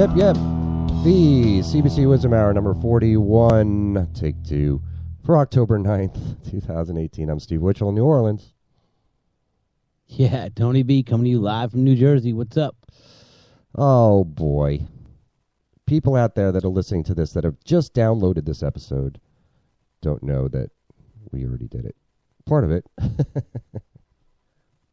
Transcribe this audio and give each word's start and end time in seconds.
Yep, 0.00 0.16
yep. 0.16 0.34
The 1.04 1.60
CBC 1.60 2.06
Wizdumb 2.06 2.34
Hour 2.34 2.54
number 2.54 2.72
41, 2.72 4.08
take 4.14 4.42
two, 4.42 4.80
for 5.26 5.36
October 5.36 5.78
9th, 5.78 6.50
2018. 6.50 7.28
I'm 7.28 7.38
Steve 7.38 7.60
Witchell 7.60 7.90
in 7.90 7.96
New 7.96 8.06
Orleans. 8.06 8.54
Yeah, 10.06 10.48
Tony 10.56 10.82
B 10.84 11.02
coming 11.02 11.24
to 11.24 11.30
you 11.30 11.38
live 11.38 11.72
from 11.72 11.84
New 11.84 11.94
Jersey. 11.96 12.32
What's 12.32 12.56
up? 12.56 12.76
Oh, 13.74 14.24
boy. 14.24 14.80
People 15.84 16.16
out 16.16 16.34
there 16.34 16.50
that 16.50 16.64
are 16.64 16.68
listening 16.68 17.04
to 17.04 17.14
this 17.14 17.34
that 17.34 17.44
have 17.44 17.62
just 17.66 17.92
downloaded 17.92 18.46
this 18.46 18.62
episode 18.62 19.20
don't 20.00 20.22
know 20.22 20.48
that 20.48 20.70
we 21.30 21.44
already 21.44 21.68
did 21.68 21.84
it. 21.84 21.96
Part 22.46 22.64
of 22.64 22.70
it. 22.70 22.86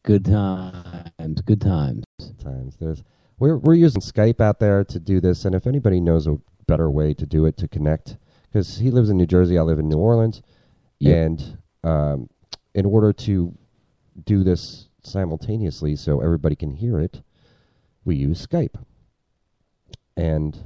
Good 0.04 0.26
times, 0.26 1.42
good 1.46 1.60
times. 1.60 2.04
times. 2.42 2.78
There's 2.78 3.04
we're 3.40 3.58
we're 3.58 3.76
using 3.76 4.02
Skype 4.02 4.42
out 4.42 4.60
there 4.60 4.84
to 4.84 5.00
do 5.00 5.20
this, 5.20 5.46
and 5.46 5.54
if 5.56 5.68
anybody 5.68 6.00
knows 6.00 6.28
a 6.28 6.38
better 6.66 6.90
way 6.90 7.14
to 7.14 7.26
do 7.26 7.46
it 7.46 7.58
to 7.58 7.68
connect, 7.68 8.18
because 8.44 8.78
he 8.78 8.92
lives 8.92 9.10
in 9.10 9.18
New 9.18 9.28
Jersey, 9.28 9.58
I 9.58 9.62
live 9.62 9.80
in 9.80 9.90
New 9.90 9.98
Orleans, 9.98 10.42
Yep. 11.00 11.16
and 11.16 11.58
um, 11.84 12.30
in 12.74 12.86
order 12.86 13.14
to 13.14 13.56
do 14.26 14.44
this 14.44 14.90
simultaneously, 15.04 15.96
so 15.96 16.22
everybody 16.22 16.56
can 16.56 16.72
hear 16.72 17.00
it, 17.00 17.22
we 18.04 18.16
use 18.16 18.46
Skype. 18.46 18.76
And 20.16 20.58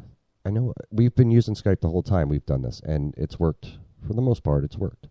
I 0.46 0.50
know 0.50 0.74
we've 0.90 1.14
been 1.14 1.32
using 1.32 1.56
Skype 1.56 1.82
the 1.82 1.90
whole 1.90 2.02
time 2.04 2.30
we've 2.30 2.46
done 2.46 2.62
this, 2.62 2.82
and 2.86 3.14
it's 3.18 3.38
worked 3.38 3.78
for 4.08 4.14
the 4.14 4.22
most 4.22 4.44
part. 4.44 4.64
It's 4.64 4.78
worked, 4.78 5.10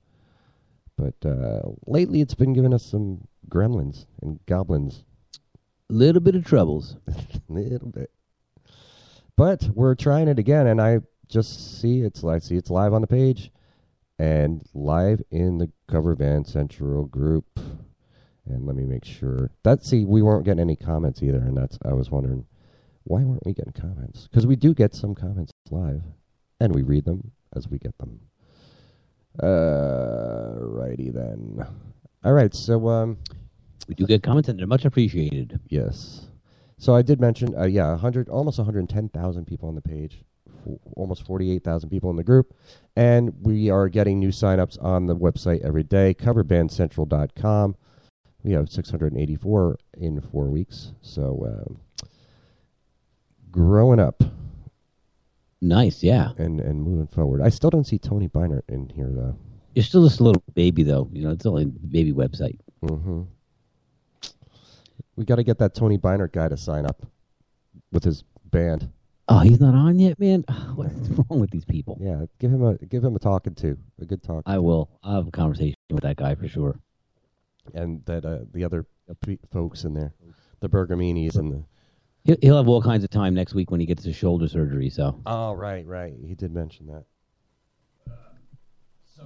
but 0.96 1.14
uh, 1.24 1.60
lately 1.86 2.22
it's 2.22 2.34
been 2.34 2.54
giving 2.54 2.72
us 2.72 2.84
some 2.84 3.28
gremlins 3.48 4.06
and 4.22 4.40
goblins 4.46 5.04
Little 5.90 6.20
bit 6.20 6.36
of 6.36 6.44
troubles. 6.44 6.96
little 7.48 7.88
bit. 7.88 8.12
But 9.36 9.68
we're 9.74 9.96
trying 9.96 10.28
it 10.28 10.38
again, 10.38 10.68
and 10.68 10.80
I 10.80 11.00
just 11.28 11.80
see 11.80 12.02
it's 12.02 12.22
I 12.22 12.38
see 12.38 12.56
it's 12.56 12.70
live 12.70 12.92
on 12.92 13.00
the 13.00 13.08
page, 13.08 13.50
and 14.16 14.64
live 14.72 15.20
in 15.32 15.58
the 15.58 15.68
Cover 15.88 16.14
Band 16.14 16.46
Central 16.46 17.06
group. 17.06 17.46
And 18.46 18.66
let 18.66 18.76
me 18.76 18.84
make 18.84 19.04
sure 19.04 19.50
that 19.64 19.84
see 19.84 20.04
we 20.04 20.22
weren't 20.22 20.44
getting 20.44 20.60
any 20.60 20.76
comments 20.76 21.24
either, 21.24 21.38
and 21.38 21.56
that's 21.56 21.76
I 21.84 21.92
was 21.92 22.08
wondering 22.08 22.46
why 23.02 23.24
weren't 23.24 23.44
we 23.44 23.52
getting 23.52 23.72
comments? 23.72 24.28
Because 24.28 24.46
we 24.46 24.54
do 24.54 24.74
get 24.74 24.94
some 24.94 25.16
comments 25.16 25.50
live, 25.72 26.02
and 26.60 26.72
we 26.72 26.82
read 26.82 27.04
them 27.04 27.32
as 27.56 27.66
we 27.66 27.78
get 27.78 27.98
them. 27.98 28.20
Uh, 29.42 30.54
righty 30.60 31.10
then. 31.10 31.66
All 32.22 32.32
right, 32.32 32.54
so 32.54 32.88
um. 32.88 33.18
We 33.90 33.96
do 33.96 34.06
get 34.06 34.22
comments 34.22 34.48
and 34.48 34.56
they're 34.56 34.68
much 34.68 34.84
appreciated. 34.84 35.58
Yes. 35.68 36.28
So 36.78 36.94
I 36.94 37.02
did 37.02 37.20
mention, 37.20 37.56
uh, 37.58 37.64
yeah, 37.64 37.88
100, 37.90 38.28
almost 38.28 38.56
110,000 38.56 39.44
people 39.44 39.68
on 39.68 39.74
the 39.74 39.80
page, 39.82 40.22
f- 40.64 40.78
almost 40.96 41.26
48,000 41.26 41.90
people 41.90 42.08
in 42.08 42.14
the 42.14 42.22
group, 42.22 42.54
and 42.94 43.34
we 43.42 43.68
are 43.68 43.88
getting 43.88 44.20
new 44.20 44.28
signups 44.28 44.80
on 44.80 45.06
the 45.06 45.16
website 45.16 45.60
every 45.62 45.82
day, 45.82 46.14
coverbandcentral.com. 46.14 47.74
We 48.44 48.52
have 48.52 48.70
684 48.70 49.78
in 49.98 50.20
four 50.20 50.44
weeks, 50.44 50.92
so 51.02 51.66
um, 51.68 52.08
growing 53.50 53.98
up 53.98 54.22
Nice, 55.60 56.02
yeah. 56.04 56.30
and, 56.38 56.60
and 56.60 56.80
moving 56.80 57.08
forward. 57.08 57.42
I 57.42 57.48
still 57.48 57.70
don't 57.70 57.88
see 57.88 57.98
Tony 57.98 58.28
Beinert 58.28 58.62
in 58.68 58.88
here, 58.90 59.10
though. 59.10 59.36
You're 59.74 59.82
still 59.82 60.04
just 60.06 60.20
a 60.20 60.24
little 60.24 60.42
baby 60.54 60.84
though. 60.84 61.08
You 61.12 61.24
know, 61.24 61.30
it's 61.30 61.44
only 61.44 61.64
a 61.64 61.66
baby 61.66 62.12
website. 62.12 62.58
hmm 62.88 63.22
We 65.20 65.26
got 65.26 65.36
to 65.36 65.44
get 65.44 65.58
that 65.58 65.74
Tony 65.74 65.98
Beinert 65.98 66.32
guy 66.32 66.48
to 66.48 66.56
sign 66.56 66.86
up 66.86 67.04
with 67.92 68.04
his 68.04 68.24
band. 68.46 68.88
Oh, 69.28 69.40
he's 69.40 69.60
not 69.60 69.74
on 69.74 69.98
yet, 69.98 70.18
man. 70.18 70.46
What's 70.76 71.10
wrong 71.10 71.38
with 71.40 71.50
these 71.50 71.66
people? 71.66 71.98
Yeah, 72.00 72.24
give 72.38 72.50
him 72.50 72.64
a 72.64 72.78
give 72.86 73.04
him 73.04 73.14
a 73.14 73.18
talking 73.18 73.54
to, 73.56 73.76
a 74.00 74.06
good 74.06 74.22
talk. 74.22 74.44
I 74.46 74.56
will. 74.56 74.88
I'll 75.04 75.16
have 75.16 75.28
a 75.28 75.30
conversation 75.30 75.76
with 75.90 76.04
that 76.04 76.16
guy 76.16 76.34
for 76.36 76.48
sure. 76.48 76.80
and 77.74 78.02
that 78.06 78.24
uh, 78.24 78.38
the 78.54 78.64
other 78.64 78.86
folks 79.52 79.84
in 79.84 79.92
there, 79.92 80.14
the 80.60 80.70
Bergaminis 80.70 81.36
and 81.36 81.52
the. 81.52 81.64
He'll, 82.24 82.36
he'll 82.40 82.56
have 82.56 82.68
all 82.68 82.80
kinds 82.80 83.04
of 83.04 83.10
time 83.10 83.34
next 83.34 83.52
week 83.52 83.70
when 83.70 83.78
he 83.80 83.84
gets 83.84 84.02
his 84.02 84.16
shoulder 84.16 84.48
surgery. 84.48 84.88
So, 84.88 85.20
Oh 85.26 85.52
right, 85.52 85.86
right. 85.86 86.14
He 86.26 86.34
did 86.34 86.54
mention 86.54 86.86
that. 86.86 87.04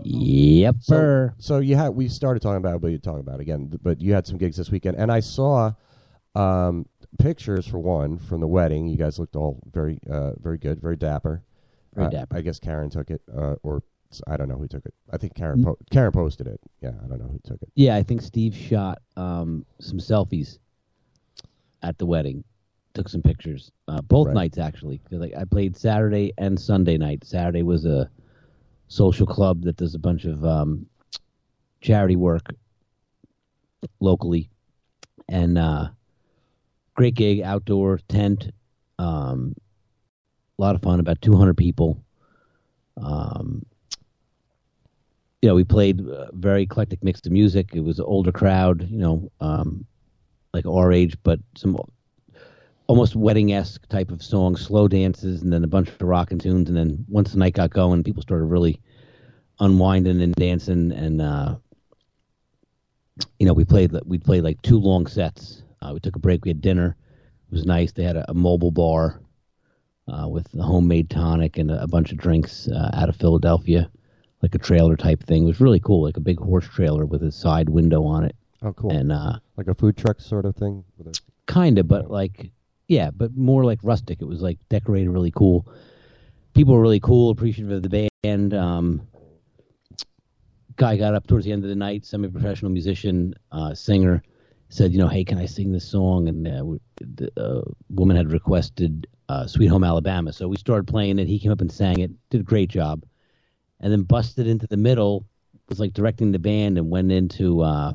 yep, 0.02 0.74
So, 0.80 0.94
sir. 0.94 1.34
so 1.38 1.58
you 1.60 1.76
had 1.76 1.90
we 1.90 2.08
started 2.08 2.40
talking 2.40 2.56
about, 2.56 2.80
but 2.80 2.88
you 2.88 2.98
talk 2.98 3.20
about 3.20 3.36
it 3.36 3.42
again. 3.42 3.70
But 3.80 4.00
you 4.00 4.12
had 4.12 4.26
some 4.26 4.38
gigs 4.38 4.56
this 4.56 4.72
weekend, 4.72 4.96
and 4.96 5.12
I 5.12 5.20
saw 5.20 5.72
um, 6.34 6.86
pictures 7.18 7.66
for 7.66 7.78
one 7.78 8.18
from 8.18 8.40
the 8.40 8.46
wedding. 8.46 8.86
You 8.88 8.96
guys 8.96 9.18
looked 9.18 9.36
all 9.36 9.60
very, 9.72 9.98
uh, 10.10 10.32
very 10.40 10.58
good, 10.58 10.80
very 10.80 10.96
dapper. 10.96 11.42
Very 11.94 12.06
Uh, 12.08 12.10
dapper. 12.10 12.36
I 12.36 12.40
guess 12.40 12.58
Karen 12.58 12.90
took 12.90 13.10
it, 13.10 13.22
uh, 13.34 13.54
or 13.62 13.82
I 14.26 14.36
don't 14.36 14.48
know 14.48 14.56
who 14.56 14.66
took 14.68 14.84
it. 14.86 14.94
I 15.10 15.16
think 15.16 15.34
Karen 15.34 15.62
po- 15.64 15.78
Karen 15.90 16.12
posted 16.12 16.46
it. 16.46 16.60
Yeah, 16.80 16.92
I 17.04 17.06
don't 17.08 17.18
know 17.20 17.28
who 17.28 17.40
took 17.44 17.62
it. 17.62 17.68
Yeah, 17.74 17.96
I 17.96 18.02
think 18.02 18.20
Steve 18.22 18.54
shot 18.54 19.00
um, 19.16 19.64
some 19.80 19.98
selfies 19.98 20.58
at 21.82 21.98
the 21.98 22.06
wedding. 22.06 22.42
Took 22.94 23.08
some 23.08 23.22
pictures, 23.22 23.72
uh, 23.88 24.00
both 24.02 24.28
Right. 24.28 24.34
nights 24.34 24.58
actually. 24.58 25.00
like 25.10 25.34
I 25.36 25.44
played 25.44 25.76
Saturday 25.76 26.32
and 26.38 26.58
Sunday 26.58 26.96
night. 26.96 27.24
Saturday 27.24 27.62
was 27.64 27.84
a 27.84 28.08
social 28.86 29.26
club 29.26 29.62
that 29.62 29.76
does 29.76 29.94
a 29.96 29.98
bunch 29.98 30.24
of 30.26 30.44
um, 30.44 30.86
charity 31.80 32.14
work 32.16 32.54
locally, 34.00 34.48
and 35.28 35.58
uh, 35.58 35.88
great 36.94 37.14
gig, 37.14 37.40
outdoor 37.42 37.98
tent, 38.08 38.50
um, 38.98 39.54
a 40.58 40.62
lot 40.62 40.74
of 40.74 40.82
fun. 40.82 41.00
About 41.00 41.20
200 41.20 41.56
people. 41.56 42.02
Um, 42.96 43.66
you 45.42 45.48
know, 45.48 45.54
we 45.54 45.64
played 45.64 46.00
a 46.00 46.30
very 46.32 46.62
eclectic 46.62 47.04
mix 47.04 47.20
of 47.26 47.32
music. 47.32 47.70
It 47.74 47.80
was 47.80 47.98
an 47.98 48.06
older 48.06 48.32
crowd, 48.32 48.88
you 48.88 48.98
know, 48.98 49.30
um, 49.40 49.84
like 50.54 50.64
our 50.64 50.92
age, 50.92 51.16
but 51.22 51.38
some 51.56 51.76
almost 52.86 53.16
wedding 53.16 53.52
esque 53.52 53.86
type 53.88 54.10
of 54.10 54.22
songs, 54.22 54.60
slow 54.60 54.88
dances, 54.88 55.42
and 55.42 55.52
then 55.52 55.64
a 55.64 55.66
bunch 55.66 55.88
of 55.88 56.00
rockin' 56.00 56.38
tunes. 56.38 56.68
And 56.68 56.76
then 56.76 57.04
once 57.08 57.32
the 57.32 57.38
night 57.38 57.54
got 57.54 57.70
going, 57.70 58.04
people 58.04 58.22
started 58.22 58.46
really 58.46 58.80
unwinding 59.60 60.22
and 60.22 60.34
dancing. 60.34 60.92
And 60.92 61.20
uh, 61.20 61.56
you 63.38 63.46
know, 63.46 63.52
we 63.52 63.64
played 63.64 63.92
we 64.04 64.18
played 64.18 64.44
like 64.44 64.62
two 64.62 64.78
long 64.78 65.06
sets. 65.06 65.63
Uh, 65.82 65.90
we 65.94 66.00
took 66.00 66.16
a 66.16 66.18
break. 66.20 66.44
We 66.44 66.50
had 66.50 66.60
dinner. 66.60 66.96
It 67.50 67.52
was 67.54 67.64
nice. 67.66 67.92
They 67.92 68.04
had 68.04 68.16
a, 68.16 68.30
a 68.30 68.34
mobile 68.34 68.70
bar 68.70 69.20
uh, 70.08 70.28
with 70.28 70.46
a 70.54 70.62
homemade 70.62 71.10
tonic 71.10 71.58
and 71.58 71.70
a, 71.70 71.82
a 71.82 71.86
bunch 71.86 72.12
of 72.12 72.18
drinks 72.18 72.68
uh, 72.68 72.90
out 72.94 73.08
of 73.08 73.16
Philadelphia 73.16 73.90
like 74.42 74.54
a 74.54 74.58
trailer 74.58 74.94
type 74.94 75.22
thing. 75.24 75.44
It 75.44 75.46
was 75.46 75.60
really 75.60 75.80
cool, 75.80 76.02
like 76.02 76.18
a 76.18 76.20
big 76.20 76.38
horse 76.38 76.66
trailer 76.68 77.06
with 77.06 77.22
a 77.22 77.32
side 77.32 77.70
window 77.70 78.04
on 78.04 78.24
it, 78.24 78.36
Oh, 78.60 78.74
cool. 78.74 78.90
and 78.90 79.10
uh, 79.10 79.38
like 79.56 79.68
a 79.68 79.74
food 79.74 79.96
truck 79.96 80.20
sort 80.20 80.44
of 80.44 80.54
thing. 80.54 80.84
With 80.98 81.06
a, 81.06 81.20
kind 81.46 81.78
of, 81.78 81.88
but 81.88 82.10
like, 82.10 82.50
yeah, 82.86 83.10
but 83.10 83.34
more 83.34 83.64
like 83.64 83.78
rustic. 83.82 84.20
It 84.20 84.26
was 84.26 84.42
like 84.42 84.58
decorated 84.68 85.08
really 85.08 85.30
cool. 85.30 85.66
People 86.52 86.74
were 86.74 86.82
really 86.82 87.00
cool, 87.00 87.30
appreciative 87.30 87.72
of 87.72 87.82
the 87.82 88.08
band. 88.22 88.52
Um, 88.52 89.08
guy 90.76 90.98
got 90.98 91.14
up 91.14 91.26
towards 91.26 91.46
the 91.46 91.52
end 91.52 91.62
of 91.64 91.70
the 91.70 91.74
night, 91.76 92.04
semi-professional 92.04 92.70
musician, 92.70 93.34
uh, 93.50 93.74
singer, 93.74 94.22
said, 94.68 94.92
you 94.92 94.98
know, 94.98 95.08
hey, 95.08 95.24
can 95.24 95.38
I 95.38 95.46
sing 95.46 95.72
this 95.72 95.88
song? 95.88 96.28
And 96.28 96.46
uh, 96.46 96.64
the 96.98 97.30
uh, 97.40 97.62
woman 97.90 98.16
had 98.16 98.32
requested 98.32 99.06
uh, 99.28 99.46
"Sweet 99.46 99.68
Home 99.68 99.84
Alabama," 99.84 100.32
so 100.32 100.48
we 100.48 100.56
started 100.56 100.86
playing 100.86 101.18
it. 101.18 101.26
He 101.26 101.38
came 101.38 101.52
up 101.52 101.60
and 101.60 101.72
sang 101.72 102.00
it, 102.00 102.10
did 102.30 102.40
a 102.40 102.44
great 102.44 102.68
job, 102.68 103.04
and 103.80 103.92
then 103.92 104.02
busted 104.02 104.46
into 104.46 104.66
the 104.66 104.76
middle, 104.76 105.26
was 105.68 105.80
like 105.80 105.92
directing 105.92 106.32
the 106.32 106.38
band, 106.38 106.76
and 106.78 106.90
went 106.90 107.12
into 107.12 107.62
uh, 107.62 107.92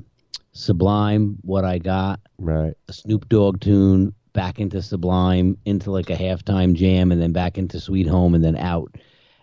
Sublime, 0.54 1.38
"What 1.42 1.66
I 1.66 1.78
Got," 1.78 2.20
right. 2.38 2.74
a 2.88 2.94
Snoop 2.94 3.30
Dogg 3.30 3.60
tune, 3.60 4.14
back 4.34 4.60
into 4.60 4.82
Sublime, 4.82 5.58
into 5.66 5.92
like 5.92 6.10
a 6.10 6.16
halftime 6.16 6.74
jam, 6.74 7.12
and 7.12 7.22
then 7.22 7.32
back 7.32 7.58
into 7.58 7.80
Sweet 7.80 8.08
Home, 8.08 8.34
and 8.34 8.44
then 8.44 8.56
out. 8.56 8.96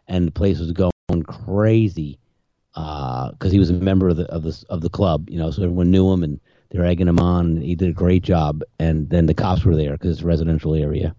And 0.09 0.27
the 0.29 0.33
place 0.33 0.59
was 0.59 0.73
going 0.73 1.23
crazy 1.25 2.19
because 2.75 3.53
he 3.53 3.59
was 3.59 3.71
a 3.71 3.75
member 3.75 4.09
of 4.09 4.17
the 4.17 4.25
of 4.27 4.43
the 4.43 4.65
of 4.69 4.81
the 4.81 4.91
club, 4.91 5.29
you 5.31 5.39
know. 5.39 5.51
So 5.51 5.63
everyone 5.63 5.91
knew 5.91 6.13
him, 6.13 6.23
and 6.23 6.41
egging 6.85 7.09
him 7.09 7.19
on. 7.19 7.57
He 7.57 7.75
did 7.75 7.91
a 7.91 7.93
great 7.93 8.23
job. 8.23 8.63
And 8.79 9.09
then 9.09 9.27
the 9.27 9.35
cops 9.35 9.65
were 9.65 9.77
there 9.77 9.93
because 9.93 10.13
it's 10.13 10.23
a 10.23 10.27
residential 10.27 10.75
area. 10.75 11.15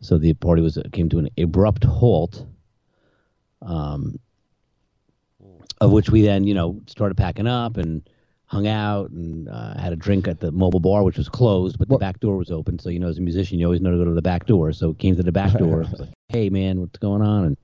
So 0.00 0.18
the 0.18 0.34
party 0.34 0.62
was 0.62 0.78
came 0.92 1.08
to 1.10 1.18
an 1.18 1.28
abrupt 1.38 1.84
halt. 1.84 2.44
Um, 3.60 4.18
of 5.80 5.90
which 5.90 6.10
we 6.10 6.22
then, 6.22 6.44
you 6.44 6.54
know, 6.54 6.80
started 6.86 7.16
packing 7.16 7.46
up 7.46 7.76
and 7.76 8.08
hung 8.46 8.68
out 8.68 9.10
and 9.10 9.48
uh, 9.48 9.76
had 9.78 9.92
a 9.92 9.96
drink 9.96 10.28
at 10.28 10.38
the 10.38 10.52
mobile 10.52 10.78
bar, 10.78 11.02
which 11.02 11.16
was 11.16 11.28
closed, 11.28 11.78
but 11.78 11.88
the 11.88 11.96
back 11.96 12.20
door 12.20 12.36
was 12.36 12.50
open. 12.50 12.78
So, 12.78 12.90
you 12.90 13.00
know, 13.00 13.08
as 13.08 13.18
a 13.18 13.22
musician, 13.22 13.58
you 13.58 13.64
always 13.64 13.80
know 13.80 13.90
to 13.90 13.96
go 13.96 14.04
to 14.04 14.12
the 14.12 14.22
back 14.22 14.46
door. 14.46 14.72
So 14.72 14.92
came 14.92 15.16
to 15.16 15.22
the 15.22 15.32
back 15.32 15.54
door. 15.54 15.84
like, 15.98 16.10
hey, 16.28 16.50
man, 16.50 16.80
what's 16.80 16.98
going 16.98 17.22
on? 17.22 17.44
And 17.44 17.56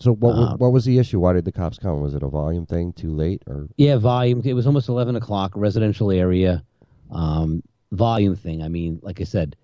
So 0.00 0.14
what 0.14 0.34
Um, 0.34 0.58
what 0.58 0.72
was 0.72 0.84
the 0.84 0.98
issue? 0.98 1.20
Why 1.20 1.32
did 1.34 1.44
the 1.44 1.52
cops 1.52 1.78
come? 1.78 2.00
Was 2.00 2.14
it 2.14 2.22
a 2.22 2.28
volume 2.28 2.66
thing? 2.66 2.92
Too 2.92 3.12
late 3.12 3.42
or 3.46 3.68
yeah, 3.76 3.96
volume. 3.96 4.42
It 4.44 4.54
was 4.54 4.66
almost 4.66 4.88
11 4.88 5.16
o'clock, 5.16 5.52
residential 5.54 6.10
area. 6.10 6.62
Um, 7.10 7.62
volume 7.92 8.34
thing. 8.34 8.62
I 8.62 8.68
mean, 8.68 8.98
like 9.02 9.20
I 9.20 9.24
said, 9.24 9.56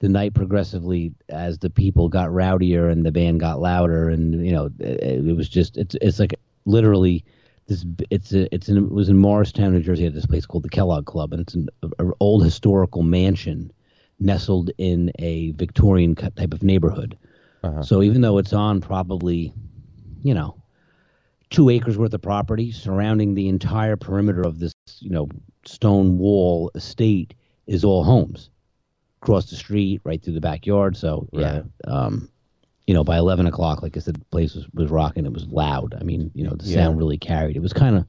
the 0.00 0.08
night 0.08 0.34
progressively, 0.34 1.12
as 1.28 1.58
the 1.58 1.70
people 1.70 2.08
got 2.08 2.30
rowdier 2.30 2.90
and 2.90 3.04
the 3.04 3.12
band 3.12 3.40
got 3.40 3.60
louder, 3.60 4.08
and 4.08 4.44
you 4.44 4.52
know, 4.52 4.70
it, 4.78 5.26
it 5.26 5.36
was 5.36 5.48
just 5.48 5.76
it's 5.76 5.94
it's 6.00 6.18
like 6.18 6.34
literally 6.64 7.24
this. 7.66 7.84
It's 8.10 8.32
a, 8.32 8.52
it's 8.54 8.68
in, 8.68 8.78
it 8.78 8.90
was 8.90 9.08
in 9.08 9.18
Morristown, 9.18 9.72
New 9.72 9.80
Jersey, 9.80 10.06
at 10.06 10.14
this 10.14 10.26
place 10.26 10.46
called 10.46 10.64
the 10.64 10.70
Kellogg 10.70 11.06
Club, 11.06 11.32
and 11.32 11.40
it's 11.42 11.54
an 11.54 11.68
a, 11.82 12.06
a 12.06 12.12
old 12.20 12.44
historical 12.44 13.02
mansion 13.02 13.72
nestled 14.18 14.70
in 14.78 15.10
a 15.18 15.50
Victorian 15.52 16.14
type 16.14 16.52
of 16.52 16.62
neighborhood. 16.62 17.16
Uh-huh. 17.62 17.82
So 17.82 18.02
even 18.02 18.20
though 18.20 18.38
it's 18.38 18.52
on 18.52 18.80
probably, 18.80 19.52
you 20.22 20.34
know, 20.34 20.56
two 21.50 21.68
acres 21.68 21.98
worth 21.98 22.14
of 22.14 22.22
property 22.22 22.70
surrounding 22.72 23.34
the 23.34 23.48
entire 23.48 23.96
perimeter 23.96 24.42
of 24.42 24.58
this, 24.58 24.72
you 25.00 25.10
know, 25.10 25.28
stone 25.66 26.18
wall 26.18 26.70
estate 26.74 27.34
is 27.66 27.84
all 27.84 28.04
homes. 28.04 28.50
Across 29.22 29.50
the 29.50 29.56
street, 29.56 30.00
right 30.04 30.22
through 30.22 30.32
the 30.32 30.40
backyard. 30.40 30.96
So 30.96 31.28
yeah, 31.32 31.62
um, 31.86 32.30
you 32.86 32.94
know, 32.94 33.04
by 33.04 33.18
eleven 33.18 33.46
o'clock, 33.46 33.82
like 33.82 33.94
I 33.94 34.00
said, 34.00 34.14
the 34.16 34.24
place 34.26 34.54
was, 34.54 34.66
was 34.72 34.90
rocking. 34.90 35.26
It 35.26 35.32
was 35.32 35.46
loud. 35.48 35.94
I 36.00 36.04
mean, 36.04 36.30
you 36.34 36.42
know, 36.42 36.54
the 36.56 36.64
Yeah. 36.64 36.76
sound 36.76 36.96
really 36.96 37.18
carried. 37.18 37.54
It 37.54 37.60
was 37.60 37.74
kind 37.74 37.96
of 37.96 38.06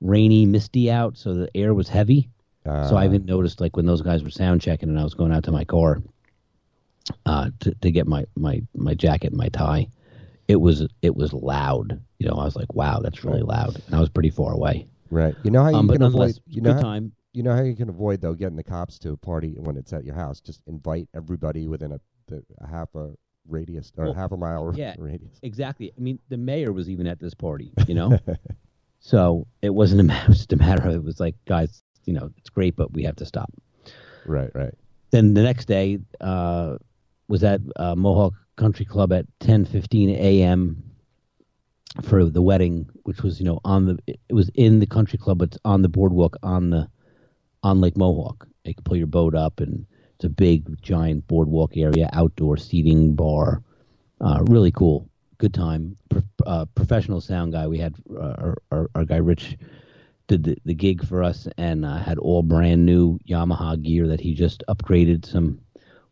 rainy, 0.00 0.46
misty 0.46 0.92
out, 0.92 1.16
so 1.16 1.34
the 1.34 1.48
air 1.56 1.74
was 1.74 1.88
heavy. 1.88 2.30
so 2.64 2.96
I 2.96 3.02
Uh, 3.02 3.06
even 3.06 3.24
noticed, 3.26 3.60
like 3.60 3.76
when 3.76 3.86
those 3.86 4.00
guys 4.02 4.22
were 4.22 4.30
sound 4.30 4.60
checking, 4.60 4.88
and 4.88 4.98
I 5.00 5.02
was 5.02 5.14
going 5.14 5.32
out 5.32 5.42
to 5.44 5.50
my 5.52 5.64
car 5.64 6.00
uh, 7.26 7.50
to 7.60 7.74
to 7.74 7.90
get 7.90 8.06
my 8.06 8.24
my 8.36 8.62
my 8.76 8.94
jacket 8.94 9.28
and 9.30 9.38
my 9.38 9.48
tie. 9.48 9.88
It 10.48 10.56
was 10.56 10.86
it 11.02 11.14
was 11.14 11.32
loud. 11.32 12.00
You 12.18 12.28
know, 12.28 12.34
I 12.34 12.44
was 12.44 12.56
like, 12.56 12.74
wow, 12.74 13.00
that's 13.00 13.22
really 13.24 13.42
loud, 13.42 13.80
and 13.86 13.94
I 13.94 14.00
was 14.00 14.08
pretty 14.08 14.30
far 14.30 14.52
away. 14.52 14.86
right. 15.10 15.34
You 15.44 15.50
know 15.50 15.62
how 15.62 15.70
you 15.70 15.76
Um, 15.76 15.88
can 15.88 16.02
avoid. 16.02 16.38
You 16.46 16.62
know 16.62 16.72
good 16.72 16.76
how, 16.76 16.82
time. 16.82 17.12
you 17.34 17.42
know 17.42 17.54
how 17.54 17.62
you 17.62 17.76
can 17.76 17.88
avoid 17.88 18.20
though 18.20 18.34
getting 18.34 18.56
the 18.56 18.64
cops 18.64 18.98
to 19.00 19.12
a 19.12 19.16
party 19.16 19.54
when 19.58 19.76
it's 19.76 19.92
at 19.92 20.04
your 20.04 20.14
house. 20.14 20.40
Just 20.40 20.62
invite 20.66 21.08
everybody 21.14 21.68
within 21.68 21.92
a, 21.92 22.00
the, 22.26 22.42
a 22.60 22.66
half 22.66 22.94
a 22.94 23.12
radius 23.46 23.92
or 23.96 24.06
Well, 24.06 24.14
half 24.14 24.32
a 24.32 24.36
mile 24.36 24.72
yeah. 24.74 24.94
radius. 24.98 25.38
Exactly. 25.42 25.92
I 25.96 26.00
mean, 26.00 26.18
the 26.28 26.36
mayor 26.36 26.72
was 26.72 26.88
even 26.88 27.06
at 27.06 27.20
this 27.20 27.34
party. 27.34 27.72
You 27.86 27.94
know, 27.94 28.18
so 29.00 29.46
it 29.62 29.70
wasn't 29.70 30.00
a 30.00 30.04
matter. 30.04 30.24
It 30.26 30.28
was 30.28 30.38
just 30.38 30.52
a 30.52 30.56
matter 30.56 30.88
of 30.88 30.94
it 30.94 31.04
was 31.04 31.20
like, 31.20 31.34
guys, 31.46 31.82
you 32.04 32.12
know, 32.14 32.30
it's 32.38 32.50
great, 32.50 32.74
but 32.76 32.92
we 32.92 33.04
have 33.04 33.16
to 33.16 33.26
stop. 33.26 33.52
Right. 34.26 34.50
Right. 34.54 34.74
Then 35.10 35.34
the 35.34 35.42
next 35.42 35.66
day 35.66 35.98
uh, 36.20 36.76
was 37.28 37.44
at 37.44 37.60
uh, 37.76 37.94
Mohawk 37.94 38.34
Country 38.58 38.84
Club 38.84 39.12
at 39.12 39.26
10:15 39.40 40.10
a.m. 40.18 40.82
for 42.02 42.24
the 42.26 42.42
wedding, 42.42 42.90
which 43.04 43.22
was 43.22 43.38
you 43.40 43.46
know 43.46 43.60
on 43.64 43.86
the 43.86 43.98
it 44.06 44.34
was 44.34 44.50
in 44.54 44.80
the 44.80 44.86
country 44.86 45.18
club, 45.18 45.38
but 45.38 45.48
it's 45.50 45.58
on 45.64 45.82
the 45.82 45.88
boardwalk 45.88 46.36
on 46.42 46.70
the 46.70 46.88
on 47.62 47.80
Lake 47.80 47.96
Mohawk. 47.96 48.46
You 48.64 48.74
can 48.74 48.84
pull 48.84 48.96
your 48.96 49.06
boat 49.06 49.34
up, 49.34 49.60
and 49.60 49.86
it's 50.16 50.24
a 50.24 50.28
big 50.28 50.82
giant 50.82 51.26
boardwalk 51.28 51.76
area, 51.76 52.10
outdoor 52.12 52.56
seating 52.56 53.14
bar, 53.14 53.62
uh, 54.20 54.42
really 54.46 54.72
cool, 54.72 55.08
good 55.38 55.54
time. 55.54 55.96
Pro- 56.10 56.22
uh, 56.44 56.64
professional 56.74 57.20
sound 57.20 57.52
guy, 57.52 57.66
we 57.68 57.78
had 57.78 57.94
uh, 58.14 58.34
our, 58.38 58.56
our 58.72 58.90
our 58.96 59.04
guy 59.04 59.16
Rich 59.18 59.56
did 60.26 60.44
the, 60.44 60.56
the 60.66 60.74
gig 60.74 61.06
for 61.06 61.22
us 61.22 61.48
and 61.56 61.86
uh, 61.86 61.96
had 61.96 62.18
all 62.18 62.42
brand 62.42 62.84
new 62.84 63.18
Yamaha 63.28 63.80
gear 63.82 64.06
that 64.08 64.20
he 64.20 64.34
just 64.34 64.62
upgraded 64.68 65.24
some 65.24 65.58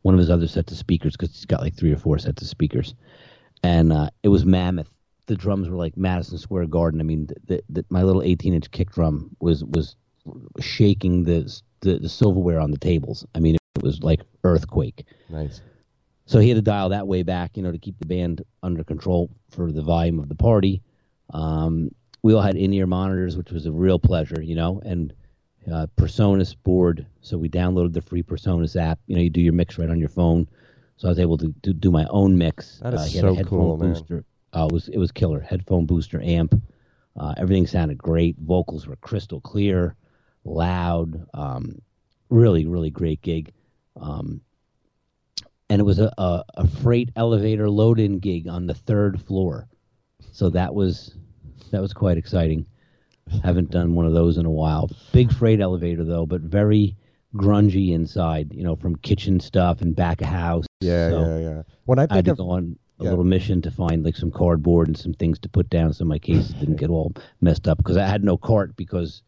one 0.07 0.15
of 0.15 0.21
his 0.21 0.31
other 0.31 0.47
sets 0.47 0.71
of 0.71 0.79
speakers 0.79 1.17
because 1.17 1.35
he's 1.35 1.47
got 1.47 1.61
like 1.61 1.75
three 1.75 1.93
or 1.93 1.97
four 1.97 2.17
sets 2.17 2.41
of 2.41 2.47
speakers, 2.47 2.95
and 3.65 3.93
uh, 3.93 4.09
it 4.23 4.29
was 4.29 4.47
mammoth. 4.47 4.89
The 5.27 5.35
drums 5.35 5.69
were 5.69 5.77
like 5.77 5.97
Madison 5.97 6.39
Square 6.39 6.67
Garden. 6.67 7.01
I 7.01 7.03
mean, 7.03 7.29
the, 7.49 7.61
the, 7.69 7.85
my 7.91 8.05
little 8.05 8.23
18 8.23 8.55
inch 8.55 8.71
kick 8.71 8.93
drum 8.93 9.35
was 9.41 9.65
was 9.65 9.97
shaking 10.61 11.25
the, 11.25 11.53
the 11.81 11.99
the 11.99 12.09
silverware 12.09 12.61
on 12.61 12.71
the 12.71 12.79
tables. 12.79 13.27
I 13.35 13.41
mean, 13.41 13.57
it 13.57 13.83
was 13.83 14.01
like 14.05 14.21
earthquake. 14.45 15.07
Nice. 15.29 15.61
So 16.27 16.39
he 16.39 16.51
had 16.51 16.57
to 16.57 16.63
dial 16.63 16.91
that 16.91 17.09
way 17.09 17.25
back, 17.25 17.57
you 17.57 17.65
know, 17.65 17.73
to 17.73 17.79
keep 17.79 17.99
the 17.99 18.07
band 18.07 18.45
under 18.63 18.85
control 18.85 19.29
for 19.51 19.73
the 19.73 19.83
volume 19.83 20.21
of 20.21 20.29
the 20.29 20.37
party. 20.37 20.83
Um, 21.35 21.91
we 22.23 22.33
all 22.33 22.43
had 22.43 22.55
in-ear 22.55 22.87
monitors, 22.87 23.37
which 23.37 23.51
was 23.51 23.67
a 23.67 23.73
real 23.73 23.99
pleasure, 23.99 24.41
you 24.41 24.55
know, 24.55 24.81
and 24.85 25.13
uh, 25.73 25.87
Personas 25.97 26.55
board. 26.63 27.07
So 27.21 27.39
we 27.39 27.49
downloaded 27.49 27.93
the 27.93 28.03
free 28.03 28.23
Personas 28.23 28.81
app. 28.81 28.99
You 29.07 29.17
know, 29.17 29.23
you 29.23 29.31
do 29.31 29.41
your 29.41 29.53
mix 29.53 29.79
right 29.79 29.91
on 29.91 29.99
your 29.99 30.09
phone. 30.09 30.49
So 30.97 31.09
I 31.09 31.11
was 31.11 31.19
able 31.19 31.37
to, 31.39 31.55
to 31.63 31.73
do 31.73 31.91
my 31.91 32.07
own 32.11 32.39
mix. 32.39 32.79
That 32.79 32.95
is 32.95 33.01
uh, 33.01 33.05
he 33.05 33.19
so 33.19 33.27
had 33.27 33.33
a 33.33 33.37
headphone 33.37 33.59
cool, 33.59 33.77
man. 33.77 33.93
booster. 33.93 34.25
Uh, 34.53 34.67
it 34.71 34.73
was 34.73 34.89
it 34.89 34.99
was 34.99 35.13
killer. 35.13 35.41
Headphone 35.41 35.87
booster 35.87 36.21
amp. 36.23 36.55
Uh, 37.17 37.35
everything 37.37 37.67
sounded 37.67 37.99
great. 37.99 38.37
Vocals 38.39 38.87
were 38.87 38.97
crystal 38.97 39.41
clear, 39.41 39.97
loud. 40.45 41.27
Um, 41.35 41.81
really, 42.31 42.67
really 42.67 42.91
great 42.91 43.23
gig. 43.23 43.53
Um, 44.01 44.41
and 45.69 45.81
it 45.81 45.85
was 45.85 45.99
a, 45.99 46.13
a, 46.19 46.45
a 46.55 46.67
freight 46.67 47.11
elevator 47.17 47.69
load 47.69 47.99
in 47.99 48.19
gig 48.19 48.47
on 48.49 48.67
the 48.67 48.75
third 48.75 49.21
floor. 49.21 49.69
So 50.33 50.51
that 50.51 50.75
was 50.75 51.15
that 51.73 51.81
was 51.81 51.93
quite 51.93 52.19
exciting. 52.19 52.67
Haven't 53.43 53.71
done 53.71 53.95
one 53.95 54.07
of 54.07 54.13
those 54.13 54.37
in 54.37 54.47
a 54.47 54.51
while. 54.51 54.91
Big 55.13 55.33
freight 55.33 55.61
elevator 55.61 56.05
though, 56.05 56.27
but 56.27 56.41
very 56.41 56.97
grungy 57.35 57.93
inside. 57.93 58.53
You 58.55 58.63
know, 58.63 58.77
from 58.77 58.97
kitchen 58.97 59.41
stuff 59.41 59.81
and 59.81 59.95
back 59.95 60.21
of 60.21 60.29
house. 60.29 60.67
Yeah, 60.81 61.11
So 61.11 61.21
yeah, 61.21 61.39
yeah. 61.39 61.63
When 61.85 61.99
I 61.99 62.07
I 62.11 62.17
had 62.17 62.25
to 62.27 62.33
of 62.33 62.39
go 62.39 62.51
on 62.51 62.79
a 62.99 63.05
yeah. 63.05 63.11
little 63.11 63.25
mission 63.25 63.61
to 63.63 63.71
find 63.71 64.05
like 64.05 64.17
some 64.17 64.31
cardboard 64.31 64.89
and 64.89 64.97
some 64.97 65.13
things 65.13 65.39
to 65.41 65.49
put 65.49 65.69
down 65.69 65.93
so 65.93 66.05
my 66.05 66.19
cases 66.19 66.55
didn't 66.55 66.77
get 66.81 66.91
all 66.91 67.13
messed 67.41 67.69
up 67.69 67.79
because 67.79 67.97
I 67.97 68.07
had 68.07 68.25
no 68.25 68.37
cart 68.37 68.75
because 68.77 69.23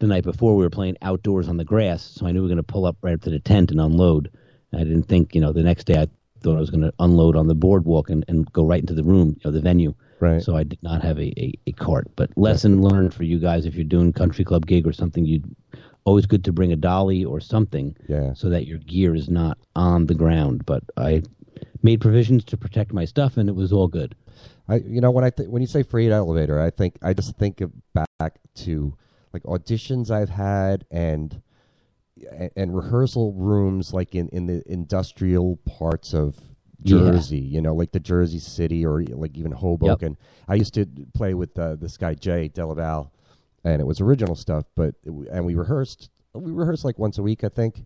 the 0.00 0.06
night 0.06 0.24
before 0.24 0.56
we 0.56 0.64
were 0.64 0.70
playing 0.70 0.96
outdoors 1.02 1.48
on 1.48 1.56
the 1.56 1.64
grass, 1.64 2.02
so 2.02 2.26
I 2.26 2.32
knew 2.32 2.40
we 2.40 2.42
were 2.42 2.54
going 2.54 2.56
to 2.56 2.62
pull 2.62 2.86
up 2.86 2.96
right 3.02 3.14
up 3.14 3.20
to 3.22 3.30
the 3.30 3.38
tent 3.38 3.70
and 3.70 3.80
unload. 3.80 4.30
I 4.72 4.78
didn't 4.78 5.04
think, 5.04 5.34
you 5.34 5.40
know, 5.40 5.52
the 5.52 5.62
next 5.62 5.84
day 5.84 6.00
I 6.00 6.08
thought 6.40 6.56
I 6.56 6.60
was 6.60 6.70
going 6.70 6.82
to 6.82 6.92
unload 6.98 7.36
on 7.36 7.46
the 7.46 7.54
boardwalk 7.54 8.10
and, 8.10 8.24
and 8.26 8.50
go 8.52 8.64
right 8.64 8.80
into 8.80 8.94
the 8.94 9.04
room, 9.04 9.36
you 9.38 9.42
know, 9.44 9.52
the 9.52 9.60
venue. 9.60 9.94
Right. 10.24 10.42
So 10.42 10.56
I 10.56 10.64
did 10.64 10.82
not 10.82 11.02
have 11.02 11.18
a, 11.18 11.28
a, 11.40 11.52
a 11.66 11.72
cart. 11.72 12.06
But 12.16 12.30
lesson 12.36 12.82
learned 12.82 13.12
for 13.14 13.24
you 13.24 13.38
guys 13.38 13.66
if 13.66 13.74
you're 13.74 13.84
doing 13.84 14.12
country 14.12 14.44
club 14.44 14.66
gig 14.66 14.86
or 14.86 14.92
something, 14.92 15.24
you 15.24 15.42
always 16.04 16.26
good 16.26 16.44
to 16.44 16.52
bring 16.52 16.72
a 16.72 16.76
dolly 16.76 17.24
or 17.24 17.40
something 17.40 17.96
Yeah. 18.08 18.32
so 18.34 18.48
that 18.50 18.66
your 18.66 18.78
gear 18.78 19.14
is 19.14 19.28
not 19.28 19.58
on 19.76 20.06
the 20.06 20.14
ground. 20.14 20.66
But 20.66 20.82
I 20.96 21.22
made 21.82 22.00
provisions 22.00 22.44
to 22.44 22.56
protect 22.56 22.92
my 22.92 23.04
stuff 23.04 23.36
and 23.36 23.48
it 23.48 23.54
was 23.54 23.72
all 23.72 23.88
good. 23.88 24.14
I 24.68 24.76
you 24.76 25.00
know 25.00 25.10
when 25.10 25.24
I 25.24 25.30
th- 25.30 25.48
when 25.48 25.62
you 25.62 25.68
say 25.68 25.82
freight 25.82 26.10
elevator, 26.10 26.60
I 26.60 26.70
think 26.70 26.96
I 27.02 27.12
just 27.12 27.36
think 27.36 27.60
of 27.60 27.70
back 27.92 28.40
to 28.64 28.96
like 29.32 29.42
auditions 29.44 30.10
I've 30.10 30.30
had 30.30 30.84
and 30.90 31.40
and, 32.30 32.50
and 32.56 32.76
rehearsal 32.76 33.32
rooms 33.34 33.92
like 33.92 34.14
in 34.14 34.28
in 34.30 34.46
the 34.46 34.62
industrial 34.66 35.56
parts 35.66 36.14
of 36.14 36.36
Yeah. 36.84 36.98
Jersey, 36.98 37.38
you 37.38 37.60
know, 37.60 37.74
like 37.74 37.92
the 37.92 38.00
Jersey 38.00 38.38
City 38.38 38.84
or 38.86 39.02
like 39.02 39.36
even 39.36 39.52
Hoboken. 39.52 40.16
I 40.48 40.54
used 40.54 40.74
to 40.74 40.86
play 41.14 41.34
with 41.34 41.58
uh, 41.58 41.76
this 41.76 41.96
guy 41.96 42.14
Jay 42.14 42.48
Delaval, 42.48 43.10
and 43.64 43.80
it 43.80 43.84
was 43.84 44.00
original 44.00 44.34
stuff. 44.36 44.64
But 44.76 44.94
w- 45.04 45.28
and 45.32 45.44
we 45.44 45.54
rehearsed. 45.54 46.10
We 46.34 46.52
rehearsed 46.52 46.84
like 46.84 46.98
once 46.98 47.18
a 47.18 47.22
week, 47.22 47.42
I 47.44 47.48
think, 47.48 47.84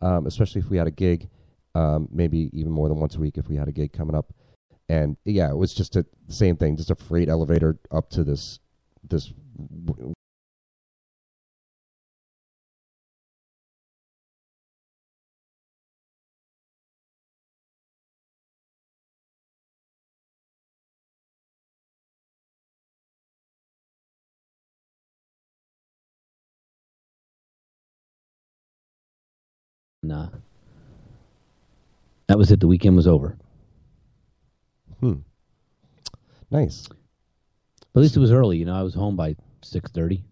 um, 0.00 0.26
especially 0.26 0.60
if 0.60 0.70
we 0.70 0.76
had 0.78 0.86
a 0.86 0.92
gig. 0.92 1.28
Um, 1.74 2.08
maybe 2.10 2.50
even 2.54 2.72
more 2.72 2.88
than 2.88 2.98
once 2.98 3.14
a 3.14 3.20
week 3.20 3.36
if 3.38 3.48
we 3.48 3.54
had 3.56 3.68
a 3.68 3.72
gig 3.72 3.92
coming 3.92 4.16
up. 4.16 4.32
And 4.88 5.16
yeah, 5.24 5.50
it 5.50 5.56
was 5.56 5.74
just 5.74 5.96
a 5.96 6.06
the 6.26 6.32
same 6.32 6.56
thing, 6.56 6.76
just 6.76 6.90
a 6.90 6.94
freight 6.94 7.28
elevator 7.28 7.78
up 7.90 8.08
to 8.10 8.24
this 8.24 8.58
this 9.06 9.32
w- 9.86 10.14
that 32.38 32.42
was 32.42 32.52
it. 32.52 32.60
The 32.60 32.68
weekend 32.68 32.94
was 32.94 33.08
over. 33.08 33.36
hmm. 35.00 35.14
Nice. 36.52 36.86
But 37.92 38.00
at 38.00 38.02
least 38.02 38.16
it 38.16 38.20
was 38.20 38.30
early. 38.30 38.58
You 38.58 38.64
know, 38.64 38.76
I 38.76 38.82
was 38.82 38.94
home 38.94 39.16
by 39.16 39.34
six 39.60 39.90
thirty. 39.90 40.22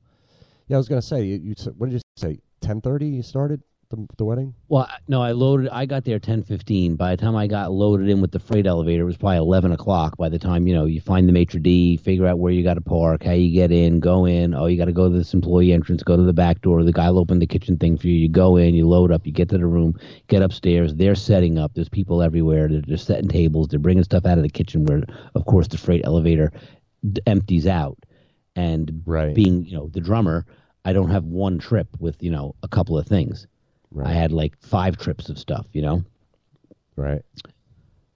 Yeah, 0.69 0.77
I 0.77 0.79
was 0.79 0.89
gonna 0.89 1.03
say 1.03 1.25
you, 1.25 1.35
you 1.37 1.55
said- 1.57 1.75
what 1.77 1.91
did 1.91 1.97
you 1.97 2.01
say? 2.17 2.39
Ten 2.61 2.81
thirty 2.81 3.09
you 3.09 3.23
started 3.25 3.61
the 3.89 4.07
the 4.17 4.25
wedding? 4.25 4.55
Well, 4.69 4.89
no, 5.09 5.23
I 5.23 5.33
loaded. 5.33 5.69
I 5.71 5.87
got 5.87 6.05
there 6.05 6.19
ten 6.19 6.43
fifteen. 6.43 6.97
By 6.97 7.15
the 7.15 7.23
time 7.23 7.37
I 7.37 7.47
got 7.47 7.73
loaded 7.73 8.09
in 8.09 8.21
with 8.21 8.33
the 8.33 8.39
freight 8.39 8.67
elevator, 8.67 9.03
it 9.03 9.07
was 9.07 9.17
probably 9.17 9.39
eleven 9.39 9.73
o'clock. 9.73 10.17
By 10.17 10.29
the 10.29 10.39
time 10.39 10.67
you 10.67 10.75
know 10.75 10.85
you 10.87 11.01
find 11.01 11.29
the 11.29 11.33
maitre 11.33 11.61
d, 11.61 11.97
figure 11.97 12.27
out 12.27 12.39
where 12.39 12.53
you 12.53 12.63
got 12.63 12.75
to 12.75 12.81
park, 12.81 13.25
how 13.25 13.33
you 13.33 13.53
get 13.53 13.73
in, 13.73 14.01
go 14.01 14.25
in. 14.25 14.55
Oh, 14.55 14.67
you 14.67 14.77
got 14.77 14.87
to 14.87 14.93
go 14.93 15.09
to 15.11 15.17
this 15.17 15.35
employee 15.35 15.73
entrance, 15.73 16.03
go 16.03 16.17
to 16.17 16.23
the 16.23 16.33
back 16.33 16.61
door. 16.63 16.83
The 16.85 16.93
guy 16.93 17.11
will 17.11 17.19
open 17.21 17.39
the 17.39 17.47
kitchen 17.47 17.77
thing 17.77 17.97
for 17.99 18.07
you. 18.09 18.15
You 18.15 18.29
go 18.29 18.57
in, 18.57 18.75
you 18.75 18.87
load 18.89 19.13
up, 19.13 19.27
you 19.27 19.33
get 19.33 19.49
to 19.51 19.59
the 19.59 19.67
room, 19.67 19.95
get 20.29 20.43
upstairs. 20.43 20.95
They're 20.95 21.15
setting 21.15 21.59
up. 21.59 21.73
There's 21.75 21.89
people 21.89 22.23
everywhere. 22.23 22.69
They're 22.69 22.81
just 22.83 23.07
setting 23.07 23.29
tables. 23.29 23.69
They're 23.69 23.79
bringing 23.79 24.05
stuff 24.05 24.27
out 24.27 24.39
of 24.39 24.43
the 24.43 24.51
kitchen, 24.51 24.85
where 24.85 25.03
of 25.35 25.45
course 25.47 25.69
the 25.69 25.79
freight 25.79 26.03
elevator 26.05 26.53
d- 27.13 27.21
empties 27.27 27.67
out. 27.67 27.99
And 28.55 29.03
Right. 29.05 29.35
being 29.35 29.65
you 29.67 29.77
know 29.77 29.89
the 29.93 30.01
drummer, 30.01 30.47
I 30.85 30.93
don't 30.95 31.11
have 31.11 31.25
one 31.25 31.59
trip 31.59 31.89
with 31.99 32.23
you 32.23 32.31
know 32.31 32.55
a 32.63 32.69
couple 32.69 32.97
of 32.97 33.07
things. 33.07 33.47
Right. 33.91 34.09
I 34.09 34.13
had 34.13 34.33
like 34.33 34.57
five 34.61 34.97
trips 34.97 35.29
of 35.29 35.39
stuff, 35.39 35.67
you 35.73 35.83
know. 35.83 36.05
Right. 36.97 37.23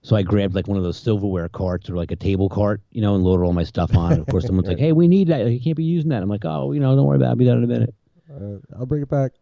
So 0.03 0.17
I 0.17 0.23
grabbed 0.23 0.55
like 0.55 0.67
one 0.67 0.79
of 0.79 0.83
those 0.83 0.97
silverware 0.97 1.49
carts 1.49 1.91
or 1.91 1.97
like 1.97 2.11
a 2.11 2.17
table 2.17 2.49
cart, 2.49 2.81
you 2.91 3.03
know, 3.03 3.15
and 3.15 3.23
loaded 3.23 3.45
all 3.45 3.53
my 3.53 3.65
stuff 3.65 3.95
on. 3.95 4.12
And 4.12 4.21
of 4.21 4.27
course, 4.29 4.47
someone's 4.47 4.69
like, 4.69 4.79
"Hey, 4.79 4.93
we 4.93 5.09
need 5.09 5.29
that. 5.29 5.47
You 5.47 5.61
can't 5.61 5.77
be 5.77 5.85
using 5.85 6.09
that." 6.11 6.23
I'm 6.23 6.29
like, 6.29 6.45
"Oh, 6.45 6.73
you 6.73 6.81
know, 6.81 6.97
don't 6.97 7.05
worry 7.05 7.17
about 7.17 7.27
it. 7.27 7.31
I'll 7.31 7.37
be 7.37 7.45
done 7.45 7.59
in 7.59 7.65
a 7.65 7.67
minute." 7.67 7.95
Uh, 8.31 8.59
I'll 8.79 8.87
bring 8.87 9.03
it 9.03 9.09
back. 9.09 9.33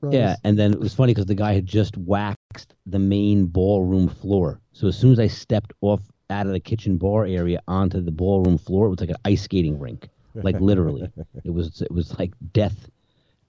Promise. 0.00 0.14
Yeah, 0.14 0.36
and 0.44 0.58
then 0.58 0.72
it 0.72 0.80
was 0.80 0.94
funny 0.94 1.12
because 1.12 1.26
the 1.26 1.34
guy 1.34 1.54
had 1.54 1.66
just 1.66 1.96
waxed 1.96 2.74
the 2.86 2.98
main 2.98 3.46
ballroom 3.46 4.08
floor. 4.08 4.60
So 4.72 4.88
as 4.88 4.96
soon 4.96 5.12
as 5.12 5.18
I 5.18 5.26
stepped 5.26 5.72
off 5.80 6.00
out 6.30 6.46
of 6.46 6.52
the 6.52 6.60
kitchen 6.60 6.98
bar 6.98 7.24
area 7.24 7.60
onto 7.66 8.00
the 8.00 8.12
ballroom 8.12 8.58
floor, 8.58 8.86
it 8.86 8.90
was 8.90 9.00
like 9.00 9.10
an 9.10 9.16
ice 9.24 9.42
skating 9.42 9.78
rink, 9.78 10.08
like 10.34 10.60
literally. 10.60 11.10
it 11.44 11.50
was 11.50 11.80
it 11.82 11.90
was 11.90 12.16
like 12.18 12.32
death, 12.52 12.88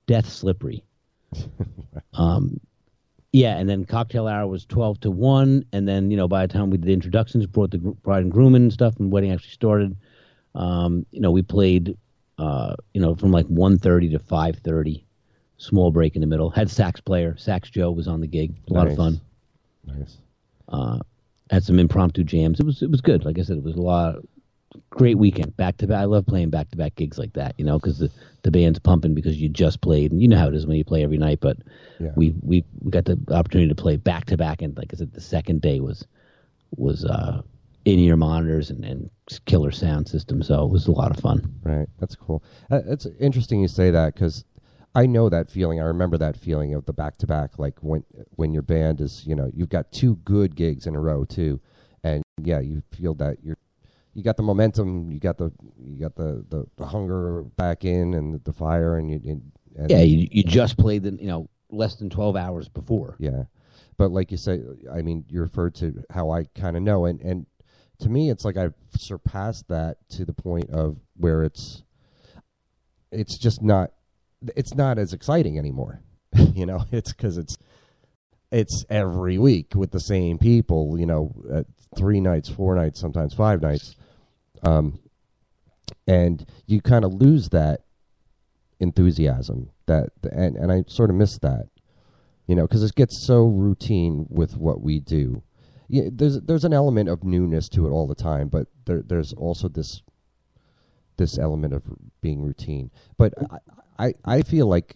death 0.08 0.28
slippery. 0.28 0.84
Um, 2.14 2.60
yeah, 3.32 3.58
and 3.58 3.70
then 3.70 3.86
cocktail 3.86 4.28
hour 4.28 4.48
was 4.48 4.66
twelve 4.66 5.00
to 5.02 5.12
one, 5.12 5.64
and 5.72 5.88
then 5.88 6.10
you 6.10 6.18
know 6.18 6.28
by 6.28 6.46
the 6.46 6.52
time 6.52 6.70
we 6.70 6.78
did 6.78 6.90
introductions, 6.90 7.46
brought 7.46 7.72
the 7.72 7.78
bride 7.78 8.24
and 8.24 8.32
groom 8.32 8.56
in 8.56 8.64
and 8.64 8.74
stuff, 8.74 8.96
and 9.00 9.12
wedding 9.12 9.32
actually 9.32 9.52
started. 9.52 9.96
Um, 10.56 11.06
you 11.12 11.22
know, 11.22 11.30
we 11.30 11.44
played, 11.44 11.96
uh, 12.40 12.76
you 12.94 13.02
know, 13.02 13.16
from 13.16 13.32
like 13.32 13.46
one 13.46 13.78
thirty 13.78 14.10
to 14.10 14.20
five 14.20 14.58
thirty. 14.58 15.06
Small 15.58 15.92
break 15.92 16.16
in 16.16 16.22
the 16.22 16.28
middle. 16.28 16.50
Had 16.50 16.70
sax 16.70 17.02
player, 17.02 17.36
sax 17.38 17.70
Joe 17.70 17.92
was 17.92 18.08
on 18.08 18.22
the 18.22 18.28
gig. 18.28 18.56
A 18.70 18.74
lot 18.74 18.88
of 18.88 18.96
fun. 18.96 19.20
Nice. 19.86 20.18
Uh, 20.70 21.00
had 21.52 21.64
some 21.66 21.80
impromptu 21.80 22.24
jams. 22.24 22.60
It 22.60 22.66
was 22.66 22.82
it 22.82 22.90
was 22.90 23.02
good. 23.02 23.26
Like 23.26 23.38
I 23.38 23.44
said, 23.44 23.58
it 23.58 23.64
was 23.64 23.76
a 23.76 23.82
lot. 23.82 24.16
Great 24.90 25.18
weekend, 25.18 25.56
back 25.58 25.78
to 25.78 25.88
back. 25.88 25.98
I 26.00 26.06
love 26.06 26.26
playing 26.26 26.50
back 26.50 26.70
to 26.70 26.78
back 26.78 26.96
gigs 26.96 27.20
like 27.20 27.34
that. 27.34 27.56
You 27.58 27.66
know, 27.66 27.78
because 27.78 28.00
the 28.00 28.10
the 28.44 28.52
band's 28.52 28.80
pumping 28.80 29.14
because 29.14 29.38
you 29.38 29.50
just 29.50 29.82
played, 29.82 30.12
and 30.12 30.22
you 30.22 30.28
know 30.28 30.38
how 30.38 30.48
it 30.48 30.56
is 30.56 30.66
when 30.66 30.78
you 30.78 30.86
play 30.86 31.04
every 31.04 31.18
night. 31.18 31.40
But 31.42 31.58
Yeah. 32.00 32.12
we 32.16 32.34
we 32.42 32.64
we 32.82 32.92
got 32.92 33.06
the 33.06 33.20
opportunity 33.30 33.70
to 33.70 33.76
play 33.76 33.96
back 33.98 34.26
to 34.26 34.38
back, 34.38 34.62
and 34.62 34.76
like 34.78 34.94
I 34.94 34.98
said, 34.98 35.14
the 35.14 35.22
second 35.22 35.62
day 35.62 35.80
was 35.80 36.06
was 36.78 37.06
uh, 37.06 37.42
in 37.86 38.00
ear 38.00 38.16
monitors 38.16 38.70
and, 38.70 38.84
and 38.86 39.10
killer 39.46 39.72
sound 39.72 40.08
system. 40.08 40.44
So 40.44 40.64
it 40.64 40.72
was 40.72 40.88
a 40.88 40.92
lot 40.92 41.12
of 41.12 41.18
fun. 41.18 41.52
Right. 41.64 41.88
That's 42.00 42.16
cool. 42.16 42.44
Uh, 42.70 42.82
it's 42.86 43.08
interesting 43.20 43.62
you 43.62 43.68
say 43.68 43.90
that 43.92 44.14
because 44.14 44.46
I 44.96 45.06
know 45.06 45.30
that 45.30 45.50
feeling. 45.50 45.80
I 45.80 45.86
remember 45.86 46.18
that 46.18 46.38
feeling 46.38 46.74
of 46.74 46.86
the 46.86 46.94
back 46.94 47.18
to 47.18 47.28
back, 47.28 47.60
like 47.60 47.80
when 47.82 48.04
when 48.36 48.54
your 48.54 48.64
band 48.64 49.02
is, 49.02 49.26
you 49.26 49.36
know, 49.36 49.52
you've 49.54 49.70
got 49.70 49.92
two 49.92 50.16
good 50.18 50.56
gigs 50.56 50.88
in 50.88 50.96
a 50.96 51.00
row 51.00 51.26
too, 51.26 51.60
and 52.04 52.24
yeah, 52.42 52.60
you 52.60 52.82
feel 52.92 53.14
that 53.16 53.38
you're 53.44 53.58
you 54.14 54.24
got 54.24 54.38
the 54.38 54.44
momentum, 54.44 55.12
you 55.12 55.20
got 55.20 55.38
the 55.38 55.52
you 55.84 56.00
got 56.00 56.16
the 56.16 56.46
the, 56.50 56.66
the 56.78 56.86
hunger 56.86 57.44
back 57.58 57.86
in 57.86 58.14
and 58.14 58.34
the, 58.34 58.40
the 58.40 58.54
fire, 58.54 58.98
and 58.98 59.10
you 59.10 59.20
and, 59.32 59.52
and 59.78 59.92
Yeah, 59.92 60.02
you 60.02 60.28
you 60.32 60.44
just 60.44 60.78
played 60.78 61.04
the 61.04 61.12
you 61.12 61.28
know 61.28 61.50
less 61.70 61.96
than 61.96 62.10
twelve 62.10 62.36
hours 62.36 62.68
before. 62.68 63.16
Yeah. 63.20 63.44
But 63.98 64.12
like 64.12 64.32
you 64.32 64.38
say, 64.38 64.62
I 64.92 65.02
mean, 65.02 65.26
you 65.28 65.42
referred 65.42 65.76
to 65.76 66.04
how 66.10 66.32
I 66.32 66.46
kind 66.56 66.78
of 66.78 66.84
know, 66.84 67.06
and 67.06 67.22
and 67.22 67.46
to 68.00 68.10
me, 68.10 68.30
it's 68.30 68.46
like 68.46 68.58
I've 68.58 68.74
surpassed 68.98 69.68
that 69.68 69.98
to 70.12 70.26
the 70.26 70.34
point 70.34 70.70
of 70.70 70.98
where 71.18 71.44
it's 71.44 71.84
it's 73.12 73.38
just 73.38 73.62
not 73.62 73.92
it's 74.56 74.74
not 74.74 74.98
as 74.98 75.14
exciting 75.14 75.58
anymore. 75.58 76.02
you 76.54 76.66
know, 76.66 76.86
it's 76.92 77.12
because 77.12 77.38
it's 77.38 77.58
it's 78.52 78.86
every 78.90 79.38
week 79.38 79.74
with 79.76 79.92
the 79.92 80.00
same 80.00 80.38
people. 80.38 81.00
You 81.00 81.06
know, 81.06 81.34
at 81.54 81.66
three 81.98 82.20
nights, 82.20 82.50
four 82.50 82.76
nights, 82.76 83.00
sometimes 83.00 83.34
five 83.34 83.62
nights, 83.62 83.96
um, 84.64 85.00
and 86.08 86.46
you 86.66 86.82
kind 86.82 87.06
of 87.06 87.14
lose 87.14 87.50
that 87.50 87.82
enthusiasm. 88.80 89.70
That 89.88 90.10
and 90.32 90.56
and 90.56 90.72
I 90.72 90.84
sort 90.88 91.10
of 91.10 91.16
miss 91.16 91.38
that 91.40 91.68
you 92.50 92.56
know, 92.56 92.64
because 92.64 92.82
it 92.82 92.96
gets 92.96 93.16
so 93.16 93.46
routine 93.46 94.26
with 94.28 94.58
what 94.58 94.82
we 94.82 95.00
do. 95.00 95.44
Yeah, 95.88 96.06
there's 96.12 96.42
there's 96.42 96.66
an 96.66 96.74
element 96.74 97.08
of 97.08 97.24
newness 97.24 97.70
to 97.70 97.86
it 97.86 97.92
all 97.92 98.08
the 98.08 98.16
time, 98.16 98.48
but 98.48 98.66
there 98.86 99.04
there's 99.04 99.34
also 99.34 99.68
this 99.68 100.02
this 101.18 101.38
element 101.38 101.76
of 101.76 101.84
being 102.22 102.42
routine. 102.42 102.90
But 103.20 103.36
I 103.52 104.06
I, 104.08 104.14
I 104.26 104.42
feel 104.42 104.66
like 104.66 104.96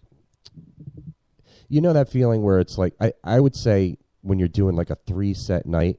you 1.74 1.82
know 1.82 1.94
that 1.94 2.08
feeling 2.08 2.44
where 2.44 2.60
it's 2.60 2.78
like 2.78 2.94
I, 3.02 3.14
I 3.24 3.40
would 3.40 3.56
say 3.56 3.98
when 4.22 4.38
you're 4.38 4.48
doing 4.48 4.76
like 4.76 4.92
a 4.92 4.98
three 5.08 5.34
set 5.34 5.66
night, 5.66 5.98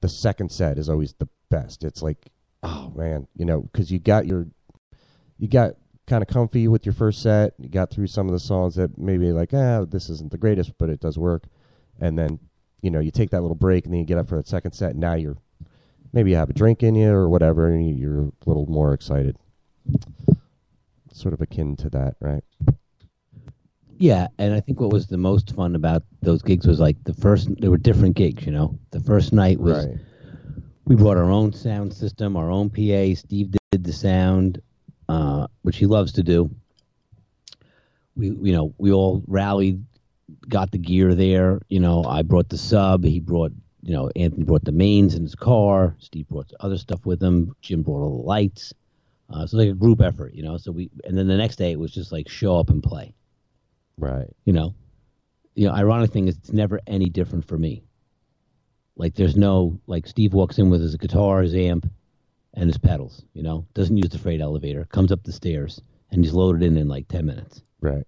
the 0.00 0.08
second 0.08 0.52
set 0.52 0.78
is 0.78 0.88
always 0.88 1.14
the 1.14 1.28
best. 1.50 1.82
It's 1.82 2.00
like 2.00 2.30
oh 2.62 2.92
man, 2.94 3.26
you 3.34 3.44
know, 3.44 3.62
because 3.62 3.90
you 3.90 3.98
got 3.98 4.26
your 4.26 4.46
you 5.38 5.48
got 5.48 5.72
kind 6.06 6.22
of 6.22 6.28
comfy 6.28 6.68
with 6.68 6.86
your 6.86 6.92
first 6.92 7.22
set. 7.22 7.54
You 7.58 7.68
got 7.68 7.90
through 7.90 8.06
some 8.06 8.28
of 8.28 8.32
the 8.32 8.38
songs 8.40 8.76
that 8.76 8.96
maybe 8.96 9.32
like, 9.32 9.52
ah, 9.52 9.84
this 9.84 10.08
isn't 10.08 10.30
the 10.30 10.38
greatest, 10.38 10.72
but 10.78 10.90
it 10.90 11.00
does 11.00 11.18
work. 11.18 11.44
and 12.00 12.16
then 12.18 12.38
you 12.82 12.90
know 12.90 13.00
you 13.00 13.10
take 13.10 13.30
that 13.30 13.40
little 13.42 13.56
break, 13.56 13.84
and 13.84 13.92
then 13.92 14.00
you 14.00 14.06
get 14.06 14.18
up 14.18 14.28
for 14.28 14.36
that 14.36 14.46
second 14.46 14.72
set. 14.72 14.92
And 14.92 15.00
now 15.00 15.14
you're 15.14 15.38
maybe 16.12 16.30
you 16.30 16.36
have 16.36 16.50
a 16.50 16.52
drink 16.52 16.84
in 16.84 16.94
you 16.94 17.10
or 17.10 17.28
whatever, 17.28 17.66
and 17.68 17.84
you- 17.88 17.94
you're 17.96 18.22
a 18.28 18.32
little 18.46 18.66
more 18.66 18.94
excited. 18.94 19.36
Sort 21.12 21.34
of 21.34 21.40
akin 21.40 21.74
to 21.76 21.90
that, 21.90 22.14
right? 22.20 22.44
Yeah, 23.98 24.28
and 24.38 24.52
I 24.54 24.60
think 24.60 24.80
what 24.80 24.92
was 24.92 25.06
the 25.06 25.16
most 25.16 25.54
fun 25.54 25.74
about 25.74 26.02
those 26.22 26.42
gigs 26.42 26.66
was 26.66 26.80
like 26.80 27.02
the 27.04 27.14
first. 27.14 27.48
There 27.60 27.70
were 27.70 27.78
different 27.78 28.14
gigs, 28.16 28.44
you 28.44 28.52
know. 28.52 28.78
The 28.90 29.00
first 29.00 29.32
night 29.32 29.58
was 29.58 29.86
Right. 29.86 29.98
we 30.84 30.96
brought 30.96 31.16
our 31.16 31.30
own 31.30 31.52
sound 31.52 31.92
system, 31.94 32.36
our 32.36 32.50
own 32.50 32.68
PA. 32.70 33.14
Steve 33.14 33.54
did 33.72 33.84
the 33.84 33.92
sound, 33.92 34.60
uh, 35.08 35.46
which 35.62 35.78
he 35.78 35.86
loves 35.86 36.12
to 36.12 36.22
do. 36.22 36.50
We, 38.16 38.28
you 38.28 38.52
know, 38.52 38.74
we 38.78 38.92
all 38.92 39.22
rallied, 39.26 39.84
got 40.48 40.72
the 40.72 40.78
gear 40.78 41.14
there. 41.14 41.60
You 41.68 41.80
know, 41.80 42.04
I 42.04 42.22
brought 42.22 42.48
the 42.48 42.58
sub. 42.58 43.04
He 43.04 43.20
brought, 43.20 43.52
you 43.82 43.92
know, 43.94 44.10
Anthony 44.16 44.44
brought 44.44 44.64
the 44.64 44.72
mains 44.72 45.14
in 45.14 45.22
his 45.22 45.34
car. 45.34 45.96
Steve 46.00 46.28
brought 46.28 46.52
other 46.60 46.78
stuff 46.78 47.04
with 47.06 47.22
him. 47.22 47.54
Jim 47.62 47.82
brought 47.82 48.02
all 48.02 48.18
the 48.18 48.26
lights. 48.26 48.72
Uh, 49.28 49.46
so 49.46 49.56
like 49.56 49.68
a 49.68 49.72
group 49.74 50.00
effort, 50.00 50.34
you 50.34 50.42
know. 50.42 50.56
So 50.56 50.70
we, 50.70 50.90
and 51.04 51.16
then 51.16 51.26
the 51.26 51.36
next 51.36 51.56
day 51.56 51.72
it 51.72 51.78
was 51.78 51.92
just 51.92 52.12
like 52.12 52.28
show 52.28 52.58
up 52.58 52.70
and 52.70 52.82
play 52.82 53.14
Right. 53.98 54.28
you 54.44 54.52
know 54.52 54.74
you 55.54 55.66
know 55.66 55.72
ironic 55.74 56.10
thing 56.10 56.28
is 56.28 56.36
it's 56.36 56.52
never 56.52 56.80
any 56.86 57.08
different 57.08 57.46
for 57.46 57.56
me 57.56 57.82
like 58.96 59.14
there's 59.14 59.36
no 59.36 59.80
like 59.86 60.06
steve 60.06 60.34
walks 60.34 60.58
in 60.58 60.68
with 60.70 60.82
his 60.82 60.96
guitar 60.96 61.40
his 61.42 61.54
amp 61.54 61.90
and 62.54 62.68
his 62.68 62.76
pedals 62.78 63.24
you 63.32 63.42
know 63.42 63.66
doesn't 63.74 63.96
use 63.96 64.10
the 64.10 64.18
freight 64.18 64.40
elevator 64.40 64.84
comes 64.86 65.10
up 65.12 65.22
the 65.24 65.32
stairs 65.32 65.80
and 66.10 66.22
he's 66.22 66.34
loaded 66.34 66.62
in 66.62 66.76
in 66.76 66.88
like 66.88 67.08
10 67.08 67.24
minutes 67.24 67.62
Right. 67.80 68.04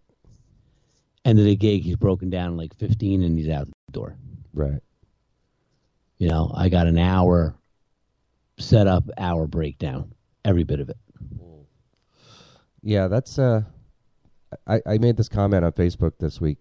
end 1.24 1.38
of 1.38 1.44
the 1.46 1.56
gig 1.56 1.82
he's 1.82 1.96
broken 1.96 2.28
down 2.30 2.56
like 2.56 2.74
15 2.76 3.22
and 3.22 3.38
he's 3.38 3.48
out 3.48 3.66
the 3.66 3.92
door 3.92 4.16
Right. 4.52 4.80
you 6.18 6.28
know 6.28 6.50
i 6.54 6.68
got 6.68 6.86
an 6.86 6.98
hour 6.98 7.54
setup 8.58 9.04
hour 9.16 9.46
breakdown 9.46 10.12
every 10.44 10.64
bit 10.64 10.80
of 10.80 10.90
it 10.90 10.96
Yeah, 12.82 13.08
that's 13.08 13.38
uh 13.38 13.62
I, 14.66 14.80
I 14.86 14.98
made 14.98 15.16
this 15.16 15.28
comment 15.28 15.64
on 15.64 15.72
Facebook 15.72 16.12
this 16.18 16.40
week 16.40 16.58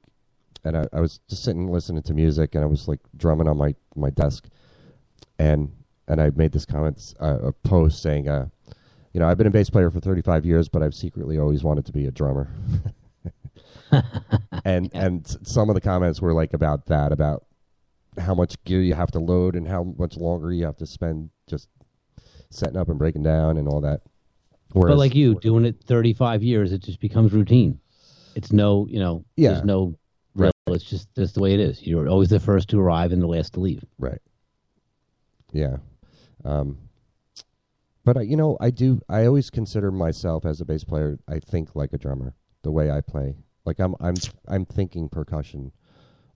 and 0.63 0.77
I, 0.77 0.87
I 0.93 0.99
was 0.99 1.19
just 1.29 1.43
sitting 1.43 1.67
listening 1.67 2.03
to 2.03 2.13
music 2.13 2.55
and 2.55 2.63
I 2.63 2.67
was 2.67 2.87
like 2.87 2.99
drumming 3.15 3.47
on 3.47 3.57
my, 3.57 3.75
my 3.95 4.09
desk 4.09 4.47
and 5.39 5.71
and 6.09 6.21
I 6.21 6.29
made 6.35 6.53
this 6.53 6.65
comment 6.65 7.13
uh, 7.19 7.39
a 7.43 7.51
post 7.51 8.01
saying 8.01 8.29
uh 8.29 8.47
you 9.17 9.19
know, 9.19 9.29
I've 9.29 9.37
been 9.39 9.47
a 9.47 9.49
bass 9.49 9.67
player 9.67 9.89
for 9.89 9.99
35 9.99 10.45
years, 10.45 10.69
but 10.69 10.83
I've 10.83 10.93
secretly 10.93 11.39
always 11.39 11.63
wanted 11.63 11.87
to 11.87 11.91
be 11.91 12.05
a 12.05 12.11
drummer. 12.11 12.51
and 14.63 14.91
and 14.93 15.25
some 15.41 15.69
of 15.69 15.73
the 15.73 15.81
comments 15.81 16.21
were 16.21 16.33
like 16.33 16.53
about 16.53 16.85
that, 16.85 17.11
about 17.11 17.45
how 18.19 18.35
much 18.35 18.63
gear 18.63 18.79
you 18.79 18.93
have 18.93 19.09
to 19.13 19.19
load 19.19 19.55
and 19.55 19.67
how 19.67 19.95
much 19.97 20.17
longer 20.17 20.51
you 20.51 20.65
have 20.65 20.77
to 20.77 20.85
spend 20.85 21.31
just 21.47 21.67
setting 22.51 22.77
up 22.77 22.89
and 22.89 22.99
breaking 22.99 23.23
down 23.23 23.57
and 23.57 23.67
all 23.67 23.81
that. 23.81 24.01
Whereas, 24.73 24.93
but 24.93 24.97
like 24.99 25.15
you 25.15 25.35
doing 25.35 25.65
it 25.65 25.81
35 25.85 26.43
years 26.43 26.71
it 26.71 26.79
just 26.79 26.99
becomes 26.99 27.31
routine 27.33 27.79
it's 28.35 28.51
no 28.51 28.85
you 28.89 28.99
know 28.99 29.23
Yeah. 29.35 29.51
there's 29.53 29.63
no 29.65 29.97
real 30.35 30.51
it's 30.67 30.83
just 30.83 31.07
that's 31.15 31.31
the 31.31 31.39
way 31.39 31.53
it 31.53 31.59
is 31.59 31.85
you're 31.85 32.07
always 32.09 32.29
the 32.29 32.39
first 32.39 32.69
to 32.69 32.79
arrive 32.79 33.11
and 33.11 33.21
the 33.21 33.27
last 33.27 33.53
to 33.53 33.59
leave 33.59 33.83
Right. 33.97 34.21
Yeah. 35.53 35.77
Um, 36.43 36.77
but 38.03 38.17
I, 38.17 38.21
you 38.21 38.37
know, 38.37 38.57
I 38.61 38.69
do. 38.69 39.01
I 39.09 39.25
always 39.25 39.49
consider 39.49 39.91
myself 39.91 40.45
as 40.45 40.61
a 40.61 40.65
bass 40.65 40.83
player. 40.83 41.19
I 41.27 41.39
think 41.39 41.75
like 41.75 41.91
a 41.93 41.97
drummer. 41.97 42.35
The 42.63 42.71
way 42.71 42.89
I 42.91 43.01
play, 43.01 43.35
like 43.65 43.79
I'm, 43.79 43.95
I'm, 43.99 44.15
I'm 44.47 44.65
thinking 44.65 45.09
percussion 45.09 45.71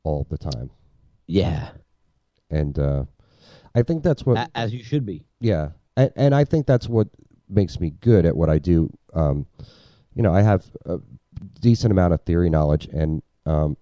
all 0.03 0.25
the 0.29 0.37
time, 0.37 0.69
yeah 1.27 1.71
and 2.49 2.77
uh, 2.77 3.05
I 3.75 3.83
think 3.83 4.03
that's 4.03 4.25
what. 4.25 4.49
As 4.55 4.73
you 4.73 4.83
should 4.83 5.05
be 5.05 5.23
Yeah, 5.39 5.69
and, 5.95 6.11
and 6.15 6.35
I 6.35 6.43
think 6.45 6.67
that's 6.67 6.89
what 6.89 7.07
makes 7.51 7.79
me 7.79 7.91
good 8.01 8.25
at 8.25 8.35
what 8.35 8.49
I 8.49 8.59
do. 8.59 8.91
Um, 9.13 9.45
you 10.13 10.23
know, 10.23 10.33
I 10.33 10.41
have 10.41 10.65
a 10.85 10.99
decent 11.59 11.91
amount 11.91 12.13
of 12.13 12.21
theory 12.21 12.49
knowledge, 12.49 12.87
and 12.87 13.21
um, 13.45 13.77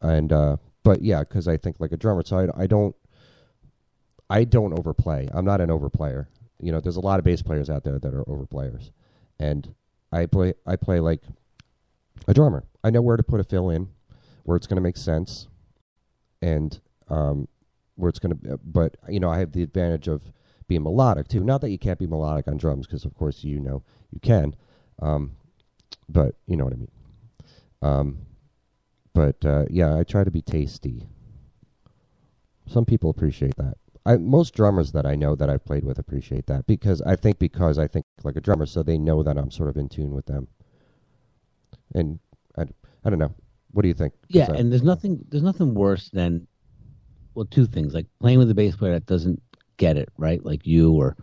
and 0.00 0.32
uh, 0.32 0.56
but 0.82 1.02
yeah, 1.02 1.20
because 1.20 1.48
I 1.48 1.56
think 1.56 1.76
like 1.78 1.92
a 1.92 1.96
drummer, 1.96 2.22
so 2.24 2.38
I, 2.38 2.62
I 2.62 2.66
don't 2.66 2.94
I 4.30 4.44
don't 4.44 4.72
overplay. 4.78 5.28
I'm 5.32 5.44
not 5.44 5.60
an 5.60 5.68
overplayer. 5.68 6.26
You 6.60 6.72
know, 6.72 6.80
there's 6.80 6.96
a 6.96 7.00
lot 7.00 7.18
of 7.18 7.24
bass 7.24 7.42
players 7.42 7.68
out 7.68 7.84
there 7.84 7.98
that 7.98 8.14
are 8.14 8.28
overplayers, 8.28 8.90
and 9.38 9.74
I 10.10 10.26
play 10.26 10.54
I 10.66 10.76
play 10.76 11.00
like 11.00 11.22
a 12.28 12.34
drummer. 12.34 12.64
I 12.84 12.90
know 12.90 13.02
where 13.02 13.16
to 13.16 13.22
put 13.22 13.40
a 13.40 13.44
fill 13.44 13.70
in, 13.70 13.88
where 14.44 14.56
it's 14.56 14.66
going 14.66 14.76
to 14.76 14.82
make 14.82 14.96
sense, 14.96 15.48
and 16.40 16.80
um, 17.08 17.48
where 17.96 18.08
it's 18.08 18.18
going 18.18 18.38
to. 18.38 18.58
But 18.64 18.96
you 19.08 19.20
know, 19.20 19.30
I 19.30 19.38
have 19.38 19.52
the 19.52 19.62
advantage 19.62 20.08
of 20.08 20.22
being 20.68 20.82
melodic 20.82 21.28
too. 21.28 21.44
Not 21.44 21.60
that 21.60 21.70
you 21.70 21.78
can't 21.78 21.98
be 21.98 22.06
melodic 22.06 22.48
on 22.48 22.56
drums, 22.56 22.86
because 22.86 23.04
of 23.04 23.14
course 23.14 23.44
you 23.44 23.60
know 23.60 23.82
you 24.10 24.20
can, 24.20 24.54
um, 25.00 25.32
but 26.08 26.34
you 26.46 26.56
know 26.56 26.64
what 26.64 26.72
I 26.72 26.76
mean. 26.76 26.90
Um, 27.82 28.18
but 29.14 29.44
uh, 29.44 29.64
yeah, 29.70 29.96
I 29.96 30.04
try 30.04 30.24
to 30.24 30.30
be 30.30 30.42
tasty. 30.42 31.06
Some 32.66 32.84
people 32.84 33.10
appreciate 33.10 33.56
that. 33.56 33.74
I, 34.04 34.16
most 34.16 34.54
drummers 34.54 34.92
that 34.92 35.06
I 35.06 35.14
know 35.14 35.34
that 35.36 35.48
I've 35.48 35.64
played 35.64 35.84
with 35.84 35.98
appreciate 35.98 36.46
that 36.46 36.66
because 36.66 37.00
I 37.02 37.14
think 37.16 37.38
because 37.38 37.78
I 37.78 37.86
think 37.86 38.04
like 38.24 38.36
a 38.36 38.40
drummer, 38.40 38.66
so 38.66 38.82
they 38.82 38.98
know 38.98 39.22
that 39.22 39.36
I'm 39.38 39.50
sort 39.50 39.68
of 39.68 39.76
in 39.76 39.88
tune 39.88 40.12
with 40.12 40.26
them. 40.26 40.48
And 41.94 42.18
I, 42.56 42.62
I 43.04 43.10
don't 43.10 43.18
know. 43.18 43.34
What 43.72 43.82
do 43.82 43.88
you 43.88 43.94
think? 43.94 44.12
yeah 44.28 44.48
I- 44.50 44.56
and 44.56 44.70
there's 44.72 44.82
nothing 44.82 45.24
there's 45.28 45.42
nothing 45.42 45.74
worse 45.74 46.08
than 46.10 46.46
well 47.34 47.46
two 47.46 47.66
things 47.66 47.94
like 47.94 48.06
playing 48.20 48.38
with 48.38 48.50
a 48.50 48.54
bass 48.54 48.76
player 48.76 48.92
that 48.94 49.06
doesn't 49.06 49.40
get 49.82 49.96
it 49.96 50.08
right 50.16 50.44
like 50.44 50.66
you 50.66 50.92
or 50.92 51.16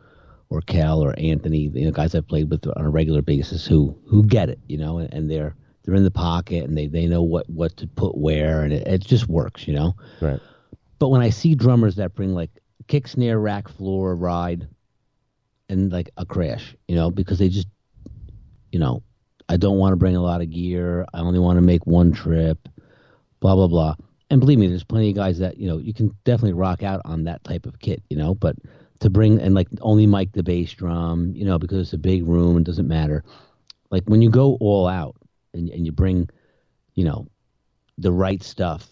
or 0.49 0.61
cal 0.61 1.01
or 1.01 1.13
anthony 1.17 1.71
you 1.73 1.85
know 1.85 1.91
guys 1.91 2.13
i've 2.15 2.27
played 2.27 2.49
with 2.49 2.65
on 2.67 2.85
a 2.85 2.89
regular 2.89 3.21
basis 3.21 3.65
who 3.65 3.97
who 4.05 4.25
get 4.25 4.49
it 4.49 4.59
you 4.67 4.77
know 4.77 4.97
and, 4.97 5.13
and 5.13 5.31
they're 5.31 5.55
they're 5.83 5.95
in 5.95 6.03
the 6.03 6.11
pocket 6.11 6.63
and 6.65 6.77
they 6.77 6.87
they 6.87 7.05
know 7.05 7.23
what 7.23 7.49
what 7.49 7.75
to 7.77 7.87
put 7.87 8.17
where 8.17 8.63
and 8.63 8.73
it, 8.73 8.87
it 8.87 9.01
just 9.01 9.27
works 9.27 9.67
you 9.67 9.73
know 9.73 9.95
right. 10.21 10.39
But 10.99 11.09
when 11.09 11.21
I 11.21 11.29
see 11.29 11.55
drummers 11.55 11.95
that 11.95 12.13
bring 12.13 12.35
like 12.35 12.51
kick, 12.87 13.07
snare, 13.07 13.39
rack, 13.39 13.69
floor, 13.69 14.15
ride, 14.15 14.67
and 15.69 15.91
like 15.91 16.09
a 16.17 16.25
crash, 16.25 16.75
you 16.87 16.95
know, 16.95 17.09
because 17.09 17.39
they 17.39 17.47
just, 17.47 17.67
you 18.71 18.79
know, 18.79 19.01
I 19.47 19.57
don't 19.57 19.77
want 19.77 19.93
to 19.93 19.97
bring 19.97 20.17
a 20.17 20.21
lot 20.21 20.41
of 20.41 20.51
gear. 20.51 21.05
I 21.13 21.21
only 21.21 21.39
want 21.39 21.57
to 21.57 21.61
make 21.61 21.87
one 21.87 22.11
trip, 22.11 22.67
blah, 23.39 23.55
blah, 23.55 23.67
blah. 23.67 23.95
And 24.29 24.39
believe 24.39 24.59
me, 24.59 24.67
there's 24.67 24.83
plenty 24.83 25.09
of 25.09 25.15
guys 25.15 25.39
that, 25.39 25.57
you 25.57 25.67
know, 25.67 25.77
you 25.77 25.93
can 25.93 26.15
definitely 26.23 26.53
rock 26.53 26.83
out 26.83 27.01
on 27.05 27.23
that 27.23 27.43
type 27.43 27.65
of 27.65 27.79
kit, 27.79 28.03
you 28.09 28.17
know, 28.17 28.35
but 28.35 28.55
to 28.99 29.09
bring 29.09 29.39
and 29.41 29.55
like 29.55 29.67
only 29.81 30.05
mic 30.05 30.31
the 30.33 30.43
bass 30.43 30.71
drum, 30.73 31.33
you 31.35 31.45
know, 31.45 31.57
because 31.57 31.79
it's 31.79 31.93
a 31.93 31.97
big 31.97 32.27
room 32.27 32.55
and 32.57 32.65
doesn't 32.65 32.87
matter. 32.87 33.23
Like 33.91 34.03
when 34.05 34.21
you 34.21 34.29
go 34.29 34.57
all 34.59 34.87
out 34.87 35.15
and, 35.53 35.69
and 35.69 35.85
you 35.85 35.91
bring, 35.91 36.29
you 36.95 37.05
know, 37.05 37.27
the 37.97 38.11
right 38.11 38.43
stuff 38.43 38.87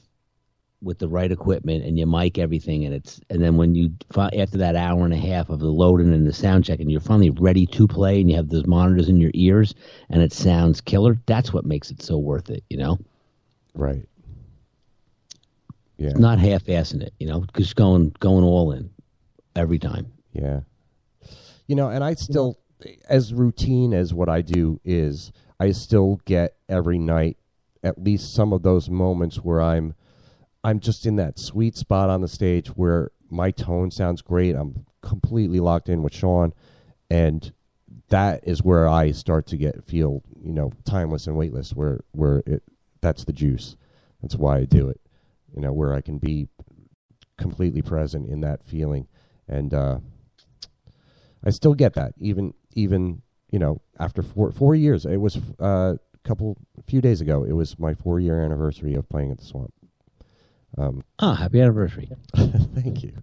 with 0.82 1.00
the 1.00 1.08
right 1.08 1.32
equipment 1.32 1.84
and 1.84 1.98
you 1.98 2.06
mic 2.06 2.38
everything 2.38 2.86
and 2.86 2.94
it's 2.94 3.20
and 3.32 3.42
then 3.42 3.58
when 3.58 3.74
you 3.74 3.92
after 4.16 4.60
that 4.60 4.76
hour 4.76 5.06
and 5.06 5.14
a 5.14 5.18
half 5.18 5.50
of 5.50 5.60
the 5.60 5.68
loading 5.68 6.14
and 6.14 6.28
the 6.28 6.34
sound 6.34 6.66
check 6.66 6.80
and 6.80 6.92
you're 6.92 7.02
finally 7.02 7.32
ready 7.32 7.66
to 7.66 7.88
play 7.88 8.22
and 8.22 8.30
you 8.30 8.36
have 8.36 8.50
those 8.50 8.68
monitors 8.68 9.10
in 9.10 9.18
your 9.18 9.32
ears 9.34 9.74
and 10.12 10.22
it 10.22 10.32
sounds 10.32 10.80
killer 10.80 11.18
that's 11.26 11.52
what 11.52 11.66
makes 11.66 11.90
it 11.90 12.02
so 12.04 12.18
worth 12.18 12.52
it 12.52 12.64
you 12.70 12.78
know 12.78 12.98
Right. 13.76 14.08
Yeah. 15.98 16.14
not 16.16 16.38
half-assing 16.40 17.02
it 17.02 17.14
you 17.20 17.28
know 17.28 17.46
just 17.56 17.76
going 17.76 18.16
going 18.20 18.44
all 18.44 18.72
in 18.72 18.90
every 19.56 19.80
time 19.80 20.12
Yeah. 20.34 20.62
You 21.68 21.76
know, 21.76 21.90
and 21.90 22.04
I 22.04 22.14
still, 22.14 22.60
as 23.10 23.34
routine 23.34 23.94
as 23.94 24.14
what 24.14 24.30
I 24.30 24.42
do 24.42 24.80
is, 24.86 25.32
I 25.60 25.72
still 25.72 26.22
get 26.26 26.56
every 26.70 26.98
night 26.98 27.38
at 27.84 28.02
least 28.02 28.34
some 28.34 28.54
of 28.54 28.62
those 28.64 28.90
moments 28.90 29.38
where 29.38 29.62
I'm, 29.62 29.94
I'm 30.64 30.80
just 30.80 31.06
in 31.06 31.18
that 31.18 31.40
sweet 31.40 31.76
spot 31.76 32.10
on 32.10 32.22
the 32.22 32.28
stage 32.28 32.68
where 32.70 33.12
my 33.30 33.52
tone 33.52 33.92
sounds 33.92 34.22
great. 34.22 34.56
I'm 34.56 34.86
completely 35.02 35.60
locked 35.60 35.90
in 35.90 36.04
with 36.04 36.14
Sean, 36.14 36.54
and 37.10 37.52
that 38.10 38.48
is 38.48 38.64
where 38.64 38.88
I 38.88 39.12
start 39.12 39.48
to 39.48 39.58
get 39.58 39.84
feel 39.84 40.24
you 40.42 40.54
know 40.54 40.72
timeless 40.86 41.28
and 41.28 41.36
weightless. 41.36 41.74
Where 41.74 42.00
where 42.12 42.44
it 42.46 42.64
that's 43.02 43.26
the 43.26 43.34
juice. 43.34 43.76
That's 44.22 44.36
why 44.36 44.60
I 44.60 44.66
do 44.66 44.90
it. 44.90 45.00
You 45.56 45.62
know, 45.62 45.74
where 45.74 45.94
I 45.94 46.02
can 46.02 46.18
be 46.18 46.48
completely 47.38 47.82
present 47.82 48.30
in 48.30 48.42
that 48.42 48.64
feeling, 48.66 49.08
and 49.48 49.74
uh, 49.74 50.00
I 51.44 51.50
still 51.52 51.74
get 51.74 51.94
that 51.94 52.14
even 52.20 52.54
even 52.74 53.22
you 53.52 53.60
know 53.60 53.82
after 54.00 54.22
four 54.22 54.52
four 54.52 54.76
years. 54.76 55.06
It 55.06 55.18
was 55.18 55.38
uh, 55.60 55.96
a 55.96 56.28
couple 56.28 56.58
a 56.78 56.84
few 56.84 57.02
days 57.02 57.22
ago. 57.22 57.44
It 57.44 57.54
was 57.54 57.78
my 57.80 57.94
four 57.94 58.20
year 58.20 58.44
anniversary 58.44 58.96
of 58.96 59.08
playing 59.10 59.32
at 59.32 59.38
the 59.38 59.46
Swamp. 59.46 59.74
Um, 60.78 61.04
oh 61.20 61.34
happy 61.34 61.62
anniversary 61.62 62.10
thank 62.36 63.02
you. 63.02 63.14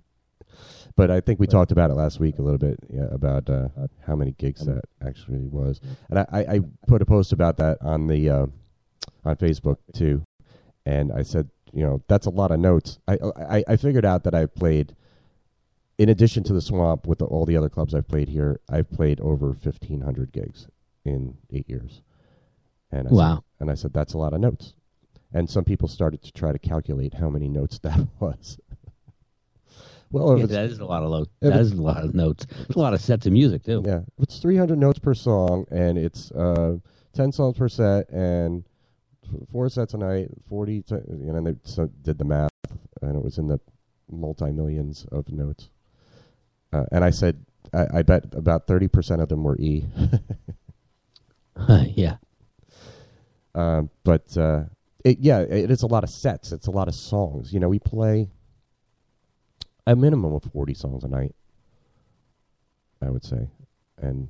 But 0.96 1.10
I 1.10 1.20
think 1.20 1.40
we 1.40 1.46
talked 1.46 1.72
about 1.72 1.90
it 1.90 1.94
last 1.94 2.20
week 2.20 2.38
a 2.38 2.42
little 2.42 2.58
bit 2.58 2.78
yeah, 2.88 3.06
about 3.10 3.50
uh, 3.50 3.68
how 4.06 4.14
many 4.14 4.30
gigs 4.32 4.64
that 4.64 4.84
actually 5.04 5.46
was, 5.48 5.80
and 6.08 6.20
I, 6.20 6.26
I, 6.32 6.38
I 6.38 6.60
put 6.87 7.02
a 7.02 7.04
post 7.04 7.32
about 7.32 7.56
that 7.56 7.78
on 7.80 8.06
the 8.06 8.30
uh, 8.30 8.46
on 9.24 9.37
Facebook 9.37 9.78
too, 9.92 10.22
and 10.87 11.12
I 11.12 11.22
said, 11.22 11.48
you 11.74 11.82
know 11.84 12.02
that's 12.08 12.26
a 12.26 12.30
lot 12.30 12.50
of 12.50 12.60
notes. 12.60 12.98
I 13.08 13.18
I, 13.37 13.64
I 13.68 13.76
figured 13.76 14.04
out 14.04 14.24
that 14.24 14.34
I've 14.34 14.54
played, 14.54 14.94
in 15.98 16.08
addition 16.08 16.42
to 16.44 16.52
the 16.52 16.60
Swamp, 16.62 17.06
with 17.06 17.18
the, 17.18 17.26
all 17.26 17.44
the 17.44 17.56
other 17.56 17.68
clubs 17.68 17.94
I've 17.94 18.08
played 18.08 18.28
here, 18.28 18.60
I've 18.70 18.90
played 18.90 19.20
over 19.20 19.54
fifteen 19.54 20.00
hundred 20.00 20.32
gigs 20.32 20.68
in 21.04 21.37
eight 21.52 21.68
years. 21.68 22.00
And 22.90 23.08
I 23.08 23.10
Wow. 23.10 23.34
Said, 23.34 23.42
and 23.60 23.70
I 23.70 23.74
said 23.74 23.92
that's 23.92 24.14
a 24.14 24.18
lot 24.18 24.32
of 24.32 24.40
notes. 24.40 24.74
And 25.32 25.50
some 25.50 25.64
people 25.64 25.88
started 25.88 26.22
to 26.22 26.32
try 26.32 26.52
to 26.52 26.58
calculate 26.60 27.14
how 27.14 27.28
many 27.28 27.48
notes 27.48 27.78
that 27.82 28.06
was. 28.20 28.56
well, 30.12 30.38
Yeah, 30.38 30.46
that 30.46 30.66
is 30.70 30.78
a 30.78 30.84
lot 30.84 31.02
of 31.02 31.10
notes. 31.10 31.30
if 31.42 31.52
That 31.52 31.60
is 31.60 31.72
a 31.72 31.82
lot 31.82 32.04
of 32.04 32.14
notes. 32.14 32.46
It's 32.68 32.76
a 32.76 32.78
lot 32.78 32.94
of 32.94 33.00
sets 33.00 33.26
of 33.26 33.32
music 33.32 33.64
too. 33.64 33.82
Yeah, 33.84 34.00
it's 34.18 34.38
300 34.38 34.78
notes 34.78 35.00
per 35.00 35.12
song, 35.14 35.66
and 35.72 35.98
it's 35.98 36.30
uh, 36.32 36.76
10 37.14 37.32
songs 37.32 37.58
per 37.58 37.68
set, 37.68 38.08
and 38.10 38.64
four 39.50 39.68
sets 39.68 39.94
a 39.94 39.98
night, 39.98 40.28
40. 40.48 40.82
T- 40.82 40.94
you 40.94 41.32
know, 41.32 41.37
and 41.37 41.46
they 41.46 41.54
so 41.64 41.90
did 42.02 42.18
the 42.18 42.24
math, 42.24 42.50
and 43.02 43.16
it 43.16 43.22
was 43.22 43.38
in 43.38 43.48
the 43.48 43.60
multi 44.10 44.50
millions 44.50 45.06
of 45.12 45.30
notes. 45.30 45.70
Uh, 46.72 46.84
and 46.92 47.04
I 47.04 47.10
said, 47.10 47.44
I, 47.72 47.98
I 47.98 48.02
bet 48.02 48.24
about 48.34 48.66
30% 48.66 49.22
of 49.22 49.28
them 49.28 49.44
were 49.44 49.56
E. 49.58 49.87
yeah. 51.68 52.16
Um, 53.54 53.90
but 54.02 54.37
uh, 54.37 54.64
it, 55.04 55.18
yeah, 55.20 55.40
it 55.40 55.70
is 55.70 55.82
a 55.82 55.87
lot 55.87 56.02
of 56.02 56.10
sets. 56.10 56.52
It's 56.52 56.66
a 56.66 56.72
lot 56.72 56.88
of 56.88 56.94
songs. 56.94 57.52
You 57.52 57.60
know, 57.60 57.68
we 57.68 57.78
play 57.78 58.28
a 59.87 59.94
minimum 59.94 60.34
of 60.34 60.42
forty 60.52 60.74
songs 60.74 61.04
a 61.04 61.08
night. 61.08 61.34
I 63.00 63.10
would 63.10 63.24
say, 63.24 63.48
and 63.98 64.28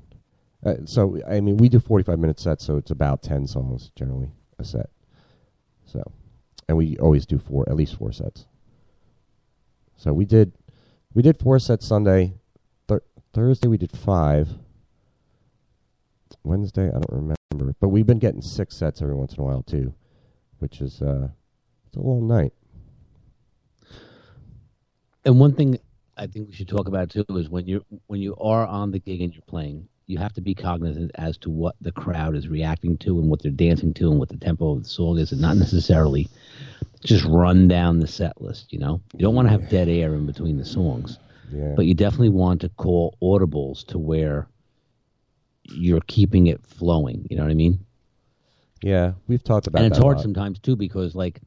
uh, 0.67 0.75
so 0.85 1.19
I 1.27 1.41
mean, 1.41 1.57
we 1.57 1.71
do 1.71 1.79
forty-five 1.79 2.19
minute 2.19 2.39
sets, 2.39 2.67
so 2.67 2.77
it's 2.77 2.91
about 2.91 3.23
ten 3.23 3.47
songs 3.47 3.93
generally 3.97 4.31
a 4.59 4.65
set. 4.65 4.91
So, 5.87 6.03
and 6.69 6.77
we 6.77 6.97
always 6.99 7.27
do 7.27 7.39
four, 7.39 7.69
at 7.69 7.77
least 7.77 7.97
four 7.97 8.13
sets. 8.13 8.47
So 9.97 10.13
we 10.13 10.25
did, 10.25 10.53
we 11.13 11.23
did 11.23 11.39
four 11.39 11.59
sets 11.59 11.87
Sunday. 11.87 12.35
Thur- 12.89 13.05
Thursday 13.33 13.69
we 13.69 13.79
did 13.79 13.97
five. 13.97 14.49
Wednesday 16.43 16.89
I 16.89 16.93
don't 16.93 17.11
remember, 17.11 17.75
but 17.81 17.89
we've 17.89 18.07
been 18.07 18.19
getting 18.19 18.43
six 18.43 18.77
sets 18.77 19.01
every 19.01 19.15
once 19.15 19.35
in 19.35 19.41
a 19.41 19.45
while 19.45 19.63
too, 19.63 19.95
which 20.59 20.81
is 20.81 21.01
uh, 21.01 21.29
it's 21.87 21.97
a 21.97 22.01
long 22.01 22.29
night. 22.29 22.53
And 25.25 25.41
one 25.41 25.55
thing 25.55 25.79
I 26.17 26.27
think 26.27 26.49
we 26.49 26.55
should 26.55 26.69
talk 26.69 26.87
about 26.87 27.11
too 27.11 27.25
is 27.31 27.49
when 27.49 27.67
you 27.67 27.85
when 28.07 28.21
you 28.21 28.37
are 28.37 28.67
on 28.67 28.91
the 28.91 28.99
gig 28.99 29.23
and 29.23 29.33
you're 29.33 29.43
playing, 29.43 29.89
you 30.07 30.19
have 30.19 30.33
to 30.35 30.41
be 30.41 30.55
cognizant 30.55 31.11
as 31.15 31.39
to 31.39 31.51
what 31.51 31.77
the 31.81 31.93
crowd 31.93 32.37
is 32.37 32.49
reacting 32.49 32.97
to 32.99 33.19
and 33.19 33.29
what 33.31 33.43
they're 33.43 33.51
dancing 33.51 33.95
to 33.95 34.11
and 34.11 34.19
what 34.19 34.29
the 34.29 34.37
tempo 34.37 34.73
of 34.73 34.83
the 34.83 34.89
song 34.89 35.19
is, 35.19 35.33
and 35.33 35.41
not 35.41 35.57
necessarily 35.57 36.29
just 37.03 37.25
run 37.25 37.69
down 37.69 38.01
the 38.01 38.07
set 38.07 38.41
list. 38.41 38.73
You 38.73 38.79
know, 38.81 39.01
you 39.15 39.21
don't 39.21 39.35
want 39.35 39.47
to 39.49 39.53
have 39.53 39.69
dead 39.69 39.89
air 39.89 40.15
in 40.15 40.27
between 40.27 40.57
the 40.59 40.65
songs, 40.65 41.19
Yeah, 41.51 41.73
but 41.77 41.87
you 41.87 41.95
definitely 41.95 42.31
want 42.31 42.61
to 42.63 42.69
call 42.71 43.17
audibles 43.23 43.87
to 43.89 43.99
where 43.99 44.49
you're 45.65 46.03
keeping 46.03 46.47
it 46.49 46.65
flowing. 46.67 47.27
You 47.31 47.37
know 47.37 47.43
what 47.45 47.51
I 47.51 47.55
mean? 47.55 47.85
yeah, 48.83 49.13
we've 49.29 49.43
talked 49.43 49.67
about 49.67 49.83
and 49.83 49.91
it's 49.91 49.99
hard 49.99 50.21
sometimes 50.21 50.59
too 50.59 50.77
because 50.77 51.15
like 51.15 51.41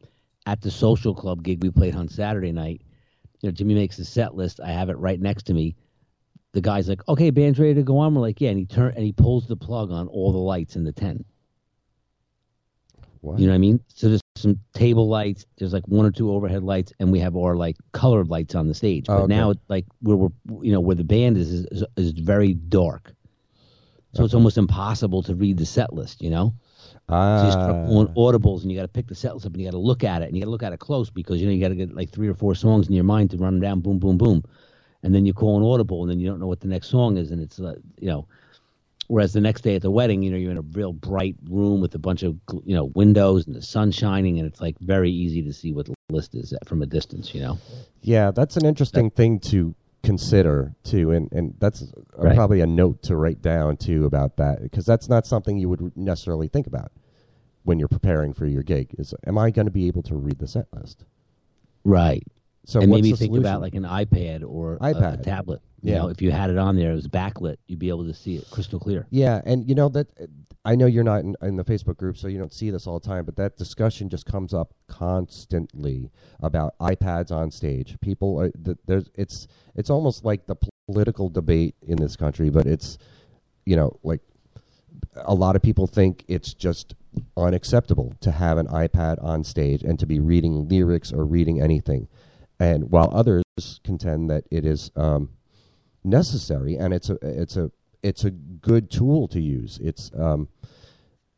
at 0.48 0.62
the 0.62 0.72
social 0.72 1.13
club 1.13 1.43
gig 1.43 1.62
we 1.62 1.70
played 1.70 1.96
on 1.96 2.08
Saturday 2.08 2.52
night, 2.52 2.82
you 3.41 3.50
know, 3.50 3.52
Jimmy 3.52 3.76
makes 3.76 3.98
the 3.98 4.06
set 4.06 4.34
list. 4.34 4.60
I 4.60 4.70
have 4.72 4.89
it 4.89 4.98
right 4.98 5.20
next 5.20 5.43
to 5.43 5.54
me. 5.54 5.76
The 6.53 6.62
guy's 6.62 6.89
like, 6.89 7.07
"Okay, 7.07 7.29
band's 7.29 7.60
ready 7.60 7.75
to 7.75 7.83
go 7.83 7.97
on." 7.97 8.15
We're 8.15 8.21
like, 8.21 8.41
"Yeah," 8.41 8.49
and 8.49 8.60
he 8.60 8.65
turn 8.65 8.93
and 8.95 9.03
he 9.03 9.12
pulls 9.12 9.47
the 9.47 9.55
plug 9.57 9.91
on 9.91 10.07
all 10.07 10.31
the 10.31 10.38
lights 10.39 10.75
in 10.75 10.83
the 10.83 10.91
tent. 10.93 11.25
What? 13.21 13.39
You 13.39 13.45
know 13.47 13.51
what 13.51 13.55
I 13.55 13.60
mean? 13.60 13.79
So 13.89 14.07
there's 14.10 14.21
some 14.36 14.60
table 14.73 15.07
lights. 15.07 15.45
There's 15.57 15.73
like 15.73 15.88
one 15.88 16.05
or 16.05 16.12
two 16.12 16.31
overhead 16.31 16.63
lights, 16.63 16.93
and 16.99 17.12
we 17.12 17.19
have 17.19 17.36
our 17.36 17.55
like 17.55 17.77
colored 17.91 18.29
lights 18.29 18.55
on 18.55 18.67
the 18.67 18.73
stage. 18.73 19.10
Oh, 19.10 19.15
But 19.15 19.25
okay. 19.25 19.33
now, 19.36 19.51
it's 19.51 19.62
like 19.69 19.86
where 20.01 20.15
we're, 20.17 20.29
you 20.62 20.71
know, 20.71 20.79
where 20.79 20.95
the 20.95 21.03
band 21.03 21.38
is 21.38 21.51
is, 21.51 21.83
is 21.97 22.12
very 22.12 22.53
dark. 22.53 23.13
So 24.13 24.23
it's 24.25 24.33
almost 24.33 24.57
impossible 24.57 25.21
to 25.23 25.36
read 25.36 25.57
the 25.57 25.65
set 25.65 25.93
list. 25.93 26.21
You 26.21 26.29
know. 26.31 26.53
So 27.36 27.45
you 27.45 27.51
start 27.51 27.77
Ah, 27.77 27.86
pulling 27.86 28.07
audibles, 28.17 28.62
and 28.63 28.71
you 28.71 28.77
got 28.77 28.83
to 28.83 28.88
pick 28.88 29.07
the 29.07 29.15
set 29.15 29.33
list 29.33 29.45
up, 29.45 29.53
and 29.53 29.62
you 29.62 29.67
got 29.67 29.71
to 29.71 29.77
look 29.79 30.03
at 30.03 30.21
it, 30.21 30.25
and 30.25 30.36
you 30.36 30.41
got 30.41 30.45
to 30.47 30.51
look 30.51 30.63
at 30.63 30.73
it 30.73 30.79
close 30.79 31.10
because 31.10 31.39
you 31.39 31.47
know 31.47 31.53
you 31.53 31.62
got 31.62 31.69
to 31.69 31.75
get 31.75 31.93
like 31.95 32.10
three 32.10 32.27
or 32.27 32.33
four 32.33 32.55
songs 32.55 32.88
in 32.88 32.93
your 32.93 33.03
mind 33.03 33.29
to 33.31 33.38
run 33.38 33.53
them 33.55 33.62
down, 33.62 33.79
boom, 33.81 33.99
boom, 33.99 34.17
boom, 34.17 34.43
and 35.08 35.15
then 35.15 35.26
you 35.26 35.34
call 35.34 35.56
an 35.56 35.63
audible, 35.63 36.02
and 36.02 36.12
then 36.12 36.20
you 36.20 36.28
don't 36.30 36.38
know 36.41 36.48
what 36.48 36.60
the 36.60 36.67
next 36.67 36.89
song 36.89 37.15
is, 37.15 37.32
and 37.32 37.41
it's 37.41 37.60
uh, 37.62 37.76
you 37.98 38.08
know. 38.10 38.28
Whereas 39.08 39.32
the 39.32 39.39
next 39.39 39.62
day 39.62 39.76
at 39.78 39.82
the 39.82 39.89
wedding, 39.89 40.22
you 40.22 40.30
know, 40.30 40.36
you're 40.36 40.52
in 40.52 40.58
a 40.58 40.62
real 40.74 40.91
bright 40.91 41.38
room 41.50 41.80
with 41.80 41.96
a 41.96 41.98
bunch 41.98 42.24
of 42.24 42.36
you 42.65 42.76
know 42.76 42.86
windows 42.93 43.48
and 43.48 43.56
the 43.56 43.62
sun 43.62 43.89
shining, 43.89 44.38
and 44.38 44.46
it's 44.46 44.60
like 44.60 44.78
very 44.82 45.10
easy 45.10 45.41
to 45.43 45.54
see 45.54 45.72
what 45.72 45.86
the 45.86 45.93
list 46.10 46.36
is 46.36 46.52
at- 46.52 46.67
from 46.67 46.82
a 46.82 46.86
distance. 46.86 47.34
You 47.34 47.39
know. 47.41 47.58
yeah, 48.02 48.32
that's 48.32 48.58
an 48.58 48.65
interesting 48.65 49.10
thing 49.10 49.39
to 49.52 49.74
consider 50.04 50.76
too, 50.84 51.12
and 51.12 51.32
and 51.32 51.54
that's 51.58 51.89
Right. 52.17 52.36
probably 52.36 52.60
a 52.60 52.67
note 52.67 53.02
to 53.04 53.15
write 53.15 53.41
down 53.41 53.78
too 53.78 54.04
about 54.06 54.36
that 54.38 54.62
because 54.62 54.86
that's 54.86 55.08
not 55.08 55.26
something 55.26 55.58
you 55.58 55.70
would 55.70 55.96
necessarily 55.96 56.50
think 56.50 56.67
about 56.67 56.91
when 57.63 57.80
you're 57.80 57.88
preparing 57.88 58.34
for 58.34 58.46
your 58.46 58.63
gig. 58.63 58.93
Is 58.98 59.13
am 59.26 59.38
I 59.38 59.52
going 59.52 59.67
to 59.67 59.72
be 59.72 59.88
able 59.88 60.04
to 60.04 60.17
read 60.17 60.39
the 60.39 60.48
set 60.50 60.67
list? 60.74 61.06
Right. 61.86 62.28
So 62.67 62.82
and 62.82 62.91
maybe 62.91 63.10
think 63.13 63.30
solution? 63.32 63.45
about 63.45 63.62
like 63.62 63.75
an 63.75 63.84
iPad 63.84 64.43
or 64.45 64.77
a- 64.82 64.88
a, 64.88 64.93
iPad. 64.93 65.23
tablet. 65.23 65.62
You 65.82 65.93
Yeah. 65.93 65.99
know, 65.99 66.08
if 66.10 66.21
you 66.21 66.32
had 66.32 66.49
it 66.49 66.58
on 66.58 66.75
there, 66.75 66.91
it 66.91 66.95
was 66.95 67.08
backlit, 67.08 67.56
you'd 67.67 67.80
be 67.80 67.88
able 67.88 68.03
to 68.06 68.13
see 68.13 68.36
it 68.36 68.49
crystal 68.51 68.77
clear. 68.77 69.08
Yeah, 69.10 69.41
and 69.45 69.67
you 69.69 69.73
know 69.73 69.88
that 69.89 70.08
I 70.65 70.75
know 70.75 70.86
you're 70.86 71.06
not 71.06 71.21
in, 71.23 71.34
in 71.41 71.56
the 71.56 71.63
Facebook 71.63 71.95
group, 71.95 72.17
so 72.17 72.27
you 72.27 72.38
don't 72.38 72.51
see 72.51 72.69
this 72.69 72.86
all 72.86 72.99
the 72.99 73.08
time. 73.08 73.23
But 73.23 73.38
that 73.38 73.56
discussion 73.56 74.10
just 74.10 74.25
comes 74.25 74.53
up 74.53 74.73
constantly 74.88 76.12
about 76.41 76.77
iPads 76.80 77.32
on 77.32 77.51
stage. 77.51 77.97
People, 78.01 78.38
are, 78.41 78.49
th- 78.51 78.77
there's 78.86 79.10
it's 79.15 79.47
it's 79.75 79.89
almost 79.89 80.25
like 80.25 80.45
the 80.47 80.58
political 80.88 81.30
debate 81.30 81.75
in 81.88 81.97
this 81.97 82.17
country, 82.17 82.49
but 82.49 82.65
it's 82.65 82.97
you 83.65 83.77
know 83.77 83.97
like 84.03 84.19
a 85.15 85.34
lot 85.34 85.56
of 85.56 85.62
people 85.62 85.88
think 85.88 86.25
it's 86.27 86.53
just 86.53 86.95
unacceptable 87.38 88.13
to 88.21 88.32
have 88.32 88.58
an 88.58 88.67
iPad 88.67 89.23
on 89.23 89.43
stage 89.43 89.84
and 89.84 89.97
to 89.99 90.06
be 90.06 90.19
reading 90.19 90.67
lyrics 90.67 91.13
or 91.13 91.23
reading 91.25 91.62
anything, 91.62 92.08
and 92.60 92.91
while 92.91 93.10
others 93.13 93.43
contend 93.84 94.30
that 94.30 94.46
it 94.52 94.65
is 94.65 94.91
um, 94.96 95.30
necessary 96.04 96.76
and 96.76 96.93
it's 96.93 97.10
a 97.10 97.17
it's 97.22 97.58
a 97.58 97.72
it's 98.04 98.24
a 98.24 98.32
good 98.32 98.89
tool 98.89 99.28
to 99.30 99.39
use. 99.39 99.80
It's 99.82 100.12
um 100.17 100.48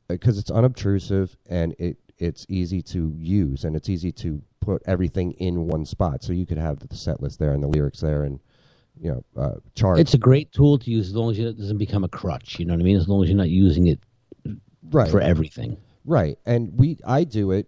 because 0.08 0.38
it's 0.38 0.52
unobtrusive 0.52 1.36
and 1.50 1.76
it 1.80 1.98
it's 2.18 2.46
easy 2.50 2.82
to 2.82 3.14
use 3.16 3.64
and 3.64 3.76
it's 3.76 3.90
easy 3.90 4.12
to 4.12 4.42
put 4.60 4.82
everything 4.86 5.32
in 5.34 5.68
one 5.68 5.86
spot. 5.86 6.24
So 6.24 6.34
you 6.34 6.46
could 6.46 6.58
have 6.58 6.80
the 6.80 6.96
set 6.96 7.22
list 7.22 7.40
there 7.40 7.54
and 7.54 7.64
the 7.64 7.68
lyrics 7.68 8.02
there 8.02 8.24
and 8.24 8.40
you 9.00 9.12
know 9.12 9.42
uh, 9.42 9.56
charts. 9.76 10.02
It's 10.02 10.14
a 10.14 10.20
great 10.20 10.52
tool 10.52 10.78
to 10.80 10.92
use 10.92 11.10
as 11.10 11.16
long 11.16 11.32
as 11.32 11.40
it 11.40 11.58
doesn't 11.58 11.78
become 11.78 12.04
a 12.04 12.10
crutch. 12.10 12.60
You 12.60 12.66
know 12.66 12.74
what 12.74 12.82
I 12.82 12.84
mean? 12.84 12.98
As 12.98 13.08
long 13.08 13.24
as 13.24 13.30
you're 13.30 13.38
not 13.38 13.50
using 13.50 13.88
it 13.88 14.00
right 14.92 15.10
for 15.10 15.22
everything. 15.22 15.78
Right, 16.06 16.38
and 16.46 16.78
we 16.78 16.98
I 17.06 17.24
do 17.24 17.52
it. 17.52 17.68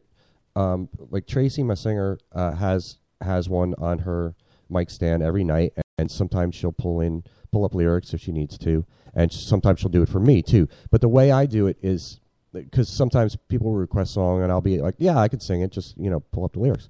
Um, 0.56 0.90
like 1.10 1.28
Tracy, 1.28 1.64
my 1.64 1.76
singer, 1.76 2.18
uh, 2.34 2.52
has 2.54 2.98
has 3.22 3.50
one 3.50 3.74
on 3.78 4.00
her 4.00 4.36
mic 4.70 4.90
stand 4.90 5.22
every 5.22 5.44
night, 5.44 5.74
and 5.98 6.10
sometimes 6.10 6.56
she'll 6.56 6.72
pull 6.72 7.02
in 7.02 7.24
pull 7.52 7.66
up 7.66 7.76
lyrics 7.76 8.14
if 8.14 8.22
she 8.22 8.32
needs 8.32 8.58
to, 8.58 8.86
and 9.14 9.32
sometimes 9.32 9.80
she'll 9.80 9.90
do 9.90 10.02
it 10.02 10.10
for 10.10 10.20
me 10.20 10.42
too. 10.42 10.68
But 10.90 11.02
the 11.02 11.10
way 11.10 11.32
I 11.32 11.46
do 11.46 11.68
it 11.68 11.78
is 11.82 12.20
because 12.54 12.90
sometimes 12.90 13.36
people 13.48 13.74
request 13.74 14.14
song, 14.14 14.44
and 14.44 14.52
I'll 14.52 14.62
be 14.62 14.80
like, 14.80 14.96
"Yeah, 14.98 15.18
I 15.18 15.28
can 15.28 15.40
sing 15.40 15.62
it. 15.62 15.72
Just 15.72 15.98
you 15.98 16.10
know, 16.10 16.20
pull 16.32 16.46
up 16.46 16.54
the 16.54 16.60
lyrics," 16.60 16.90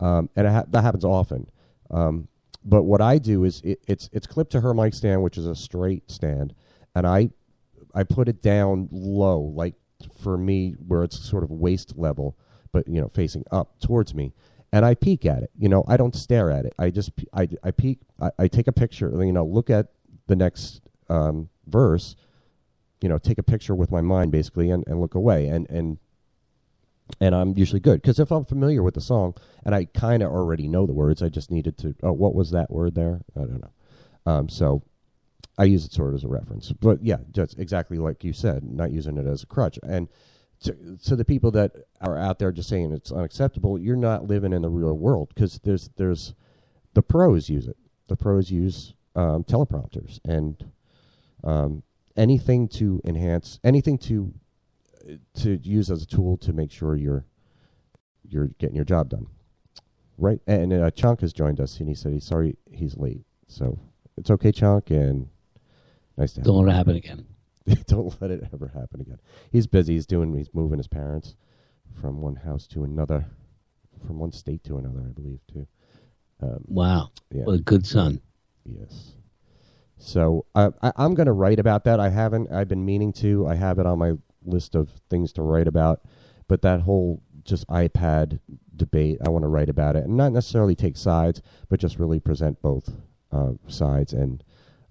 um, 0.00 0.28
and 0.36 0.46
ha- 0.46 0.64
that 0.68 0.82
happens 0.82 1.04
often. 1.04 1.48
Um, 1.90 2.28
but 2.64 2.82
what 2.82 3.00
I 3.00 3.18
do 3.18 3.44
is 3.44 3.60
it, 3.62 3.80
it's 3.86 4.08
it's 4.12 4.26
clipped 4.26 4.52
to 4.52 4.60
her 4.60 4.74
mic 4.74 4.94
stand, 4.94 5.22
which 5.22 5.38
is 5.38 5.46
a 5.46 5.54
straight 5.54 6.10
stand, 6.10 6.54
and 6.94 7.06
I 7.06 7.30
I 7.94 8.04
put 8.04 8.28
it 8.28 8.42
down 8.42 8.88
low, 8.90 9.40
like 9.40 9.74
for 10.22 10.36
me, 10.36 10.72
where 10.86 11.02
it's 11.02 11.18
sort 11.18 11.42
of 11.42 11.50
waist 11.50 11.96
level, 11.96 12.36
but 12.72 12.86
you 12.86 13.00
know, 13.00 13.08
facing 13.08 13.44
up 13.50 13.78
towards 13.80 14.14
me, 14.14 14.32
and 14.72 14.84
I 14.84 14.94
peek 14.94 15.26
at 15.26 15.42
it. 15.42 15.50
You 15.58 15.68
know, 15.68 15.84
I 15.88 15.96
don't 15.96 16.14
stare 16.14 16.50
at 16.50 16.64
it. 16.64 16.74
I 16.78 16.90
just 16.90 17.10
I 17.32 17.48
I 17.62 17.70
peek. 17.70 18.00
I, 18.20 18.30
I 18.38 18.48
take 18.48 18.68
a 18.68 18.72
picture. 18.72 19.10
You 19.24 19.32
know, 19.32 19.44
look 19.44 19.70
at 19.70 19.88
the 20.26 20.36
next 20.36 20.82
um, 21.08 21.48
verse. 21.66 22.16
You 23.00 23.08
know, 23.08 23.18
take 23.18 23.38
a 23.38 23.42
picture 23.42 23.74
with 23.74 23.90
my 23.90 24.00
mind 24.00 24.32
basically, 24.32 24.70
and, 24.70 24.84
and 24.86 25.00
look 25.00 25.14
away, 25.14 25.48
and 25.48 25.68
and 25.70 25.98
and 27.20 27.34
I'm 27.34 27.56
usually 27.56 27.80
good 27.80 28.00
because 28.00 28.18
if 28.20 28.30
I'm 28.30 28.44
familiar 28.44 28.82
with 28.82 28.94
the 28.94 29.00
song 29.00 29.34
and 29.64 29.74
I 29.74 29.86
kind 29.86 30.22
of 30.22 30.30
already 30.30 30.68
know 30.68 30.86
the 30.86 30.92
words, 30.92 31.22
I 31.22 31.28
just 31.28 31.50
needed 31.50 31.76
to. 31.78 31.94
Oh, 32.02 32.12
what 32.12 32.34
was 32.34 32.50
that 32.52 32.70
word 32.70 32.94
there? 32.94 33.20
I 33.36 33.40
don't 33.40 33.60
know. 33.60 33.72
Um, 34.26 34.48
so 34.48 34.82
I 35.58 35.64
use 35.64 35.84
it 35.84 35.92
sort 35.92 36.10
of 36.10 36.14
as 36.14 36.24
a 36.24 36.28
reference. 36.28 36.72
But 36.72 37.02
yeah, 37.02 37.18
just 37.32 37.58
exactly 37.58 37.98
like 37.98 38.22
you 38.22 38.32
said, 38.32 38.62
not 38.62 38.92
using 38.92 39.18
it 39.18 39.26
as 39.26 39.42
a 39.42 39.46
crutch. 39.46 39.78
And 39.82 40.08
to, 40.62 40.98
to 41.04 41.16
the 41.16 41.24
people 41.24 41.50
that 41.52 41.72
are 42.00 42.18
out 42.18 42.38
there 42.38 42.52
just 42.52 42.68
saying 42.68 42.92
it's 42.92 43.12
unacceptable, 43.12 43.78
you're 43.78 43.96
not 43.96 44.26
living 44.26 44.52
in 44.52 44.62
the 44.62 44.68
real 44.68 44.92
world 44.96 45.30
because 45.34 45.58
there's 45.64 45.90
there's 45.96 46.34
the 46.94 47.02
pros 47.02 47.48
use 47.48 47.66
it. 47.66 47.76
The 48.08 48.16
pros 48.16 48.50
use 48.50 48.94
um, 49.16 49.44
teleprompters 49.44 50.20
and 50.24 50.70
um, 51.44 51.82
anything 52.16 52.68
to 52.68 53.00
enhance 53.04 53.58
anything 53.64 53.96
to 53.98 54.32
to 55.34 55.58
use 55.62 55.90
as 55.90 56.02
a 56.02 56.06
tool 56.06 56.36
to 56.38 56.52
make 56.52 56.70
sure 56.70 56.96
you're 56.96 57.24
you're 58.28 58.48
getting 58.58 58.76
your 58.76 58.84
job 58.84 59.08
done. 59.08 59.26
right, 60.18 60.40
and 60.46 60.72
uh, 60.72 60.90
Chunk 60.90 61.20
has 61.22 61.32
joined 61.32 61.58
us, 61.60 61.80
and 61.80 61.88
he 61.88 61.94
said 61.94 62.12
he's 62.12 62.24
sorry 62.24 62.56
he's 62.70 62.96
late. 62.96 63.22
So 63.48 63.78
it's 64.16 64.30
okay, 64.30 64.52
Chunk, 64.52 64.90
and 64.90 65.28
nice 66.18 66.32
to 66.34 66.40
have 66.40 66.46
Don't 66.46 66.56
you. 66.56 66.66
let 66.66 66.72
it 66.74 66.76
happen 66.76 66.96
again. 66.96 67.26
Don't 67.86 68.20
let 68.20 68.30
it 68.30 68.42
ever 68.52 68.68
happen 68.68 69.00
again. 69.00 69.18
He's 69.52 69.66
busy. 69.66 69.94
He's 69.94 70.06
doing. 70.06 70.34
He's 70.36 70.52
moving 70.54 70.78
his 70.78 70.88
parents 70.88 71.36
from 72.00 72.20
one 72.20 72.36
house 72.36 72.66
to 72.68 72.84
another, 72.84 73.26
from 74.06 74.18
one 74.18 74.32
state 74.32 74.64
to 74.64 74.78
another, 74.78 75.00
I 75.08 75.12
believe, 75.12 75.40
too. 75.52 75.66
Um, 76.42 76.64
Wow. 76.66 77.10
yeah. 77.32 77.44
What 77.44 77.54
a 77.54 77.62
good 77.62 77.86
son. 77.86 78.20
Yes. 78.64 79.12
So 79.98 80.46
uh, 80.54 80.70
I, 80.82 80.92
I'm 80.96 81.14
going 81.14 81.26
to 81.26 81.32
write 81.32 81.58
about 81.58 81.84
that. 81.84 82.00
I 82.00 82.08
haven't. 82.08 82.50
I've 82.50 82.68
been 82.68 82.84
meaning 82.84 83.12
to. 83.14 83.46
I 83.46 83.54
have 83.54 83.78
it 83.78 83.86
on 83.86 83.98
my 83.98 84.12
list 84.44 84.74
of 84.74 84.88
things 85.10 85.32
to 85.34 85.42
write 85.42 85.68
about. 85.68 86.00
But 86.48 86.62
that 86.62 86.80
whole 86.80 87.22
just 87.44 87.66
iPad 87.68 88.40
debate, 88.76 89.18
I 89.24 89.28
want 89.28 89.44
to 89.44 89.48
write 89.48 89.68
about 89.68 89.96
it, 89.96 90.04
and 90.04 90.16
not 90.16 90.32
necessarily 90.32 90.74
take 90.74 90.96
sides, 90.96 91.42
but 91.68 91.80
just 91.80 91.98
really 91.98 92.18
present 92.20 92.60
both 92.62 92.90
uh, 93.32 93.52
sides 93.68 94.12
and 94.14 94.42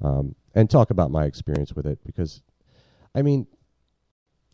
um, 0.01 0.35
and 0.55 0.69
talk 0.69 0.91
about 0.91 1.11
my 1.11 1.25
experience 1.25 1.73
with 1.73 1.87
it. 1.87 1.99
Because, 2.05 2.41
I 3.15 3.21
mean, 3.21 3.47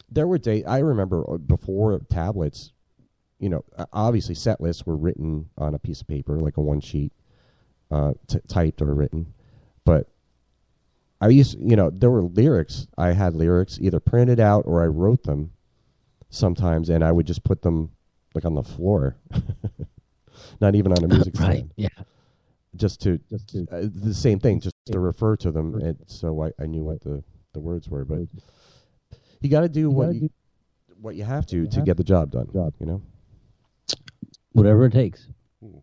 there 0.10 0.28
were 0.28 0.38
days 0.38 0.64
I 0.66 0.80
remember 0.80 1.24
uh, 1.30 1.38
before 1.38 2.00
tablets. 2.10 2.72
You 3.40 3.50
know, 3.50 3.66
obviously 3.92 4.34
set 4.36 4.62
lists 4.62 4.86
were 4.86 4.96
written 4.96 5.50
on 5.58 5.74
a 5.76 5.80
piece 5.80 6.02
of 6.02 6.08
paper, 6.08 6.40
like 6.40 6.58
a 6.58 6.62
one 6.62 6.80
sheet, 6.80 7.12
uh, 7.92 8.14
t- 8.28 8.40
typed 8.48 8.82
or 8.82 8.94
written. 8.94 9.34
But 9.84 10.08
I 11.20 11.28
used, 11.30 11.60
you 11.60 11.76
know, 11.76 11.90
there 11.90 12.10
were 12.12 12.24
lyrics. 12.24 12.88
I 12.98 13.12
had 13.12 13.36
lyrics 13.36 13.78
either 13.82 14.00
printed 14.00 14.40
out 14.40 14.64
or 14.66 14.82
I 14.84 14.88
wrote 14.88 15.24
them 15.24 15.52
sometimes, 16.30 16.90
and 16.90 17.04
I 17.04 17.12
would 17.12 17.28
just 17.28 17.44
put 17.44 17.62
them 17.62 17.92
like 18.34 18.46
on 18.46 18.54
the 18.56 18.64
floor, 18.64 19.18
not 20.62 20.76
even 20.76 20.92
on 20.92 21.04
a 21.04 21.08
music 21.08 21.34
right. 21.40 21.56
stand, 21.58 21.72
Yeah. 21.76 21.88
just 22.76 23.02
to 23.02 23.20
just 23.30 23.50
to 23.50 23.68
uh, 23.72 23.84
the 23.94 24.14
same 24.14 24.40
thing, 24.40 24.60
just 24.60 24.76
to 24.88 25.00
refer 25.00 25.36
to 25.38 25.52
them, 25.52 25.76
and 25.76 25.98
so 26.08 26.42
I, 26.44 26.52
I 26.60 26.66
knew 26.68 26.84
what 26.84 27.02
the 27.02 27.24
the 27.56 27.60
words 27.60 27.90
were. 27.90 28.06
But 28.06 28.28
you 29.42 29.50
got 29.50 29.62
to 29.62 29.70
do 29.70 29.90
what 29.90 30.14
you 30.14 30.30
what 31.02 31.16
you 31.16 31.24
have 31.24 31.48
to 31.48 31.68
to 31.68 31.82
get 31.82 31.98
the 31.98 32.04
job 32.04 32.32
done. 32.32 32.48
Job. 32.54 32.74
You 32.80 32.86
know. 32.86 33.02
Whatever 34.52 34.86
it 34.86 34.94
takes. 34.94 35.28
Hmm. 35.62 35.80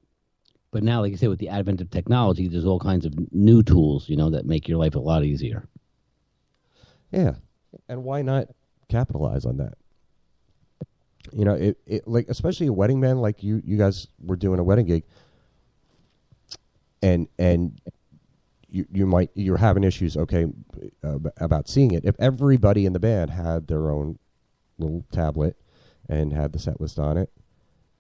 But 0.71 0.83
now, 0.83 1.01
like 1.01 1.11
you 1.11 1.19
say, 1.19 1.29
with 1.29 1.41
the 1.41 1.49
advent 1.49 1.81
of 1.81 1.91
technology, 1.91 2.49
there's 2.49 2.65
all 2.65 2.79
kinds 2.79 3.05
of 3.05 3.13
new 3.33 3.63
tools, 3.63 4.09
you 4.09 4.17
know, 4.17 4.31
that 4.31 4.47
make 4.47 4.69
your 4.69 4.79
life 4.79 4.95
a 4.95 5.01
lot 5.01 5.25
easier. 5.25 5.69
Yeah, 7.11 7.35
and 7.89 8.05
why 8.05 8.23
not 8.23 8.47
capitalize 8.89 9.45
on 9.45 9.59
that? 9.59 9.75
You 11.33 11.45
know, 11.45 11.55
it, 11.55 11.79
it 11.87 12.09
like 12.09 12.27
especially 12.29 12.67
a 12.69 12.73
wedding 12.73 13.01
band 13.01 13.21
like 13.21 13.43
you 13.43 13.61
you 13.65 13.77
guys 13.77 14.09
were 14.25 14.37
doing 14.37 14.59
a 14.59 14.65
wedding 14.65 14.87
gig, 14.87 15.05
and 17.03 17.29
and 17.39 17.79
you 18.73 18.87
you 18.91 19.07
might 19.07 19.31
you're 19.35 19.59
having 19.59 19.85
issues 19.85 20.17
okay 20.17 20.47
uh, 21.05 21.19
about 21.37 21.69
seeing 21.69 21.93
it. 21.93 22.05
If 22.05 22.17
everybody 22.19 22.87
in 22.87 22.95
the 22.95 22.99
band 22.99 23.31
had 23.31 23.69
their 23.69 23.91
own 23.91 24.19
little 24.79 25.05
tablet 25.13 25.57
and 26.09 26.33
had 26.33 26.53
the 26.53 26.59
set 26.59 26.81
list 26.81 26.99
on 26.99 27.17
it, 27.17 27.31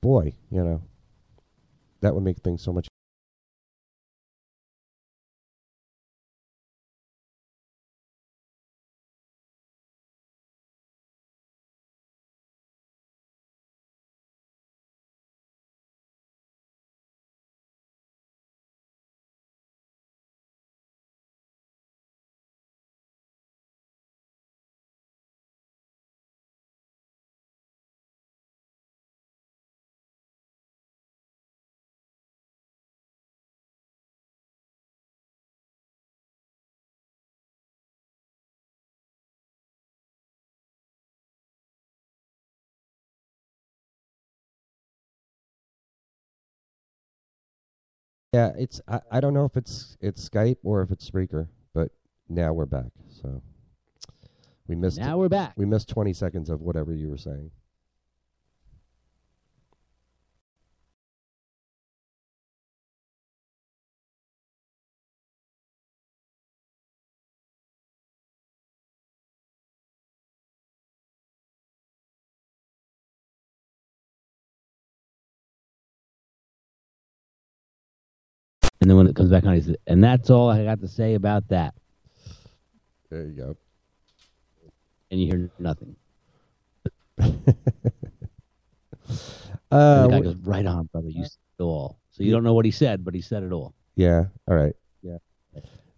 boy, 0.01 0.33
you 0.51 0.65
know, 0.65 0.83
that 2.01 2.15
would 2.15 2.25
make 2.25 2.39
things 2.39 2.63
so 2.63 2.73
much. 2.73 2.89
Yeah, 48.33 48.53
it's 48.57 48.81
I, 48.89 49.01
I 49.11 49.21
don't 49.21 49.35
know 49.35 49.45
if 49.45 49.57
it's 49.57 49.97
it's 50.01 50.27
Skype 50.29 50.57
or 50.63 50.83
if 50.83 50.91
it's 50.91 51.09
Spreaker, 51.09 51.49
but 51.75 51.91
now 52.29 52.53
we're 52.53 52.65
back. 52.67 52.91
So 53.11 53.43
we 54.67 54.75
missed 54.75 54.99
Now 54.99 55.19
we're 55.19 55.29
back. 55.29 55.53
we 55.57 55.67
missed 55.67 55.89
20 55.89 56.13
seconds 56.15 56.49
of 56.49 56.63
whatever 56.63 56.95
you 56.95 57.11
were 57.11 57.19
saying. 57.19 57.51
And 78.83 78.91
then 78.91 78.97
when 78.97 79.07
it 79.07 79.15
comes 79.15 79.31
back 79.31 79.45
on, 79.45 79.55
he 79.55 79.61
says, 79.61 79.77
and 79.87 80.03
that's 80.03 80.29
all 80.29 80.51
I 80.51 80.65
got 80.65 80.81
to 80.81 80.89
say 80.89 81.15
about 81.15 81.47
that. 81.51 81.73
There 83.11 83.23
you 83.23 83.31
go. 83.31 83.57
And 85.09 85.21
you 85.21 85.27
hear 85.29 85.51
nothing. 85.61 85.95
Uh, 89.71 90.03
the 90.03 90.09
guy 90.09 90.21
wh- 90.21 90.25
goes, 90.25 90.37
right 90.43 90.67
on, 90.67 90.85
brother. 90.93 91.09
You 91.09 91.25
said 91.25 91.39
it 91.59 91.63
all. 91.63 91.99
So 92.11 92.23
you 92.23 92.31
don't 92.31 92.45
know 92.45 92.53
what 92.53 92.67
he 92.67 92.71
said, 92.71 93.05
but 93.07 93.15
he 93.15 93.23
said 93.23 93.43
it 93.43 93.53
all. 93.53 93.75
yeah, 93.97 94.25
all 94.47 94.55
right. 94.55 94.75
Yeah. 95.03 95.17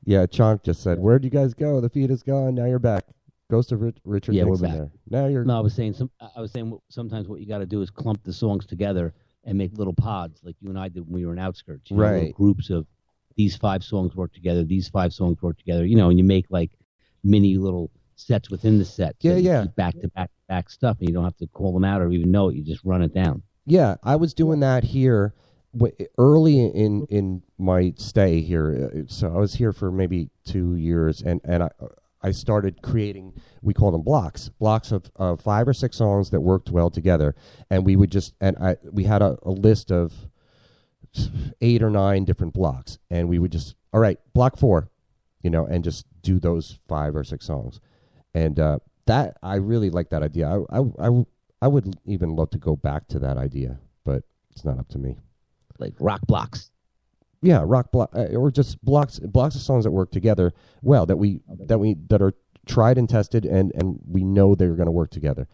Yeah, 0.05 0.27
Chonk 0.27 0.63
just 0.63 0.81
said, 0.81 1.01
"Where'd 1.01 1.25
you 1.25 1.31
guys 1.31 1.55
go? 1.55 1.81
The 1.81 1.89
feed 1.89 2.11
is 2.13 2.23
gone. 2.23 2.55
Now 2.55 2.67
you're 2.67 2.79
back." 2.79 3.05
Ghost 3.51 3.73
of 3.73 3.81
Rich, 3.81 3.97
Richard 4.05 4.37
Yeah, 4.37 4.45
we're 4.45 4.51
Nixon 4.51 4.67
back. 4.69 4.77
there. 4.77 4.91
Now 5.11 5.27
you're 5.27 5.45
No, 5.45 5.57
I 5.57 5.61
was 5.61 5.75
saying 5.75 5.95
some. 5.95 6.09
I 6.37 6.41
was 6.41 6.53
saying 6.53 6.79
sometimes 6.89 7.27
what 7.27 7.41
you 7.41 7.47
got 7.49 7.59
to 7.59 7.67
do 7.67 7.83
is 7.83 7.91
clump 7.91 8.23
the 8.23 8.33
songs 8.33 8.65
together 8.65 9.13
and 9.45 9.59
make 9.59 9.77
little 9.77 9.93
pods, 9.95 10.41
like 10.43 10.57
you 10.61 10.69
and 10.71 10.79
I 10.79 10.89
did 10.89 11.05
when 11.07 11.13
we 11.15 11.27
were 11.27 11.33
in 11.33 11.39
Outskirts. 11.39 11.91
You 11.91 11.97
know, 11.97 12.03
Right. 12.03 12.35
groups 12.35 12.71
of 12.71 12.87
these 13.37 13.57
five 13.57 13.83
songs 13.85 14.15
work 14.15 14.33
together. 14.33 14.65
These 14.65 14.89
five 14.89 15.13
songs 15.13 15.43
work 15.43 15.59
together. 15.59 15.85
You 15.85 15.97
know, 15.97 16.09
and 16.09 16.19
you 16.19 16.25
make 16.25 16.47
like 16.51 16.71
mini 17.23 17.57
little 17.57 17.91
sets 18.17 18.51
within 18.51 18.79
the 18.79 18.85
set. 18.85 19.17
Yeah, 19.21 19.37
yeah. 19.37 19.65
Back 19.77 19.95
to 20.01 20.09
back 20.09 20.31
to 20.31 20.39
back 20.49 20.71
stuff, 20.71 20.99
and 21.01 21.09
you 21.09 21.15
don't 21.15 21.25
have 21.25 21.37
to 21.39 21.47
call 21.49 21.73
them 21.73 21.85
out 21.85 22.01
or 22.01 22.11
even 22.11 22.31
know 22.31 22.49
it. 22.49 22.55
You 22.57 22.63
just 22.63 22.85
run 22.85 23.03
it 23.03 23.13
down. 23.15 23.43
Yeah, 23.67 23.97
I 24.03 24.17
was 24.17 24.35
doing 24.35 24.61
that 24.61 24.85
here 24.85 25.35
early 26.19 26.59
in 26.61 27.07
in 27.11 27.43
my 27.59 27.93
stay 27.97 28.41
here. 28.41 28.91
Uh, 28.95 29.01
So 29.09 29.35
I 29.35 29.39
was 29.39 29.55
here 29.55 29.73
for 29.73 29.91
maybe 29.91 30.31
two 30.45 30.77
years, 30.77 31.23
and 31.23 31.41
and 31.45 31.65
I 31.65 31.71
I 32.25 32.31
started 32.31 32.81
creating. 32.81 33.35
We 33.61 33.75
call 33.75 33.91
them 33.91 34.01
blocks, 34.01 34.49
blocks 34.59 34.93
of, 34.93 35.11
of 35.17 35.43
five 35.43 35.69
or 35.69 35.75
six 35.75 35.99
songs 35.99 36.31
that 36.31 36.41
worked 36.41 36.71
well 36.71 36.89
together, 36.89 37.37
and 37.69 37.85
we 37.85 37.97
would 37.97 38.11
just 38.11 38.35
and 38.41 38.57
I 38.57 38.77
we 38.91 39.05
had 39.05 39.21
a, 39.21 39.37
a 39.43 39.51
list 39.51 39.93
of 39.93 40.13
eight 41.61 41.83
or 41.83 41.91
nine 41.91 42.25
different 42.25 42.55
blocks, 42.55 42.99
and 43.11 43.29
we 43.29 43.39
would 43.39 43.53
just 43.53 43.77
all 43.93 44.01
right, 44.01 44.19
block 44.33 44.57
four, 44.57 44.91
you 45.43 45.51
know, 45.51 45.67
and 45.67 45.85
just 45.85 46.07
do 46.23 46.41
those 46.41 46.79
five 46.89 47.15
or 47.15 47.25
six 47.25 47.47
songs, 47.47 47.81
and 48.35 48.59
uh, 48.59 48.79
that 49.05 49.37
I 49.43 49.57
really 49.57 49.91
like 49.91 50.09
that 50.09 50.23
idea. 50.23 50.49
I, 50.49 50.79
I 50.79 50.83
I 50.99 51.25
I 51.61 51.69
would 51.69 51.95
even 52.07 52.37
love 52.37 52.51
to 52.51 52.59
go 52.59 52.75
back 52.75 53.07
to 53.09 53.19
that 53.19 53.37
idea, 53.37 53.79
but 54.03 54.23
it's 54.51 54.65
not 54.65 54.79
up 54.79 54.89
to 54.89 54.99
me. 54.99 55.19
Like 55.79 55.93
rock 56.01 56.23
blocks. 56.27 56.71
Yeah, 57.45 57.63
rock 57.63 57.93
block 57.93 58.11
uh, 58.15 58.35
or 58.35 58.51
just 58.51 58.83
blocks 58.83 59.19
blocks 59.19 59.55
of 59.55 59.61
songs 59.61 59.85
that 59.85 59.91
work 59.91 60.11
together 60.11 60.55
well 60.81 61.05
that 61.05 61.17
we 61.17 61.43
that 61.67 61.79
we 61.79 61.95
that 62.09 62.23
are 62.23 62.33
tried 62.67 62.97
and 62.97 63.07
tested 63.07 63.45
and 63.45 63.71
and 63.75 64.01
we 64.09 64.25
know 64.25 64.55
they're 64.55 64.77
going 64.77 64.87
to 64.87 64.93
work 64.93 65.11
together, 65.11 65.47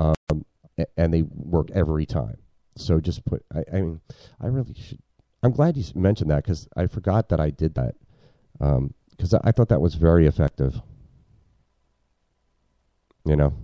um, 0.00 0.14
and 0.96 1.14
they 1.14 1.22
work 1.22 1.70
every 1.72 2.04
time. 2.04 2.38
So 2.76 3.00
just 3.00 3.24
put. 3.24 3.44
I, 3.54 3.62
I 3.72 3.80
mean, 3.80 4.00
I 4.40 4.48
really 4.48 4.74
should. 4.74 4.98
I'm 5.44 5.52
glad 5.52 5.76
you 5.76 5.84
mentioned 5.94 6.32
that 6.32 6.42
because 6.42 6.66
I 6.76 6.88
forgot 6.88 7.28
that 7.28 7.38
I 7.38 7.50
did 7.50 7.76
that. 7.76 7.94
Because 8.58 9.32
I, 9.32 9.40
I 9.44 9.52
thought 9.52 9.68
that 9.68 9.80
was 9.80 9.94
very 9.94 10.26
effective. 10.26 10.80
You 13.24 13.36
know. 13.36 13.54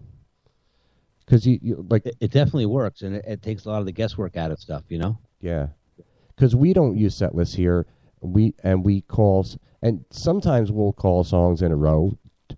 Because 1.26 1.46
you, 1.46 1.58
you 1.60 1.86
like 1.90 2.06
It, 2.06 2.16
it 2.20 2.30
definitely 2.30 2.66
works, 2.66 3.02
and 3.02 3.16
it, 3.16 3.24
it 3.26 3.42
takes 3.42 3.64
a 3.64 3.70
lot 3.70 3.80
of 3.80 3.86
the 3.86 3.92
guesswork 3.92 4.36
out 4.36 4.52
of 4.52 4.60
stuff. 4.60 4.84
You 4.88 4.98
know. 4.98 5.18
Yeah, 5.40 5.68
because 6.34 6.54
we 6.56 6.72
don't 6.72 6.96
use 6.96 7.14
set 7.14 7.34
lists 7.34 7.54
here. 7.54 7.86
We 8.20 8.54
and 8.62 8.84
we 8.84 9.02
call 9.02 9.46
and 9.82 10.04
sometimes 10.10 10.70
we'll 10.70 10.92
call 10.92 11.24
songs 11.24 11.60
in 11.62 11.72
a 11.72 11.76
row, 11.76 12.16
uh, 12.50 12.54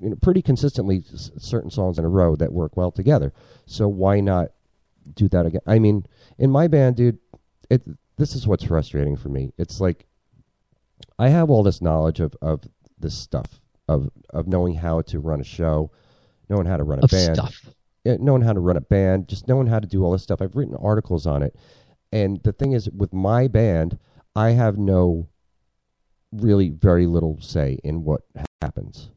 you 0.00 0.10
know, 0.10 0.16
pretty 0.22 0.42
consistently. 0.42 1.02
Certain 1.38 1.70
songs 1.70 1.98
in 1.98 2.04
a 2.04 2.08
row 2.08 2.36
that 2.36 2.52
work 2.52 2.76
well 2.76 2.90
together. 2.90 3.32
So 3.66 3.88
why 3.88 4.20
not 4.20 4.52
do 5.14 5.28
that 5.28 5.46
again? 5.46 5.60
I 5.66 5.78
mean, 5.78 6.06
in 6.38 6.50
my 6.50 6.66
band, 6.68 6.96
dude, 6.96 7.18
it 7.68 7.82
this 8.16 8.34
is 8.34 8.46
what's 8.46 8.64
frustrating 8.64 9.16
for 9.16 9.28
me. 9.28 9.52
It's 9.58 9.80
like 9.80 10.06
I 11.18 11.28
have 11.28 11.50
all 11.50 11.62
this 11.62 11.82
knowledge 11.82 12.20
of 12.20 12.34
of 12.40 12.62
this 12.98 13.14
stuff 13.14 13.60
of 13.88 14.10
of 14.30 14.46
knowing 14.46 14.74
how 14.74 15.02
to 15.02 15.20
run 15.20 15.40
a 15.40 15.44
show, 15.44 15.90
knowing 16.48 16.66
how 16.66 16.76
to 16.76 16.84
run 16.84 17.00
a 17.00 17.04
Of 17.04 17.10
band, 17.10 17.36
stuff. 17.36 17.74
knowing 18.04 18.42
how 18.42 18.52
to 18.52 18.60
run 18.60 18.76
a 18.76 18.80
band, 18.82 19.28
just 19.28 19.48
knowing 19.48 19.66
how 19.66 19.78
to 19.80 19.86
do 19.86 20.04
all 20.04 20.12
this 20.12 20.22
stuff. 20.22 20.40
I've 20.40 20.56
written 20.56 20.74
articles 20.76 21.26
on 21.26 21.42
it. 21.42 21.54
And 22.12 22.42
the 22.42 22.52
thing 22.52 22.72
is, 22.72 22.90
with 22.90 23.12
my 23.12 23.48
band, 23.48 23.98
I 24.34 24.50
have 24.50 24.78
no 24.78 25.28
really 26.32 26.70
very 26.70 27.06
little 27.06 27.40
say 27.40 27.78
in 27.84 28.04
what 28.04 28.22
happens. 28.62 29.10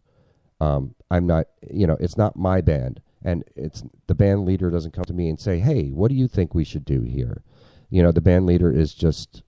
Um, 0.60 0.96
I'm 1.12 1.28
not, 1.28 1.48
you 1.70 1.88
know, 1.88 1.98
it's 2.00 2.18
not 2.18 2.36
my 2.36 2.62
band. 2.62 3.02
And 3.24 3.44
it's 3.56 3.84
the 4.08 4.16
band 4.16 4.46
leader 4.46 4.70
doesn't 4.70 4.94
come 4.94 5.06
to 5.06 5.14
me 5.14 5.30
and 5.30 5.40
say, 5.40 5.60
hey, 5.60 5.90
what 5.90 6.10
do 6.10 6.16
you 6.16 6.28
think 6.28 6.54
we 6.54 6.64
should 6.64 6.86
do 6.86 7.02
here? 7.02 7.44
You 7.90 8.04
know, 8.04 8.12
the 8.12 8.22
band 8.22 8.46
leader 8.46 8.72
is 8.72 8.94
just 8.94 9.44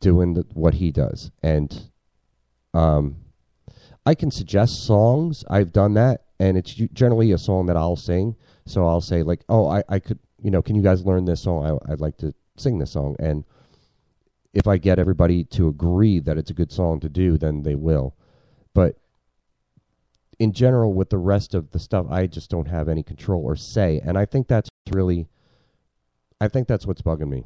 doing 0.00 0.34
the, 0.34 0.44
what 0.54 0.74
he 0.74 0.90
does. 0.90 1.30
And 1.42 1.90
um, 2.74 3.16
I 4.04 4.14
can 4.14 4.30
suggest 4.30 4.84
songs. 4.86 5.44
I've 5.48 5.72
done 5.72 5.94
that, 5.94 6.24
and 6.38 6.56
it's 6.56 6.72
generally 6.72 7.32
a 7.32 7.38
song 7.38 7.66
that 7.66 7.76
I'll 7.76 7.96
sing. 7.96 8.36
So 8.66 8.86
I'll 8.86 9.00
say 9.00 9.22
like, 9.22 9.44
"Oh, 9.48 9.68
I, 9.68 9.82
I 9.88 9.98
could, 9.98 10.18
you 10.42 10.50
know, 10.50 10.62
can 10.62 10.76
you 10.76 10.82
guys 10.82 11.04
learn 11.04 11.24
this 11.24 11.42
song? 11.42 11.80
I, 11.88 11.92
I'd 11.92 12.00
like 12.00 12.16
to 12.18 12.34
sing 12.56 12.78
this 12.78 12.92
song." 12.92 13.16
And 13.18 13.44
if 14.52 14.66
I 14.66 14.78
get 14.78 14.98
everybody 14.98 15.44
to 15.44 15.68
agree 15.68 16.18
that 16.20 16.38
it's 16.38 16.50
a 16.50 16.54
good 16.54 16.72
song 16.72 17.00
to 17.00 17.08
do, 17.08 17.38
then 17.38 17.62
they 17.62 17.74
will. 17.74 18.14
But 18.74 18.96
in 20.38 20.52
general, 20.52 20.92
with 20.92 21.10
the 21.10 21.18
rest 21.18 21.54
of 21.54 21.70
the 21.70 21.78
stuff, 21.78 22.06
I 22.10 22.26
just 22.26 22.50
don't 22.50 22.68
have 22.68 22.88
any 22.88 23.02
control 23.02 23.44
or 23.44 23.56
say, 23.56 24.00
and 24.02 24.16
I 24.16 24.24
think 24.24 24.48
that's 24.48 24.70
really, 24.90 25.28
I 26.40 26.48
think 26.48 26.66
that's 26.66 26.86
what's 26.86 27.02
bugging 27.02 27.28
me. 27.28 27.44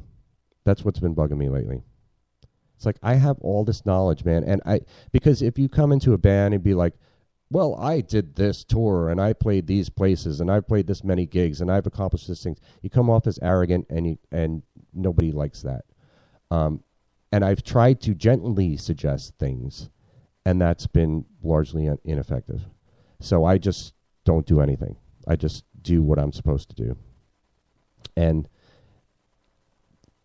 That's 0.63 0.83
what's 0.83 0.99
been 0.99 1.13
bugging 1.13 1.37
me 1.37 1.49
lately. 1.49 1.83
It's 2.75 2.85
like 2.85 2.97
I 3.03 3.15
have 3.15 3.37
all 3.41 3.63
this 3.63 3.85
knowledge, 3.85 4.25
man, 4.25 4.43
and 4.43 4.61
I 4.65 4.81
because 5.11 5.41
if 5.41 5.57
you 5.59 5.69
come 5.69 5.91
into 5.91 6.13
a 6.13 6.17
band 6.17 6.53
and 6.53 6.63
be 6.63 6.73
like, 6.73 6.93
"Well, 7.55 7.75
I 7.75 8.01
did 8.01 8.35
this 8.35 8.65
tour 8.65 9.07
and 9.07 9.21
I 9.21 9.31
played 9.31 9.65
these 9.65 9.87
places 9.87 10.41
and 10.41 10.51
I've 10.51 10.67
played 10.67 10.87
this 10.87 11.05
many 11.05 11.25
gigs 11.25 11.61
and 11.61 11.71
I've 11.71 11.87
accomplished 11.87 12.27
this 12.27 12.43
things," 12.43 12.59
you 12.81 12.89
come 12.89 13.09
off 13.09 13.27
as 13.27 13.39
arrogant 13.41 13.85
and 13.89 14.05
you, 14.05 14.17
and 14.29 14.61
nobody 14.93 15.31
likes 15.31 15.61
that. 15.61 15.85
Um, 16.51 16.83
and 17.31 17.45
I've 17.45 17.63
tried 17.63 18.01
to 18.01 18.13
gently 18.13 18.75
suggest 18.75 19.35
things, 19.37 19.89
and 20.45 20.61
that's 20.61 20.85
been 20.85 21.23
largely 21.43 21.85
in- 21.85 21.97
ineffective. 22.03 22.67
So 23.21 23.45
I 23.45 23.57
just 23.57 23.93
don't 24.25 24.45
do 24.45 24.59
anything. 24.59 24.97
I 25.25 25.37
just 25.37 25.63
do 25.81 26.03
what 26.03 26.19
I'm 26.19 26.33
supposed 26.33 26.67
to 26.71 26.75
do, 26.75 26.97
and 28.17 28.49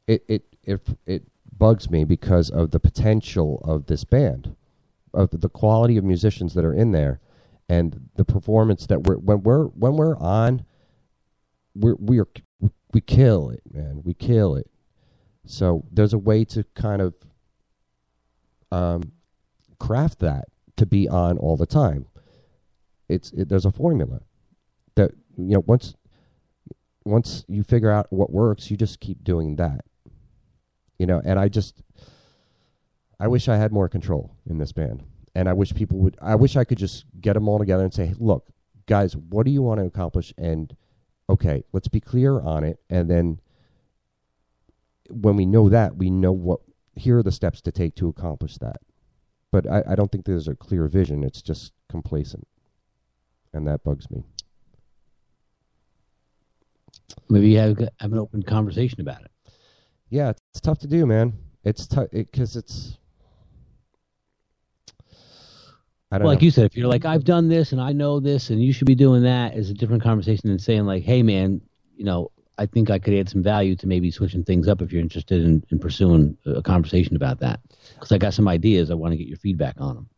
it 0.08 0.24
it 0.26 0.42
it 0.64 0.88
it 1.06 1.22
bugs 1.56 1.88
me 1.88 2.02
because 2.02 2.50
of 2.50 2.72
the 2.72 2.80
potential 2.80 3.60
of 3.62 3.86
this 3.86 4.02
band, 4.02 4.56
of 5.12 5.40
the 5.40 5.49
quality 5.49 5.96
of 5.96 6.05
musicians 6.05 6.55
that 6.55 6.64
are 6.64 6.75
in 6.75 6.92
there, 6.92 7.20
and 7.68 8.09
the 8.16 8.25
performance 8.25 8.87
that 8.87 9.05
we're 9.05 9.16
when 9.16 9.42
we're 9.42 9.64
when 9.64 9.94
we're 9.94 10.16
on, 10.18 10.64
we're 11.75 11.96
we're 11.99 12.27
we 12.92 13.01
kill 13.01 13.51
it, 13.51 13.62
man. 13.73 14.03
We 14.05 14.14
kill 14.14 14.57
it. 14.57 14.70
So 15.46 15.85
there's 15.90 16.12
a 16.12 16.18
way 16.18 16.44
to 16.46 16.64
kind 16.75 17.03
of 17.03 17.14
um, 18.73 19.12
craft 19.79 20.20
that 20.20 20.46
to 20.77 20.87
be 20.87 21.09
on 21.09 21.38
all 21.38 21.57
the 21.57 21.66
time. 21.66 22.07
It's 23.09 23.33
it, 23.33 23.49
there's 23.49 23.66
a 23.66 23.73
formula 23.73 24.20
that 24.94 25.12
you 25.37 25.55
know 25.55 25.64
once 25.66 25.94
once 27.05 27.44
you 27.49 27.62
figure 27.62 27.90
out 27.90 28.07
what 28.11 28.33
works, 28.33 28.70
you 28.70 28.77
just 28.77 29.01
keep 29.01 29.25
doing 29.25 29.57
that. 29.57 29.85
You 30.99 31.07
know, 31.07 31.20
and 31.25 31.38
I 31.38 31.49
just 31.49 31.83
I 33.20 33.28
wish 33.28 33.48
I 33.48 33.56
had 33.56 33.70
more 33.70 33.88
control 33.88 34.35
in 34.48 34.59
this 34.59 34.72
band, 34.72 35.04
and 35.35 35.48
I 35.48 35.52
wish 35.52 35.74
people 35.74 35.98
would. 35.98 36.16
I 36.20 36.35
wish 36.35 36.56
I 36.56 36.64
could 36.64 36.78
just 36.78 37.04
get 37.20 37.35
them 37.35 37.48
all 37.48 37.59
together 37.59 37.85
and 37.85 37.94
say, 37.94 38.14
"Look, 38.18 38.48
guys, 38.87 39.14
what 39.16 39.44
do 39.44 39.52
you 39.52 39.62
want 39.62 39.78
to 39.78 39.87
accomplish?" 39.87 40.33
And 40.38 40.74
okay, 41.28 41.62
let's 41.72 41.88
be 41.88 42.00
clear 42.00 42.40
on 42.40 42.64
it, 42.64 42.80
and 42.88 43.11
then 43.11 43.40
when 45.11 45.37
we 45.37 45.44
know 45.44 45.68
that, 45.68 45.96
we 45.96 46.11
know 46.11 46.33
what 46.33 46.61
here 46.94 47.18
are 47.18 47.22
the 47.22 47.33
steps 47.33 47.61
to 47.62 47.72
take 47.72 47.94
to 47.96 48.09
accomplish 48.09 48.56
that. 48.59 48.78
But 49.52 49.68
I, 49.68 49.83
I 49.88 49.94
don't 49.94 50.11
think 50.11 50.24
there's 50.24 50.48
a 50.48 50.54
clear 50.54 50.87
vision. 50.87 51.22
It's 51.22 51.42
just 51.42 51.72
complacent, 51.88 52.46
and 53.52 53.66
that 53.68 53.85
bugs 53.85 54.11
me. 54.11 54.24
Maybe 57.28 57.50
you 57.50 57.59
have, 57.59 57.78
have 57.78 58.12
an 58.12 58.18
open 58.18 58.42
conversation 58.42 59.00
about 59.00 59.22
it. 59.22 59.30
Yeah, 60.09 60.30
it's, 60.30 60.40
it's 60.52 60.61
tough 60.61 60.78
to 60.80 60.87
do, 60.87 61.06
man. 61.06 61.35
It's 61.64 61.87
tough 61.87 62.09
because 62.12 62.56
it's. 62.56 62.96
I 64.98 65.02
don't 65.02 66.00
Well, 66.11 66.27
like 66.27 66.40
know. 66.40 66.44
you 66.44 66.51
said, 66.51 66.64
if 66.64 66.77
you're 66.77 66.88
like, 66.88 67.05
I've 67.05 67.25
done 67.25 67.49
this 67.49 67.73
and 67.73 67.81
I 67.81 67.92
know 67.92 68.18
this 68.18 68.51
and 68.51 68.62
you 68.62 68.73
should 68.73 68.87
be 68.87 68.96
doing 68.96 69.23
that, 69.23 69.57
is 69.57 69.70
a 69.70 69.75
different 69.75 70.03
conversation 70.03 70.49
than 70.49 70.59
saying 70.59 70.85
like, 70.85 71.05
hey 71.05 71.23
man, 71.23 71.61
you 71.96 72.05
know, 72.05 72.31
I 72.59 72.66
think 72.66 72.90
I 72.90 72.99
could 72.99 73.14
add 73.14 73.29
some 73.29 73.42
value 73.42 73.77
to 73.77 73.87
maybe 73.87 74.11
switching 74.11 74.44
things 74.44 74.68
up 74.68 74.83
if 74.83 74.92
you're 74.92 75.01
interested 75.01 75.44
in, 75.44 75.64
in 75.70 75.79
pursuing 75.79 76.37
a 76.46 76.55
a 76.57 76.62
conversation 76.62 77.16
about 77.16 77.38
that. 77.40 77.61
Because 77.94 78.12
I 78.12 78.18
got 78.18 78.35
some 78.35 78.49
ideas, 78.49 78.90
I 78.90 78.94
want 78.94 79.12
to 79.12 79.16
get 79.16 79.29
your 79.29 79.38
feedback 79.38 79.77
on 79.81 79.94
them. 79.94 80.09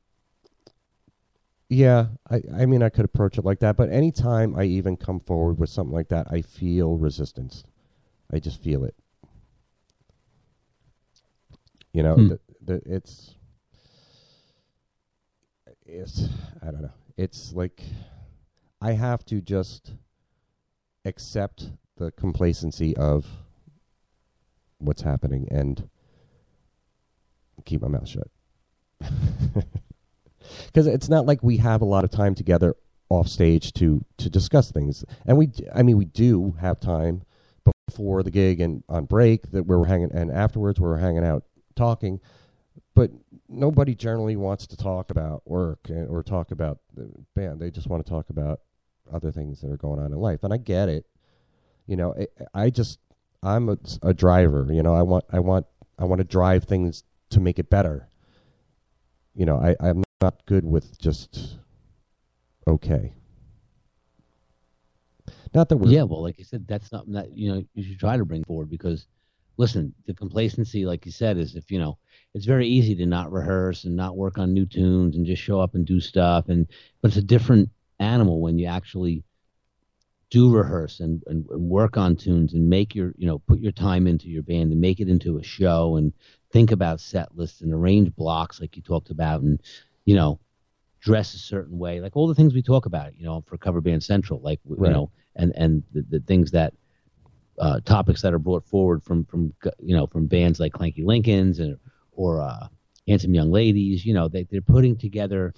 Yeah, 1.69 2.09
I, 2.31 2.43
I 2.55 2.67
mean, 2.67 2.83
I 2.83 2.89
could 2.91 3.05
approach 3.05 3.39
it 3.39 3.45
like 3.45 3.61
that, 3.61 3.77
but 3.77 3.91
anytime 3.91 4.55
I 4.57 4.65
even 4.65 4.97
come 4.97 5.21
forward 5.21 5.59
with 5.59 5.71
something 5.71 5.95
like 5.95 6.09
that, 6.09 6.27
I 6.31 6.43
feel 6.43 6.97
resistance. 6.97 7.65
I 8.33 8.41
just 8.41 8.63
feel 8.63 8.85
it. 8.85 8.95
You 11.93 12.03
know, 12.03 12.17
Hmm. 12.17 12.29
the, 12.29 12.41
the, 12.65 12.83
it's, 12.85 13.37
it's, 15.93 16.29
I 16.63 16.71
don't 16.71 16.83
know. 16.83 16.93
It's 17.17 17.53
like 17.53 17.83
I 18.81 18.93
have 18.93 19.25
to 19.27 19.41
just 19.41 19.93
accept 21.05 21.71
the 21.97 22.11
complacency 22.13 22.97
of 22.97 23.27
what's 24.79 25.03
happening 25.03 25.47
and 25.51 25.89
keep 27.65 27.83
my 27.83 27.89
mouth 27.89 28.09
shut. 28.09 28.29
because 30.67 30.87
it's 30.87 31.09
not 31.09 31.27
like 31.27 31.43
we 31.43 31.59
have 31.59 31.83
a 31.83 31.85
lot 31.87 32.05
of 32.05 32.11
time 32.11 32.35
together 32.35 32.75
off 33.09 33.29
stage 33.29 33.73
to 33.75 34.03
to 34.17 34.31
discuss 34.31 34.71
things 34.71 35.05
and 35.27 35.37
we 35.37 35.51
i 35.75 35.83
mean 35.83 35.99
we 35.99 36.05
do 36.05 36.55
have 36.61 36.81
time 36.81 37.23
before 37.87 38.23
the 38.23 38.31
gig 38.31 38.61
and 38.61 38.83
on 38.89 39.05
break 39.05 39.51
that 39.51 39.65
we're 39.65 39.85
hanging 39.85 40.11
and 40.13 40.31
afterwards 40.31 40.81
we're 40.81 40.97
hanging 40.97 41.25
out 41.25 41.45
talking 41.75 42.21
but 42.95 43.11
nobody 43.49 43.95
generally 43.95 44.37
wants 44.37 44.67
to 44.67 44.77
talk 44.77 45.11
about 45.11 45.43
work 45.47 45.91
or 45.91 46.23
talk 46.23 46.51
about 46.51 46.79
the 46.95 47.11
band. 47.35 47.61
They 47.61 47.71
just 47.71 47.87
want 47.89 48.05
to 48.05 48.11
talk 48.11 48.31
about 48.31 48.61
other 49.13 49.31
things 49.31 49.61
that 49.61 49.71
are 49.71 49.77
going 49.77 49.99
on 49.99 50.13
in 50.13 50.19
life. 50.19 50.43
And 50.43 50.53
i 50.53 50.57
get 50.57 50.89
it. 50.89 51.07
You 51.87 51.97
know 51.97 52.15
i, 52.55 52.65
I 52.65 52.71
just 52.71 52.99
i'm 53.43 53.69
a, 53.69 53.77
a 54.03 54.15
driver 54.15 54.69
you 54.71 54.85
know 54.85 54.95
i 54.95 55.03
want 55.03 55.25
i 55.33 55.41
want 55.41 55.67
i 55.99 56.05
want 56.05 56.21
to 56.21 56.25
drive 56.25 56.65
things 56.65 57.03
to 57.31 57.41
make 57.41 57.59
it 57.59 57.69
better. 57.71 58.09
You 59.35 59.47
know 59.47 59.57
i 59.57 59.75
i'm 59.81 60.05
not 60.21 60.47
good 60.47 60.65
with 60.65 60.99
just 60.99 61.59
okay. 62.67 63.15
Not 65.55 65.69
that 65.69 65.77
we're 65.77 65.91
Yeah, 65.91 66.05
well, 66.05 66.23
like 66.23 66.39
you 66.39 66.45
said, 66.45 66.67
that's 66.67 66.89
something 66.89 67.13
that 67.13 67.37
you 67.37 67.53
know 67.53 67.63
you 67.75 67.83
should 67.83 67.99
try 67.99 68.17
to 68.17 68.25
bring 68.25 68.45
forward 68.45 68.71
because, 68.71 69.07
listen, 69.57 69.95
the 70.07 70.15
complacency, 70.15 70.85
like 70.85 71.07
you 71.07 71.13
said, 71.13 71.37
is 71.39 71.57
if 71.57 71.71
you 71.71 71.79
know 71.79 71.99
it's 72.35 72.47
very 72.47 72.67
easy 72.69 72.95
to 72.97 73.07
not 73.07 73.33
rehearse 73.33 73.85
and 73.85 73.97
not 73.97 74.17
work 74.17 74.39
on 74.39 74.53
new 74.53 74.67
tunes 74.67 75.17
and 75.17 75.27
just 75.27 75.43
show 75.43 75.61
up 75.61 75.75
and 75.75 75.87
do 75.87 76.01
stuff, 76.01 76.49
and 76.49 76.67
but 77.01 77.09
it's 77.09 77.17
a 77.19 77.23
different 77.23 77.71
animal 77.99 78.41
when 78.41 78.59
you 78.59 78.67
actually 78.67 79.23
do 80.33 80.51
rehearse 80.51 81.01
and, 81.01 81.23
and, 81.27 81.47
and 81.51 81.69
work 81.69 81.99
on 81.99 82.17
tunes 82.17 82.55
and 82.55 82.69
make 82.69 82.95
your 82.95 83.13
you 83.19 83.27
know 83.27 83.39
put 83.41 83.61
your 83.61 83.71
time 83.71 84.07
into 84.07 84.29
your 84.29 84.43
band 84.43 84.73
and 84.73 84.81
make 84.81 84.99
it 84.99 85.09
into 85.09 85.37
a 85.37 85.43
show 85.43 85.97
and 85.97 86.13
think 86.51 86.71
about 86.71 87.01
set 87.01 87.37
lists 87.37 87.61
and 87.61 87.73
arrange 87.73 88.15
blocks 88.17 88.59
like 88.59 88.75
you 88.75 88.83
talked 88.83 89.11
about 89.11 89.43
and 89.43 89.61
you 90.07 90.17
know 90.17 90.41
dress 91.01 91.35
a 91.35 91.39
certain 91.39 91.79
way 91.79 92.01
like 92.01 92.17
all 92.17 92.27
the 92.27 92.35
things 92.35 92.55
we 92.55 92.63
talk 92.63 92.87
about 92.87 93.15
you 93.15 93.25
know 93.25 93.43
for 93.47 93.59
cover 93.59 93.83
band 93.83 94.03
central 94.03 94.41
like 94.41 94.59
you 94.67 94.77
know 94.89 95.11
and 95.37 95.53
and 95.55 95.83
the, 95.93 96.03
the 96.09 96.21
things 96.21 96.51
that 96.53 96.73
uh, 97.59 97.81
topics 97.81 98.23
that 98.23 98.35
are 98.35 98.39
brought 98.39 98.65
forward 98.65 99.03
from 99.03 99.25
from 99.25 99.53
you 99.81 99.95
know 99.95 100.07
from 100.07 100.27
bands 100.27 100.59
like 100.61 100.73
Clanky 100.73 101.05
Lincolns 101.05 101.59
and 101.59 101.79
or 102.13 102.41
uh, 102.41 102.69
Handsome 103.07 103.35
Young 103.35 103.51
Ladies. 103.51 104.05
You 104.05 104.15
know 104.15 104.29
they 104.29 104.45
they're 104.45 104.61
putting 104.61 104.97
together 104.97 105.55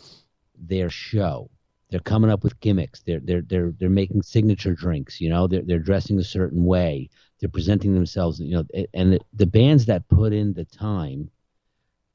their 0.59 0.91
show. 0.91 1.51
They're 1.91 2.01
coming 2.01 2.31
up 2.31 2.43
with 2.43 2.59
gimmicks. 2.61 3.03
They're 3.03 3.21
they're 3.21 3.43
they're 3.43 3.73
they're 3.79 3.91
making 3.91 4.23
signature 4.23 4.75
drinks. 4.75 5.21
You 5.21 5.31
know 5.31 5.47
they're 5.47 5.63
they're 5.63 5.79
dressing 5.79 6.19
a 6.19 6.25
certain 6.25 6.65
way. 6.65 7.11
They're 7.41 7.49
presenting 7.49 7.95
themselves. 7.95 8.41
You 8.41 8.57
know 8.57 8.87
and 8.93 9.13
the, 9.13 9.21
the 9.33 9.47
bands 9.47 9.87
that 9.87 10.09
put 10.09 10.33
in 10.33 10.55
the 10.55 10.65
time 10.65 11.31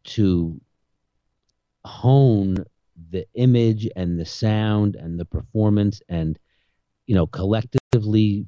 to 0.05 0.59
hone 1.86 2.65
the 3.11 3.25
image 3.34 3.88
and 3.95 4.19
the 4.19 4.25
sound 4.25 4.95
and 4.95 5.19
the 5.19 5.25
performance 5.25 6.01
and 6.09 6.38
you 7.07 7.15
know 7.15 7.25
collectively 7.25 8.45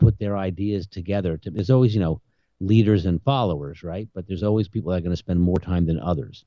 put 0.00 0.18
their 0.18 0.36
ideas 0.36 0.86
together 0.86 1.36
to, 1.36 1.50
there's 1.50 1.70
always 1.70 1.94
you 1.94 2.00
know 2.00 2.20
leaders 2.60 3.06
and 3.06 3.22
followers, 3.22 3.82
right? 3.82 4.08
But 4.14 4.26
there's 4.26 4.42
always 4.42 4.68
people 4.68 4.90
that 4.90 4.98
are 4.98 5.02
going 5.02 5.12
to 5.12 5.16
spend 5.16 5.40
more 5.40 5.58
time 5.58 5.86
than 5.86 6.00
others, 6.00 6.44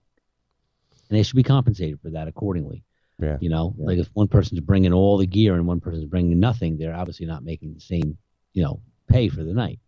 and 1.10 1.18
they 1.18 1.24
should 1.24 1.38
be 1.38 1.44
compensated 1.44 2.00
for 2.02 2.10
that 2.10 2.28
accordingly. 2.28 2.84
Yeah. 3.20 3.38
You 3.40 3.50
know, 3.50 3.74
like 3.78 4.00
if 4.00 4.10
one 4.14 4.28
person's 4.28 4.60
bringing 4.60 4.92
all 4.92 5.18
the 5.18 5.28
gear 5.28 5.54
and 5.56 5.68
one 5.68 5.80
person's 5.80 6.06
bringing 6.06 6.40
nothing, 6.40 6.78
they're 6.78 6.96
obviously 6.96 7.26
not 7.26 7.44
making 7.44 7.74
the 7.74 7.80
same, 7.80 8.18
you 8.54 8.64
know, 8.64 8.82
pay 9.08 9.30
for 9.30 9.44
the 9.44 9.54
night. 9.54 9.80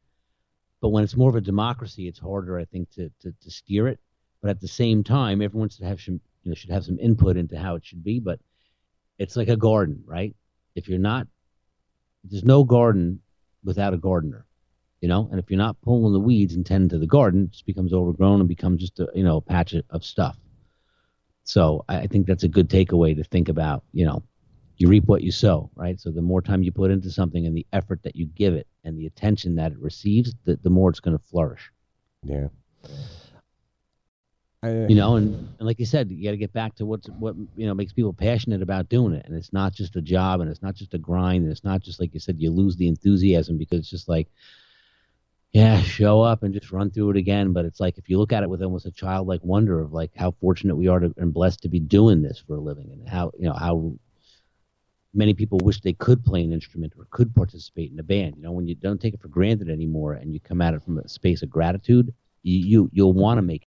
But 0.80 0.90
when 0.90 1.04
it's 1.04 1.18
more 1.18 1.30
of 1.30 1.36
a 1.36 1.42
democracy, 1.42 2.08
it's 2.08 2.20
harder, 2.20 2.60
I 2.60 2.66
think, 2.66 2.92
to 2.92 3.12
to, 3.22 3.34
to 3.42 3.52
steer 3.52 3.88
it. 3.88 4.00
But 4.42 4.52
at 4.52 4.62
the 4.62 4.68
same 4.68 5.04
time, 5.04 5.42
everyone 5.42 5.70
should 5.70 5.86
have 5.86 6.00
some, 6.00 6.22
you 6.44 6.52
know, 6.52 6.56
should 6.56 6.70
have 6.70 6.86
some 6.86 7.00
input 7.00 7.36
into 7.36 7.58
how 7.58 7.76
it 7.76 7.86
should 7.86 8.04
be. 8.04 8.20
But 8.20 8.40
it's 9.18 9.36
like 9.36 9.50
a 9.50 9.58
garden, 9.58 10.04
right? 10.06 10.36
If 10.76 10.88
you're 10.88 11.00
not, 11.00 11.28
there's 12.24 12.44
no 12.44 12.64
garden 12.64 13.22
without 13.66 13.94
a 13.94 13.98
gardener, 13.98 14.46
you 15.02 15.10
know. 15.10 15.28
And 15.32 15.40
if 15.40 15.50
you're 15.50 15.58
not 15.58 15.82
pulling 15.82 16.14
the 16.14 16.20
weeds 16.20 16.56
and 16.56 16.66
tending 16.66 16.90
to 16.90 16.98
the 16.98 17.08
garden, 17.08 17.46
it 17.46 17.52
just 17.52 17.66
becomes 17.66 17.92
overgrown 17.92 18.40
and 18.40 18.48
becomes 18.48 18.82
just 18.82 19.00
a, 19.00 19.10
you 19.14 19.24
know, 19.24 19.38
a 19.38 19.42
patch 19.42 19.76
of 19.90 20.06
stuff. 20.06 20.38
So 21.44 21.86
I 21.90 22.08
think 22.08 22.26
that's 22.26 22.44
a 22.44 22.48
good 22.48 22.70
takeaway 22.70 23.16
to 23.16 23.24
think 23.24 23.50
about. 23.50 23.84
You 23.92 24.06
know, 24.06 24.24
you 24.78 24.88
reap 24.88 25.06
what 25.06 25.24
you 25.24 25.32
sow, 25.32 25.70
right? 25.76 26.00
So 26.00 26.12
the 26.12 26.22
more 26.22 26.42
time 26.42 26.64
you 26.64 26.72
put 26.72 26.92
into 26.92 27.12
something 27.12 27.46
and 27.46 27.56
the 27.56 27.68
effort 27.72 28.02
that 28.04 28.16
you 28.16 28.26
give 28.26 28.56
it 28.56 28.68
and 28.84 28.98
the 28.98 29.06
attention 29.06 29.56
that 29.56 29.72
it 29.72 29.80
receives, 29.80 30.34
the, 30.46 30.58
the 30.64 30.70
more 30.70 30.90
it's 30.90 31.00
going 31.00 31.18
to 31.18 31.24
flourish. 31.24 31.72
Yeah. 32.24 32.48
I, 34.66 34.84
uh, 34.84 34.88
You 34.88 34.96
know, 34.96 35.16
and, 35.16 35.36
and 35.60 35.68
like 35.68 35.80
you 35.80 35.86
said, 35.86 36.10
you 36.10 36.24
got 36.24 36.32
to 36.32 36.38
get 36.38 36.54
back 36.54 36.76
to 36.76 36.86
what's 36.86 37.08
what 37.08 37.36
you 37.56 37.68
know 37.68 37.74
makes 37.74 37.94
people 37.94 38.14
passionate 38.14 38.62
about 38.62 38.90
doing 38.90 39.14
it, 39.14 39.26
and 39.26 39.36
it's 39.36 39.54
not 39.54 39.74
just 39.74 39.96
a 39.96 40.02
job, 40.02 40.42
and 40.42 40.50
it's 40.50 40.62
not 40.62 40.76
just 40.76 40.94
a 40.94 40.98
grind, 40.98 41.44
and 41.44 41.52
it's 41.52 41.64
not 41.64 41.82
just 41.82 42.00
like 42.00 42.14
you 42.14 42.20
said, 42.20 42.40
you 42.40 42.52
lose 42.52 42.76
the 42.76 42.88
enthusiasm 42.88 43.58
because 43.58 43.80
it's 43.80 43.90
just 43.90 44.10
like, 44.10 44.28
yeah, 45.52 45.82
show 45.82 46.22
up 46.22 46.44
and 46.44 46.54
just 46.54 46.72
run 46.72 46.90
through 46.90 47.12
it 47.12 47.18
again. 47.18 47.54
But 47.54 47.66
it's 47.66 47.80
like 47.80 47.98
if 47.98 48.10
you 48.10 48.18
look 48.18 48.34
at 48.34 48.44
it 48.44 48.50
with 48.50 48.64
almost 48.64 48.86
a 48.88 48.92
childlike 48.92 49.44
wonder 49.44 49.80
of 49.80 49.94
like 49.94 50.12
how 50.16 50.32
fortunate 50.32 50.76
we 50.76 50.88
are 50.88 51.00
to, 51.00 51.14
and 51.18 51.34
blessed 51.34 51.62
to 51.62 51.70
be 51.70 51.80
doing 51.80 52.22
this 52.22 52.40
for 52.40 52.56
a 52.56 52.62
living, 52.62 52.90
and 52.92 53.08
how 53.08 53.32
you 53.38 53.46
know 53.48 53.54
how 53.54 53.94
many 55.14 55.34
people 55.34 55.60
wish 55.64 55.80
they 55.80 55.94
could 55.94 56.26
play 56.26 56.44
an 56.44 56.52
instrument 56.52 56.94
or 56.98 57.08
could 57.10 57.34
participate 57.34 57.92
in 57.92 58.00
a 58.00 58.04
band. 58.04 58.36
You 58.36 58.44
know, 58.44 58.52
when 58.52 58.68
you 58.68 58.76
don't 58.76 59.00
take 59.00 59.14
it 59.14 59.22
for 59.22 59.30
granted 59.30 59.70
anymore 59.70 60.14
and 60.14 60.34
you 60.34 60.40
come 60.40 60.62
at 60.62 60.74
it 60.74 60.84
from 60.84 60.98
a 60.98 61.08
space 61.08 61.42
of 61.42 61.50
gratitude, 61.50 62.14
you, 62.44 62.60
you 62.60 62.90
you'll 62.92 63.14
want 63.14 63.38
to 63.38 63.42
make 63.42 63.66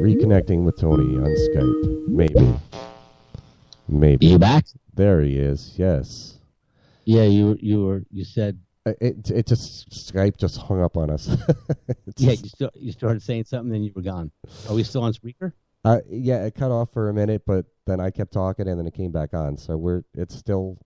reconnecting 0.00 0.64
with 0.64 0.78
Tony 0.78 1.16
on 1.18 1.34
Skype. 1.34 2.08
Maybe. 2.08 2.54
Maybe. 3.88 4.26
you 4.26 4.38
back. 4.38 4.64
There 4.94 5.20
he 5.22 5.36
is. 5.38 5.74
Yes. 5.76 6.38
Yeah, 7.04 7.24
you 7.24 7.56
you 7.60 7.84
were 7.84 8.02
you 8.10 8.24
said 8.24 8.58
Uh, 8.86 8.92
It 9.00 9.30
it 9.30 9.46
just 9.46 9.90
Skype 9.90 10.36
just 10.38 10.56
hung 10.58 10.82
up 10.82 10.96
on 10.96 11.10
us. 11.10 11.28
Yeah 12.16 12.32
you 12.32 12.36
st- 12.48 12.76
you 12.76 12.92
started 12.92 13.22
saying 13.22 13.44
something 13.44 13.70
then 13.70 13.82
you 13.82 13.92
were 13.94 14.02
gone. 14.02 14.30
Are 14.68 14.74
we 14.74 14.82
still 14.82 15.02
on 15.02 15.12
speaker? 15.12 15.54
uh, 15.84 16.00
yeah, 16.10 16.44
it 16.44 16.54
cut 16.54 16.70
off 16.70 16.92
for 16.92 17.08
a 17.08 17.14
minute, 17.14 17.42
but 17.46 17.64
then 17.86 18.00
I 18.00 18.10
kept 18.10 18.32
talking 18.32 18.68
and 18.68 18.78
then 18.78 18.86
it 18.86 18.94
came 18.94 19.10
back 19.12 19.32
on. 19.34 19.56
So 19.56 19.76
we're 19.76 20.02
it's 20.14 20.34
still 20.34 20.78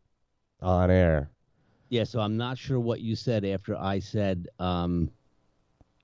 on 0.62 0.90
air. 0.90 1.30
Yeah, 1.90 2.04
so 2.04 2.20
I'm 2.20 2.36
not 2.36 2.56
sure 2.58 2.80
what 2.80 3.00
you 3.00 3.14
said 3.16 3.44
after 3.44 3.76
I 3.76 3.98
said 4.00 4.48
um 4.58 5.10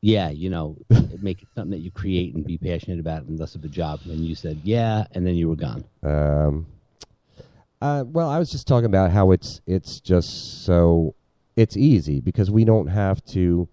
yeah, 0.02 0.30
you 0.30 0.50
know, 0.50 0.76
make 1.20 1.42
it 1.42 1.48
something 1.54 1.70
that 1.70 1.84
you 1.84 1.90
create 1.90 2.34
and 2.34 2.44
be 2.44 2.56
passionate 2.56 3.00
about 3.00 3.24
and 3.24 3.38
less 3.38 3.54
of 3.54 3.64
a 3.64 3.68
job. 3.68 4.00
And 4.04 4.24
you 4.24 4.34
said 4.34 4.60
yeah, 4.64 5.04
and 5.12 5.26
then 5.26 5.34
you 5.34 5.48
were 5.48 5.56
gone. 5.56 5.84
Um, 6.02 6.66
uh, 7.82 8.04
well, 8.06 8.28
I 8.28 8.38
was 8.38 8.50
just 8.50 8.66
talking 8.66 8.86
about 8.86 9.10
how 9.10 9.30
it's 9.30 9.60
it's 9.66 10.00
just 10.00 10.64
so 10.64 11.14
it's 11.56 11.76
easy 11.76 12.20
because 12.20 12.50
we 12.50 12.64
don't 12.64 12.86
have 12.88 13.24
to 13.26 13.68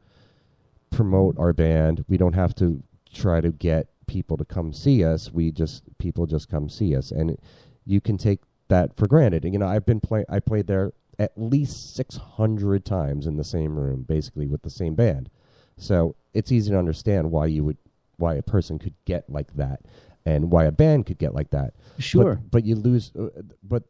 promote 0.89 1.37
our 1.37 1.53
band. 1.53 2.03
We 2.07 2.17
don't 2.17 2.33
have 2.33 2.55
to 2.55 2.81
try 3.13 3.41
to 3.41 3.51
get 3.51 3.87
people 4.07 4.37
to 4.37 4.45
come 4.45 4.73
see 4.73 5.03
us. 5.03 5.31
We 5.31 5.51
just 5.51 5.83
people 5.97 6.25
just 6.25 6.49
come 6.49 6.69
see 6.69 6.95
us, 6.95 7.11
and 7.11 7.37
you 7.85 8.01
can 8.01 8.17
take 8.17 8.39
that 8.69 8.95
for 8.97 9.07
granted. 9.07 9.45
And, 9.45 9.53
you 9.53 9.59
know, 9.59 9.67
I've 9.67 9.85
been 9.85 10.01
play 10.01 10.25
I 10.29 10.39
played 10.39 10.67
there 10.67 10.91
at 11.19 11.31
least 11.37 11.95
six 11.95 12.17
hundred 12.17 12.85
times 12.85 13.27
in 13.27 13.37
the 13.37 13.43
same 13.43 13.77
room, 13.77 14.03
basically 14.03 14.47
with 14.47 14.61
the 14.61 14.69
same 14.69 14.95
band. 14.95 15.29
So 15.77 16.15
it's 16.33 16.51
easy 16.51 16.71
to 16.71 16.77
understand 16.77 17.31
why 17.31 17.47
you 17.47 17.63
would 17.63 17.77
why 18.17 18.35
a 18.35 18.41
person 18.41 18.79
could 18.79 18.95
get 19.05 19.29
like 19.29 19.55
that, 19.55 19.81
and 20.25 20.51
why 20.51 20.65
a 20.65 20.71
band 20.71 21.05
could 21.05 21.19
get 21.19 21.35
like 21.35 21.51
that. 21.51 21.75
Sure. 21.99 22.35
But, 22.35 22.51
but 22.51 22.65
you 22.65 22.75
lose. 22.75 23.11
Uh, 23.17 23.27
but 23.63 23.83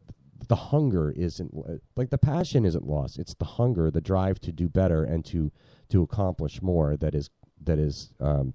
the 0.48 0.56
hunger 0.56 1.10
isn't 1.10 1.52
like 1.96 2.10
the 2.10 2.18
passion 2.18 2.64
isn't 2.64 2.86
lost. 2.86 3.18
It's 3.18 3.34
the 3.34 3.44
hunger, 3.44 3.90
the 3.90 4.00
drive 4.00 4.40
to 4.40 4.52
do 4.52 4.68
better 4.68 5.04
and 5.04 5.24
to 5.26 5.50
to 5.90 6.02
accomplish 6.02 6.62
more 6.62 6.96
that 6.96 7.14
is 7.14 7.30
that 7.64 7.78
is 7.78 8.12
um, 8.20 8.54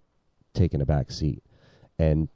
taking 0.53 0.81
a 0.81 0.86
back 0.86 1.11
seat, 1.11 1.43
and 1.99 2.29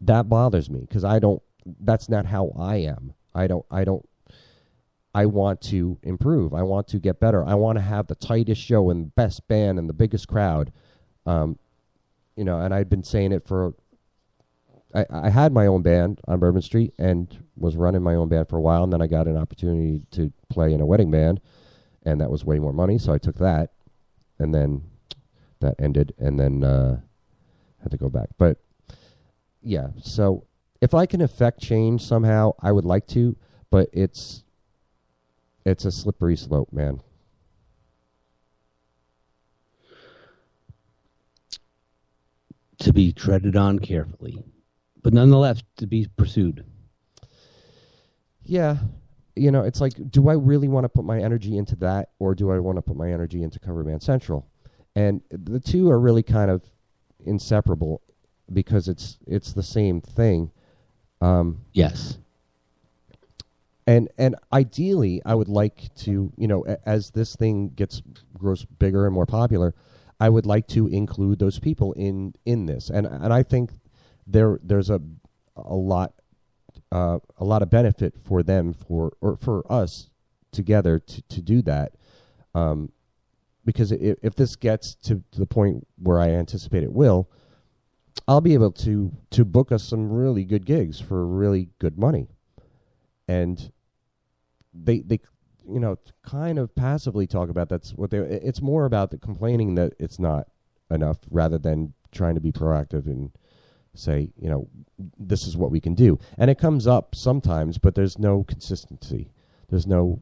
that 0.00 0.28
bothers 0.28 0.70
me 0.70 0.80
because 0.80 1.04
I 1.04 1.18
don't. 1.18 1.42
That's 1.80 2.08
not 2.08 2.26
how 2.26 2.52
I 2.58 2.76
am. 2.76 3.14
I 3.34 3.46
don't. 3.46 3.64
I 3.70 3.84
don't. 3.84 4.06
I 5.16 5.24
want 5.24 5.62
to 5.62 5.98
improve. 6.02 6.52
I 6.52 6.62
want 6.62 6.88
to 6.88 6.98
get 6.98 7.18
better. 7.20 7.42
I 7.42 7.54
want 7.54 7.78
to 7.78 7.82
have 7.82 8.06
the 8.06 8.14
tightest 8.14 8.60
show 8.60 8.90
and 8.90 9.06
the 9.06 9.10
best 9.16 9.48
band 9.48 9.78
and 9.78 9.88
the 9.88 9.94
biggest 9.94 10.28
crowd. 10.28 10.70
Um, 11.24 11.58
you 12.36 12.44
know, 12.44 12.60
and 12.60 12.74
I've 12.74 12.90
been 12.90 13.02
saying 13.02 13.32
it 13.32 13.46
for 13.46 13.72
I, 14.94 15.06
I 15.08 15.30
had 15.30 15.54
my 15.54 15.68
own 15.68 15.80
band 15.80 16.20
on 16.28 16.38
Bourbon 16.38 16.60
Street 16.60 16.92
and 16.98 17.34
was 17.56 17.76
running 17.76 18.02
my 18.02 18.14
own 18.14 18.28
band 18.28 18.50
for 18.50 18.58
a 18.58 18.60
while, 18.60 18.84
and 18.84 18.92
then 18.92 19.00
I 19.00 19.06
got 19.06 19.26
an 19.26 19.38
opportunity 19.38 20.02
to 20.10 20.30
play 20.50 20.74
in 20.74 20.82
a 20.82 20.86
wedding 20.86 21.10
band, 21.10 21.40
and 22.04 22.20
that 22.20 22.30
was 22.30 22.44
way 22.44 22.58
more 22.58 22.74
money, 22.74 22.98
so 22.98 23.14
I 23.14 23.18
took 23.18 23.38
that, 23.38 23.70
and 24.38 24.54
then 24.54 24.82
that 25.60 25.76
ended, 25.78 26.12
and 26.18 26.38
then 26.38 26.62
uh, 26.62 27.00
had 27.82 27.90
to 27.90 27.96
go 27.96 28.10
back. 28.10 28.28
But 28.36 28.58
yeah, 29.62 29.88
so 29.98 30.44
if 30.82 30.92
I 30.92 31.06
can 31.06 31.22
affect 31.22 31.58
change 31.58 32.02
somehow, 32.02 32.52
I 32.60 32.70
would 32.70 32.84
like 32.84 33.06
to, 33.08 33.34
but 33.70 33.88
it's 33.94 34.44
it's 35.66 35.84
a 35.84 35.90
slippery 35.90 36.36
slope, 36.36 36.72
man. 36.72 37.00
To 42.78 42.92
be 42.92 43.12
treaded 43.12 43.56
on 43.56 43.80
carefully. 43.80 44.44
But 45.02 45.12
nonetheless 45.12 45.62
to 45.78 45.86
be 45.86 46.08
pursued. 46.16 46.64
Yeah. 48.44 48.76
You 49.34 49.50
know, 49.50 49.62
it's 49.62 49.80
like, 49.80 49.94
do 50.10 50.28
I 50.28 50.34
really 50.34 50.68
want 50.68 50.84
to 50.84 50.88
put 50.88 51.04
my 51.04 51.20
energy 51.20 51.58
into 51.58 51.74
that, 51.76 52.10
or 52.20 52.34
do 52.34 52.50
I 52.50 52.58
want 52.60 52.76
to 52.76 52.82
put 52.82 52.96
my 52.96 53.10
energy 53.12 53.42
into 53.42 53.58
Cover 53.58 53.82
Band 53.82 54.02
Central? 54.02 54.46
And 54.94 55.20
the 55.30 55.60
two 55.60 55.90
are 55.90 55.98
really 55.98 56.22
kind 56.22 56.50
of 56.50 56.62
inseparable 57.26 58.00
because 58.52 58.88
it's 58.88 59.18
it's 59.26 59.52
the 59.52 59.62
same 59.62 60.00
thing. 60.00 60.52
Um, 61.20 61.64
Yes. 61.72 62.18
And 63.86 64.08
and 64.18 64.34
ideally, 64.52 65.22
I 65.24 65.34
would 65.34 65.48
like 65.48 65.94
to, 65.96 66.32
you 66.36 66.48
know, 66.48 66.64
as 66.84 67.10
this 67.10 67.36
thing 67.36 67.70
gets 67.70 68.02
grows 68.36 68.64
bigger 68.64 69.06
and 69.06 69.14
more 69.14 69.26
popular, 69.26 69.74
I 70.18 70.28
would 70.28 70.46
like 70.46 70.66
to 70.68 70.88
include 70.88 71.38
those 71.38 71.58
people 71.58 71.92
in 71.92 72.34
in 72.44 72.66
this. 72.66 72.90
And 72.90 73.06
and 73.06 73.32
I 73.32 73.42
think 73.42 73.70
there 74.26 74.58
there's 74.62 74.90
a 74.90 75.00
a 75.56 75.74
lot 75.74 76.14
uh, 76.90 77.18
a 77.38 77.44
lot 77.44 77.62
of 77.62 77.70
benefit 77.70 78.14
for 78.24 78.42
them 78.42 78.72
for 78.72 79.12
or 79.20 79.36
for 79.36 79.70
us 79.70 80.10
together 80.50 80.98
to 80.98 81.22
to 81.22 81.42
do 81.42 81.62
that. 81.62 81.92
Um, 82.54 82.90
because 83.64 83.90
if, 83.92 84.16
if 84.22 84.34
this 84.36 84.56
gets 84.56 84.94
to, 84.94 85.22
to 85.32 85.40
the 85.40 85.46
point 85.46 85.86
where 85.96 86.20
I 86.20 86.30
anticipate 86.30 86.84
it 86.84 86.92
will, 86.92 87.28
I'll 88.26 88.40
be 88.40 88.54
able 88.54 88.72
to 88.72 89.12
to 89.30 89.44
book 89.44 89.70
us 89.70 89.84
some 89.84 90.10
really 90.10 90.44
good 90.44 90.64
gigs 90.66 91.00
for 91.00 91.26
really 91.26 91.68
good 91.78 91.98
money, 91.98 92.28
and 93.28 93.70
they 94.84 95.00
they 95.00 95.20
you 95.68 95.80
know 95.80 95.98
kind 96.22 96.58
of 96.58 96.74
passively 96.74 97.26
talk 97.26 97.48
about 97.48 97.68
that's 97.68 97.92
what 97.92 98.10
they. 98.10 98.18
It's 98.18 98.62
more 98.62 98.84
about 98.84 99.10
the 99.10 99.18
complaining 99.18 99.74
that 99.76 99.94
it's 99.98 100.18
not 100.18 100.48
enough 100.90 101.18
rather 101.30 101.58
than 101.58 101.92
trying 102.12 102.36
to 102.36 102.40
be 102.40 102.52
proactive 102.52 103.06
and 103.06 103.32
say 103.94 104.30
you 104.36 104.48
know 104.48 104.68
this 105.18 105.46
is 105.46 105.56
what 105.56 105.70
we 105.70 105.80
can 105.80 105.94
do, 105.94 106.18
and 106.38 106.50
it 106.50 106.58
comes 106.58 106.86
up 106.86 107.14
sometimes, 107.14 107.78
but 107.78 107.94
there's 107.94 108.18
no 108.18 108.44
consistency. 108.44 109.30
There's 109.68 109.86
no 109.86 110.20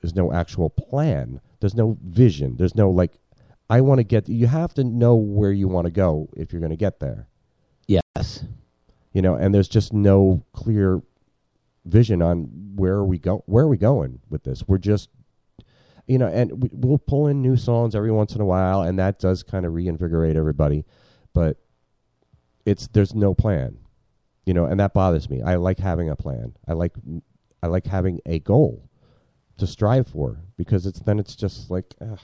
there's 0.00 0.14
no 0.14 0.32
actual 0.32 0.70
plan. 0.70 1.40
There's 1.60 1.74
no 1.74 1.98
vision. 2.02 2.56
There's 2.56 2.74
no 2.74 2.90
like 2.90 3.18
I 3.70 3.80
want 3.80 3.98
to 3.98 4.04
get. 4.04 4.28
You 4.28 4.46
have 4.46 4.74
to 4.74 4.84
know 4.84 5.16
where 5.16 5.52
you 5.52 5.68
want 5.68 5.86
to 5.86 5.90
go 5.90 6.28
if 6.36 6.52
you're 6.52 6.60
going 6.60 6.70
to 6.70 6.76
get 6.76 7.00
there. 7.00 7.28
Yes. 7.86 8.44
You 9.12 9.22
know, 9.22 9.34
and 9.34 9.54
there's 9.54 9.68
just 9.68 9.92
no 9.92 10.44
clear 10.52 11.02
vision 11.88 12.22
on 12.22 12.48
where 12.74 12.94
are 12.94 13.04
we 13.04 13.18
go. 13.18 13.42
Where 13.46 13.64
are 13.64 13.68
we 13.68 13.78
going 13.78 14.20
with 14.28 14.44
this? 14.44 14.62
We're 14.66 14.78
just, 14.78 15.08
you 16.06 16.18
know, 16.18 16.28
and 16.28 16.62
we, 16.62 16.70
we'll 16.72 16.98
pull 16.98 17.26
in 17.26 17.42
new 17.42 17.56
songs 17.56 17.94
every 17.94 18.12
once 18.12 18.34
in 18.34 18.40
a 18.40 18.46
while, 18.46 18.82
and 18.82 18.98
that 18.98 19.18
does 19.18 19.42
kind 19.42 19.66
of 19.66 19.74
reinvigorate 19.74 20.36
everybody. 20.36 20.84
But 21.32 21.56
it's 22.64 22.88
there's 22.88 23.14
no 23.14 23.34
plan, 23.34 23.78
you 24.46 24.54
know, 24.54 24.66
and 24.66 24.78
that 24.80 24.94
bothers 24.94 25.28
me. 25.28 25.42
I 25.42 25.56
like 25.56 25.78
having 25.78 26.10
a 26.10 26.16
plan. 26.16 26.54
I 26.66 26.74
like 26.74 26.92
I 27.62 27.66
like 27.66 27.86
having 27.86 28.20
a 28.26 28.38
goal 28.38 28.88
to 29.58 29.66
strive 29.66 30.06
for 30.06 30.38
because 30.56 30.86
it's 30.86 31.00
then 31.00 31.18
it's 31.18 31.34
just 31.34 31.70
like 31.70 31.94
ugh, 32.00 32.20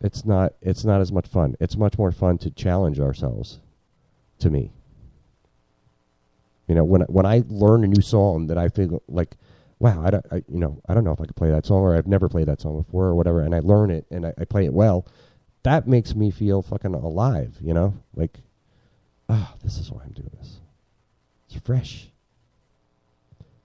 it's 0.00 0.24
not 0.24 0.54
it's 0.62 0.84
not 0.84 1.00
as 1.00 1.12
much 1.12 1.28
fun. 1.28 1.54
It's 1.60 1.76
much 1.76 1.98
more 1.98 2.12
fun 2.12 2.38
to 2.38 2.50
challenge 2.50 2.98
ourselves. 2.98 3.60
To 4.40 4.48
me, 4.50 4.72
you 6.70 6.76
know, 6.76 6.84
when 6.84 7.02
when 7.02 7.26
I 7.26 7.42
learn 7.48 7.82
a 7.82 7.88
new 7.88 8.00
song 8.00 8.46
that 8.46 8.56
I 8.56 8.68
feel 8.68 9.02
like, 9.08 9.36
wow, 9.80 10.02
I 10.04 10.10
don't, 10.10 10.24
I, 10.30 10.36
you 10.36 10.60
know, 10.60 10.80
I 10.88 10.94
don't 10.94 11.02
know 11.02 11.10
if 11.10 11.20
I 11.20 11.24
could 11.24 11.34
play 11.34 11.50
that 11.50 11.66
song 11.66 11.82
or 11.82 11.96
I've 11.96 12.06
never 12.06 12.28
played 12.28 12.46
that 12.46 12.60
song 12.60 12.80
before 12.80 13.06
or 13.06 13.16
whatever, 13.16 13.40
and 13.40 13.54
I 13.54 13.58
learn 13.58 13.90
it 13.90 14.06
and 14.10 14.24
I, 14.24 14.32
I 14.38 14.44
play 14.44 14.66
it 14.66 14.72
well, 14.72 15.04
that 15.64 15.88
makes 15.88 16.14
me 16.14 16.30
feel 16.30 16.62
fucking 16.62 16.94
alive. 16.94 17.56
You 17.60 17.74
know, 17.74 17.94
like, 18.14 18.38
ah, 19.28 19.50
oh, 19.52 19.58
this 19.64 19.78
is 19.78 19.90
why 19.90 20.02
I'm 20.04 20.12
doing 20.12 20.30
this. 20.38 20.60
It's 21.48 21.66
fresh 21.66 22.10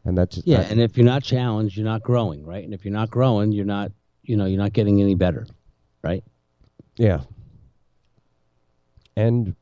and 0.06 0.18
that's 0.18 0.42
yeah. 0.46 0.62
and 0.62 0.80
if 0.80 0.98
you're 0.98 1.06
not 1.06 1.24
challenged, 1.24 1.78
you're 1.78 1.86
not 1.86 2.04
growing, 2.04 2.46
right? 2.46 2.64
And 2.64 2.74
if 2.74 2.86
you're 2.86 2.94
not 2.94 3.10
growing, 3.10 3.52
you're 3.52 3.66
not, 3.66 3.92
you 4.24 4.38
know, 4.38 4.46
you're 4.46 4.62
not 4.62 4.74
getting 4.74 5.02
any 5.02 5.16
better, 5.16 5.46
right? 6.04 6.24
Yeah. 6.96 7.22
And 9.16 9.56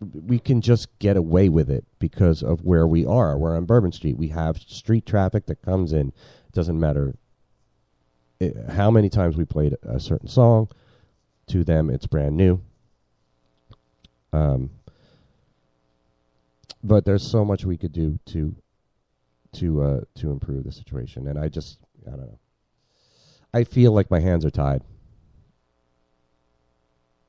we 0.00 0.38
can 0.38 0.60
just 0.60 0.98
get 0.98 1.16
away 1.16 1.48
with 1.48 1.70
it 1.70 1.84
because 1.98 2.42
of 2.42 2.64
where 2.64 2.86
we 2.86 3.04
are. 3.04 3.36
We're 3.36 3.56
on 3.56 3.66
Bourbon 3.66 3.92
Street. 3.92 4.16
We 4.16 4.28
have 4.28 4.58
street 4.58 5.04
traffic 5.04 5.46
that 5.46 5.62
comes 5.62 5.92
in. 5.92 6.08
It 6.08 6.52
doesn't 6.54 6.78
matter 6.80 7.14
it, 8.40 8.56
how 8.70 8.90
many 8.90 9.10
times 9.10 9.36
we 9.36 9.44
played 9.44 9.76
a 9.82 10.00
certain 10.00 10.28
song. 10.28 10.68
To 11.48 11.64
them, 11.64 11.90
it's 11.90 12.06
brand 12.06 12.36
new. 12.36 12.62
Um, 14.32 14.70
but 16.82 17.04
there's 17.04 17.28
so 17.28 17.44
much 17.44 17.64
we 17.64 17.76
could 17.76 17.92
do 17.92 18.18
to 18.26 18.54
to 19.54 19.82
uh, 19.82 20.00
to 20.14 20.30
improve 20.30 20.64
the 20.64 20.72
situation. 20.72 21.26
And 21.26 21.38
I 21.38 21.48
just 21.48 21.78
I 22.06 22.10
don't 22.10 22.20
know. 22.20 22.38
I 23.52 23.64
feel 23.64 23.92
like 23.92 24.10
my 24.10 24.20
hands 24.20 24.44
are 24.44 24.50
tied 24.50 24.82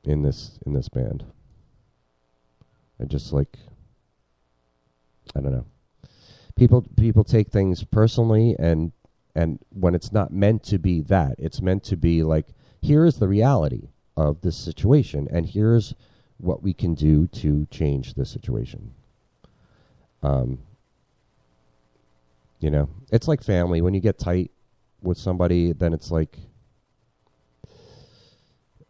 in 0.04 0.22
this 0.22 0.60
in 0.66 0.74
this 0.74 0.88
band. 0.88 1.26
I 3.02 3.06
just 3.06 3.34
like 3.34 3.58
I 5.36 5.42
don't 5.42 5.52
know. 5.52 5.66
People 6.56 6.86
people 6.98 7.24
take 7.24 7.50
things 7.50 7.84
personally 7.84 8.56
and 8.60 8.92
and 9.34 9.60
when 9.70 9.96
it's 9.96 10.12
not 10.12 10.32
meant 10.32 10.64
to 10.64 10.78
be 10.78 11.02
that, 11.02 11.36
it's 11.40 11.62
meant 11.62 11.84
to 11.86 11.98
be 11.98 12.24
like 12.24 12.48
here 12.82 13.06
is 13.06 13.18
the 13.18 13.28
reality 13.28 13.90
of 14.18 14.42
this 14.42 14.58
situation 14.58 15.28
and 15.32 15.46
here's 15.46 15.96
what 16.38 16.62
we 16.62 16.74
can 16.74 16.94
do 16.94 17.28
to 17.28 17.66
change 17.68 18.14
the 18.14 18.26
situation. 18.26 18.94
Um, 20.24 20.60
you 22.60 22.70
know, 22.70 22.90
it's 23.12 23.28
like 23.28 23.44
family. 23.44 23.82
When 23.82 23.94
you 23.94 24.02
get 24.02 24.20
tight 24.20 24.52
with 25.02 25.18
somebody, 25.18 25.74
then 25.74 25.94
it's 25.94 26.12
like 26.12 26.38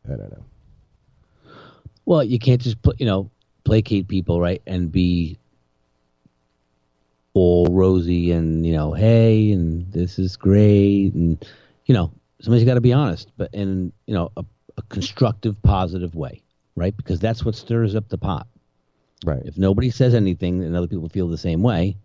I 0.06 0.16
don't 0.16 0.32
know. 0.32 0.46
Well, 2.06 2.24
you 2.24 2.40
can't 2.40 2.60
just 2.60 2.82
put 2.82 3.00
you 3.00 3.06
know 3.06 3.30
placate 3.64 4.08
people, 4.08 4.40
right, 4.40 4.62
and 4.66 4.92
be 4.92 5.38
all 7.34 7.66
rosy 7.68 8.32
and 8.32 8.66
you 8.66 8.74
know, 8.74 8.94
hey, 8.94 9.52
and 9.52 9.92
this 9.92 10.20
is 10.20 10.36
great, 10.36 11.14
and 11.14 11.44
you 11.86 11.94
know, 11.94 12.12
somebody's 12.42 12.66
got 12.66 12.76
to 12.76 12.82
be 12.82 12.94
honest, 12.94 13.32
but 13.38 13.54
in 13.54 13.92
you 14.06 14.14
know 14.14 14.32
a, 14.38 14.46
a 14.78 14.82
constructive, 14.84 15.62
positive 15.64 16.16
way, 16.16 16.42
right? 16.76 16.96
Because 16.96 17.20
that's 17.20 17.46
what 17.46 17.56
stirs 17.56 17.96
up 17.96 18.10
the 18.10 18.18
pot. 18.18 18.48
Right. 19.24 19.44
If 19.46 19.58
nobody 19.58 19.92
says 19.92 20.16
anything 20.16 20.64
and 20.64 20.76
other 20.76 20.88
people 20.88 21.08
feel 21.08 21.28
the 21.28 21.38
same 21.38 21.62
way, 21.62 21.96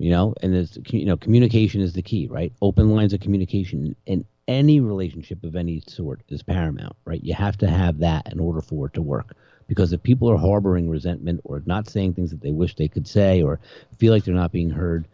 you 0.00 0.10
know 0.10 0.34
and 0.42 0.54
there's 0.54 0.78
you 0.86 1.04
know 1.04 1.16
communication 1.16 1.80
is 1.80 1.92
the 1.92 2.02
key 2.02 2.26
right 2.28 2.52
open 2.62 2.90
lines 2.90 3.12
of 3.12 3.20
communication 3.20 3.94
in 4.06 4.24
any 4.48 4.80
relationship 4.80 5.44
of 5.44 5.54
any 5.54 5.80
sort 5.86 6.22
is 6.28 6.42
paramount 6.42 6.96
right 7.04 7.22
you 7.22 7.34
have 7.34 7.56
to 7.56 7.68
have 7.68 7.98
that 7.98 8.32
in 8.32 8.40
order 8.40 8.62
for 8.62 8.86
it 8.86 8.94
to 8.94 9.02
work 9.02 9.36
because 9.70 9.92
if 9.92 10.02
people 10.02 10.28
are 10.28 10.36
harboring 10.36 10.90
resentment 10.90 11.40
or 11.44 11.62
not 11.64 11.88
saying 11.88 12.12
things 12.12 12.30
that 12.30 12.42
they 12.42 12.50
wish 12.50 12.74
they 12.74 12.88
could 12.88 13.06
say 13.06 13.40
or 13.40 13.60
feel 13.98 14.12
like 14.12 14.24
they're 14.24 14.34
not 14.34 14.52
being 14.52 14.70
heard 14.70 15.06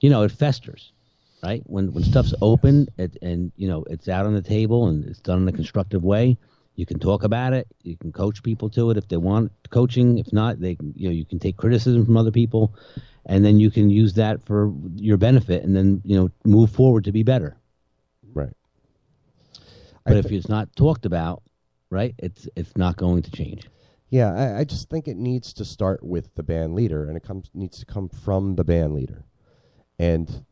you 0.00 0.10
know 0.10 0.22
it 0.22 0.32
festers 0.32 0.90
right? 1.44 1.62
When 1.66 1.92
when 1.92 2.02
stuff's 2.02 2.34
open 2.40 2.88
it, 2.96 3.16
and 3.22 3.52
you 3.56 3.68
know 3.68 3.84
it's 3.90 4.08
out 4.08 4.26
on 4.26 4.34
the 4.34 4.42
table 4.42 4.88
and 4.88 5.04
it's 5.04 5.20
done 5.20 5.42
in 5.42 5.48
a 5.48 5.52
constructive 5.52 6.02
way 6.02 6.36
you 6.76 6.86
can 6.86 6.98
talk 6.98 7.22
about 7.22 7.52
it. 7.52 7.68
You 7.82 7.96
can 7.96 8.12
coach 8.12 8.42
people 8.42 8.68
to 8.70 8.90
it 8.90 8.96
if 8.96 9.06
they 9.08 9.16
want 9.16 9.52
coaching. 9.70 10.18
If 10.18 10.32
not 10.32 10.60
they 10.60 10.74
can 10.74 10.92
you 10.96 11.08
know 11.08 11.14
you 11.14 11.24
can 11.24 11.38
take 11.38 11.56
criticism 11.56 12.04
from 12.04 12.16
other 12.16 12.32
people 12.32 12.74
and 13.26 13.44
then 13.44 13.60
you 13.60 13.70
can 13.70 13.90
use 13.90 14.14
that 14.14 14.42
for 14.44 14.72
your 14.96 15.16
benefit 15.16 15.62
and 15.62 15.74
then 15.76 16.02
you 16.04 16.16
know 16.16 16.30
move 16.44 16.70
forward 16.70 17.04
to 17.04 17.12
be 17.12 17.22
better. 17.22 17.56
Right. 18.32 18.52
But 20.04 20.16
if 20.16 20.32
it's 20.32 20.48
not 20.48 20.74
talked 20.76 21.06
about 21.06 21.42
right 21.90 22.14
it's 22.18 22.48
it's 22.56 22.76
not 22.76 22.96
going 22.96 23.22
to 23.22 23.30
change 23.30 23.68
yeah 24.14 24.32
I, 24.32 24.60
I, 24.60 24.64
just 24.64 24.88
think 24.88 25.08
it 25.08 25.16
needs 25.16 25.52
to 25.54 25.64
start 25.64 26.04
with 26.04 26.32
the 26.36 26.44
band 26.44 26.76
leader 26.76 27.08
and 27.08 27.16
it 27.16 27.24
comes 27.24 27.50
needs 27.52 27.80
to 27.80 27.86
come 27.86 28.08
from 28.08 28.54
the 28.54 28.62
band 28.62 28.94
leader. 28.94 29.24
And 29.98 30.44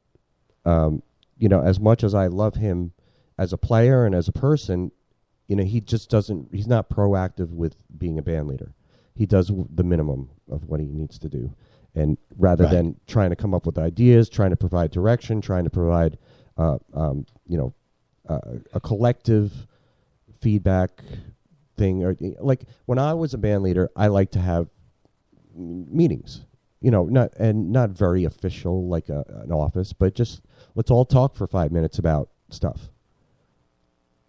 um, 0.65 1.03
you 1.39 1.49
know 1.49 1.63
as 1.63 1.79
much 1.79 2.03
as 2.03 2.13
i 2.15 2.27
love 2.27 2.57
him 2.57 2.93
as 3.39 3.53
a 3.53 3.59
player 3.59 4.05
and 4.05 4.15
as 4.15 4.27
a 4.29 4.33
person 4.33 4.91
you 5.47 5.55
know 5.55 5.63
he 5.63 5.81
just 5.81 6.11
doesn't 6.11 6.49
he's 6.53 6.67
not 6.67 6.89
proactive 6.89 7.51
with 7.51 7.77
being 7.99 8.19
a 8.19 8.23
band 8.23 8.49
leader. 8.49 8.75
He 9.15 9.27
does 9.27 9.53
the 9.75 9.85
minimum 9.85 10.29
of 10.51 10.65
what 10.65 10.81
he 10.81 10.87
needs 10.87 11.19
to 11.21 11.29
do. 11.29 11.55
And 11.95 12.17
rather 12.39 12.65
right. 12.65 12.73
than 12.73 13.01
trying 13.07 13.31
to 13.31 13.37
come 13.37 13.53
up 13.55 13.67
with 13.67 13.79
ideas, 13.79 14.29
trying 14.29 14.51
to 14.51 14.57
provide 14.57 14.91
direction, 14.91 15.43
trying 15.43 15.65
to 15.65 15.71
provide, 15.71 16.17
uh, 16.57 16.79
um, 16.95 17.27
you 17.47 17.59
know, 17.59 17.75
uh, 18.27 18.41
a 18.73 18.81
collective 18.81 19.53
feedback 20.41 21.03
thing, 21.83 22.05
or 22.05 22.17
like 22.39 22.65
when 22.87 22.99
I 22.99 23.15
was 23.15 23.35
a 23.35 23.39
band 23.39 23.63
leader, 23.65 23.91
I 23.97 24.07
like 24.07 24.31
to 24.33 24.39
have 24.39 24.69
meetings, 25.55 26.43
you 26.81 26.91
know, 26.91 27.05
not 27.07 27.35
and 27.39 27.73
not 27.73 27.91
very 27.91 28.25
official 28.25 28.89
like 28.89 29.09
a, 29.09 29.25
an 29.45 29.51
office, 29.53 29.93
but 29.93 30.15
just 30.15 30.43
let's 30.77 30.91
all 30.91 31.05
talk 31.05 31.35
for 31.35 31.47
five 31.47 31.73
minutes 31.73 31.99
about 31.99 32.31
stuff. 32.51 32.89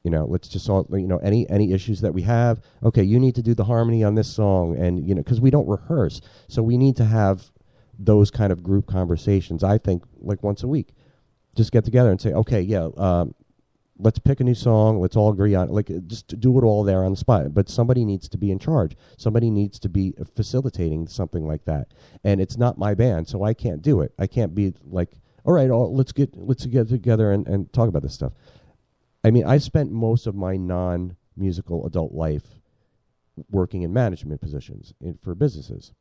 You 0.04 0.12
know 0.12 0.26
let's 0.26 0.50
just 0.50 0.70
all 0.70 0.86
you 0.92 1.08
know 1.08 1.20
any 1.20 1.50
any 1.50 1.72
issues 1.72 2.02
that 2.02 2.14
we 2.14 2.24
have 2.24 2.60
okay 2.84 3.04
you 3.04 3.22
need 3.22 3.36
to 3.36 3.42
do 3.42 3.54
the 3.54 3.64
harmony 3.64 4.04
on 4.04 4.16
this 4.16 4.28
song 4.28 4.76
and 4.78 5.08
you 5.08 5.16
know 5.16 5.22
because 5.22 5.40
we 5.40 5.50
don't 5.50 5.68
rehearse. 5.68 6.20
So 6.50 6.62
we 6.62 6.76
need 6.78 6.98
to 6.98 7.06
have 7.06 7.50
those 7.98 8.30
kind 8.30 8.52
of 8.52 8.64
group 8.64 8.88
conversations 8.88 9.64
i 9.64 9.78
think 9.78 10.04
like 10.20 10.42
once 10.44 10.64
a 10.64 10.68
week. 10.68 10.90
Just 11.56 11.72
get 11.72 11.86
together 11.86 12.10
and 12.10 12.20
say 12.20 12.34
okay 12.34 12.62
yeah 12.62 12.90
um, 12.98 13.34
let's 14.04 14.20
pick 14.20 14.40
a 14.40 14.44
new 14.44 14.56
song 14.56 15.00
let's 15.00 15.16
all 15.16 15.32
agree 15.32 15.56
on 15.56 15.70
like 15.70 15.90
just 16.08 16.40
do 16.40 16.58
it 16.60 16.64
all 16.64 16.84
there 16.84 17.04
on 17.04 17.12
the 17.12 17.18
spot. 17.18 17.54
But 17.54 17.70
somebody 17.70 18.06
needs 18.06 18.30
to 18.30 18.38
be 18.38 18.52
in 18.52 18.60
charge. 18.60 18.96
Somebody 19.18 19.50
needs 19.50 19.80
to 19.80 19.90
be 19.90 20.14
facilitating 20.36 21.08
something 21.08 21.48
like 21.48 21.66
that. 21.66 21.88
And 22.24 22.40
it's 22.42 22.58
not 22.58 22.78
my 22.78 22.94
band 22.94 23.28
so 23.28 23.44
i 23.44 23.54
can't 23.54 23.82
do 23.82 24.02
it. 24.02 24.14
I 24.20 24.28
can't 24.28 24.54
be 24.54 24.74
like 24.86 25.10
all 25.46 25.54
right 25.54 25.70
all, 25.70 25.96
let's 25.96 26.12
get 26.12 26.36
let's 26.36 26.66
get 26.66 26.88
together 26.88 27.32
and, 27.32 27.48
and 27.48 27.72
talk 27.74 27.90
about 27.90 28.02
this 28.02 28.14
stuff. 28.14 28.34
I 29.24 29.32
mean, 29.32 29.46
I 29.46 29.58
spent 29.58 29.92
most 29.92 30.28
of 30.28 30.36
my 30.36 30.58
non 30.58 31.16
musical 31.36 31.86
adult 31.86 32.14
life 32.14 32.60
working 33.50 33.82
in 33.82 33.92
management 33.94 34.42
positions 34.42 34.94
in, 35.02 35.18
for 35.24 35.34
businesses. 35.34 35.92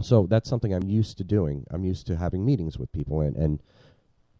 So 0.00 0.26
that's 0.26 0.48
something 0.48 0.72
I'm 0.72 0.88
used 0.88 1.18
to 1.18 1.24
doing. 1.24 1.66
I'm 1.70 1.84
used 1.84 2.06
to 2.06 2.16
having 2.16 2.44
meetings 2.44 2.78
with 2.78 2.92
people 2.92 3.20
and, 3.20 3.36
and 3.36 3.62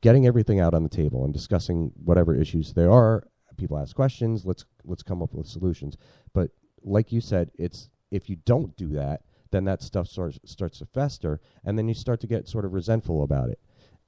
getting 0.02 0.26
everything 0.26 0.60
out 0.60 0.74
on 0.74 0.82
the 0.82 0.88
table 0.88 1.24
and 1.24 1.32
discussing 1.32 1.92
whatever 2.04 2.34
issues 2.34 2.74
there 2.74 2.90
are 2.90 3.24
people 3.56 3.78
ask 3.78 3.94
questions. 3.94 4.44
Let's 4.44 4.64
let's 4.84 5.02
come 5.02 5.22
up 5.22 5.32
with 5.32 5.46
solutions. 5.46 5.96
But 6.32 6.50
like 6.82 7.12
you 7.12 7.20
said, 7.20 7.50
it's 7.58 7.88
if 8.10 8.28
you 8.28 8.36
don't 8.44 8.76
do 8.76 8.88
that, 8.94 9.22
then 9.50 9.64
that 9.64 9.82
stuff 9.82 10.08
starts 10.08 10.38
starts 10.44 10.78
to 10.78 10.86
fester, 10.86 11.40
and 11.64 11.78
then 11.78 11.88
you 11.88 11.94
start 11.94 12.20
to 12.20 12.26
get 12.26 12.48
sort 12.48 12.64
of 12.64 12.72
resentful 12.72 13.22
about 13.22 13.50
it, 13.50 13.60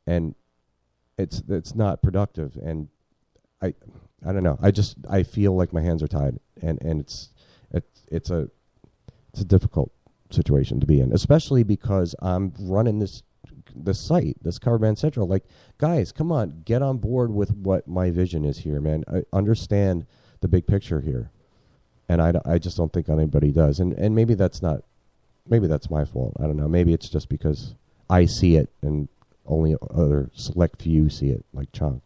and 0.07 0.35
it's 1.17 1.43
it's 1.49 1.75
not 1.75 2.03
productive. 2.03 2.57
And 2.57 2.89
I 3.63 3.75
I 4.27 4.33
don't 4.33 4.43
know. 4.43 4.59
I 4.61 4.71
just 4.71 4.97
I 5.09 5.23
feel 5.23 5.55
like 5.55 5.73
my 5.73 5.83
hands 5.83 6.03
are 6.03 6.09
tied, 6.09 6.39
and 6.61 6.81
and 6.83 7.01
it's 7.01 7.31
it's 7.71 8.03
it's 8.11 8.31
a 8.31 8.49
it's 9.33 9.41
a 9.41 9.45
difficult 9.45 9.93
situation 10.31 10.81
to 10.81 10.87
be 10.87 11.01
in, 11.01 11.13
especially 11.13 11.63
because 11.63 12.15
I'm 12.21 12.53
running 12.59 12.99
this 12.99 13.23
this 13.75 14.01
site, 14.01 14.37
this 14.43 14.59
Cover 14.59 14.79
Band 14.79 14.99
Central. 14.99 15.27
Like, 15.27 15.45
guys, 15.79 16.13
come 16.13 16.31
on, 16.33 16.63
get 16.65 16.83
on 16.83 16.99
board 16.99 17.31
with 17.33 17.51
what 17.57 17.87
my 17.89 18.11
vision 18.11 18.45
is 18.45 18.59
here, 18.59 18.81
man. 18.81 19.05
I 19.13 19.25
understand 19.33 20.07
the 20.41 20.49
big 20.49 20.67
picture 20.67 21.01
here, 21.01 21.31
and 22.09 22.21
I, 22.21 22.35
I 22.45 22.59
just 22.59 22.77
don't 22.77 22.93
think 22.93 23.09
anybody 23.09 23.51
does. 23.51 23.81
And 23.81 23.93
and 23.95 24.15
maybe 24.15 24.35
that's 24.35 24.63
not, 24.63 24.83
maybe 25.49 25.67
that's 25.67 25.91
my 25.91 26.05
fault. 26.05 26.35
I 26.39 26.43
don't 26.43 26.57
know. 26.57 26.69
Maybe 26.69 26.93
it's 26.93 27.09
just 27.09 27.29
because 27.29 27.75
I 28.11 28.27
see 28.27 28.57
it 28.57 28.69
and 28.83 29.09
only 29.47 29.77
other 29.91 30.31
select 30.35 30.83
few 30.83 31.09
see 31.11 31.31
it, 31.31 31.45
like 31.53 31.71
Chunk. 31.73 32.03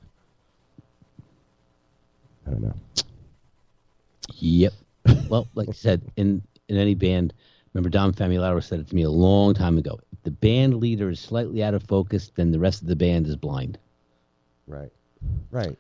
I 2.47 2.51
don't 2.51 2.63
know. 2.63 2.75
Yep. 4.37 4.73
well, 5.29 5.49
like 5.55 5.69
I 5.69 5.73
said, 5.73 6.03
in 6.17 6.43
in 6.69 6.77
any 6.77 6.95
band, 6.95 7.33
remember 7.73 7.91
Dom 7.91 8.13
Famularo 8.13 8.63
said 8.63 8.81
it 8.81 8.89
to 8.89 8.95
me 8.95 9.03
a 9.03 9.11
long 9.11 9.55
time 9.55 9.79
ago. 9.79 10.01
If 10.19 10.25
the 10.25 10.31
band 10.31 10.75
leader 10.79 11.11
is 11.11 11.21
slightly 11.21 11.63
out 11.63 11.75
of 11.75 11.83
focus, 11.85 12.31
then 12.35 12.51
the 12.51 12.59
rest 12.59 12.83
of 12.83 12.89
the 12.89 12.97
band 12.97 13.27
is 13.27 13.37
blind. 13.37 13.79
Right. 14.67 14.93
Right. 15.51 15.79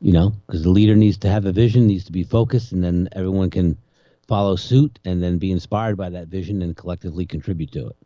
You 0.00 0.12
know, 0.12 0.32
because 0.46 0.62
the 0.62 0.70
leader 0.70 0.96
needs 0.96 1.16
to 1.18 1.28
have 1.28 1.46
a 1.46 1.52
vision, 1.52 1.86
needs 1.86 2.04
to 2.04 2.12
be 2.12 2.22
focused, 2.24 2.72
and 2.72 2.82
then 2.82 3.08
everyone 3.12 3.50
can 3.50 3.78
follow 4.26 4.56
suit 4.56 4.98
and 5.04 5.22
then 5.22 5.38
be 5.38 5.50
inspired 5.50 5.96
by 5.96 6.08
that 6.10 6.28
vision 6.28 6.62
and 6.62 6.76
collectively 6.76 7.26
contribute 7.26 7.72
to 7.72 7.88
it. 7.88 7.96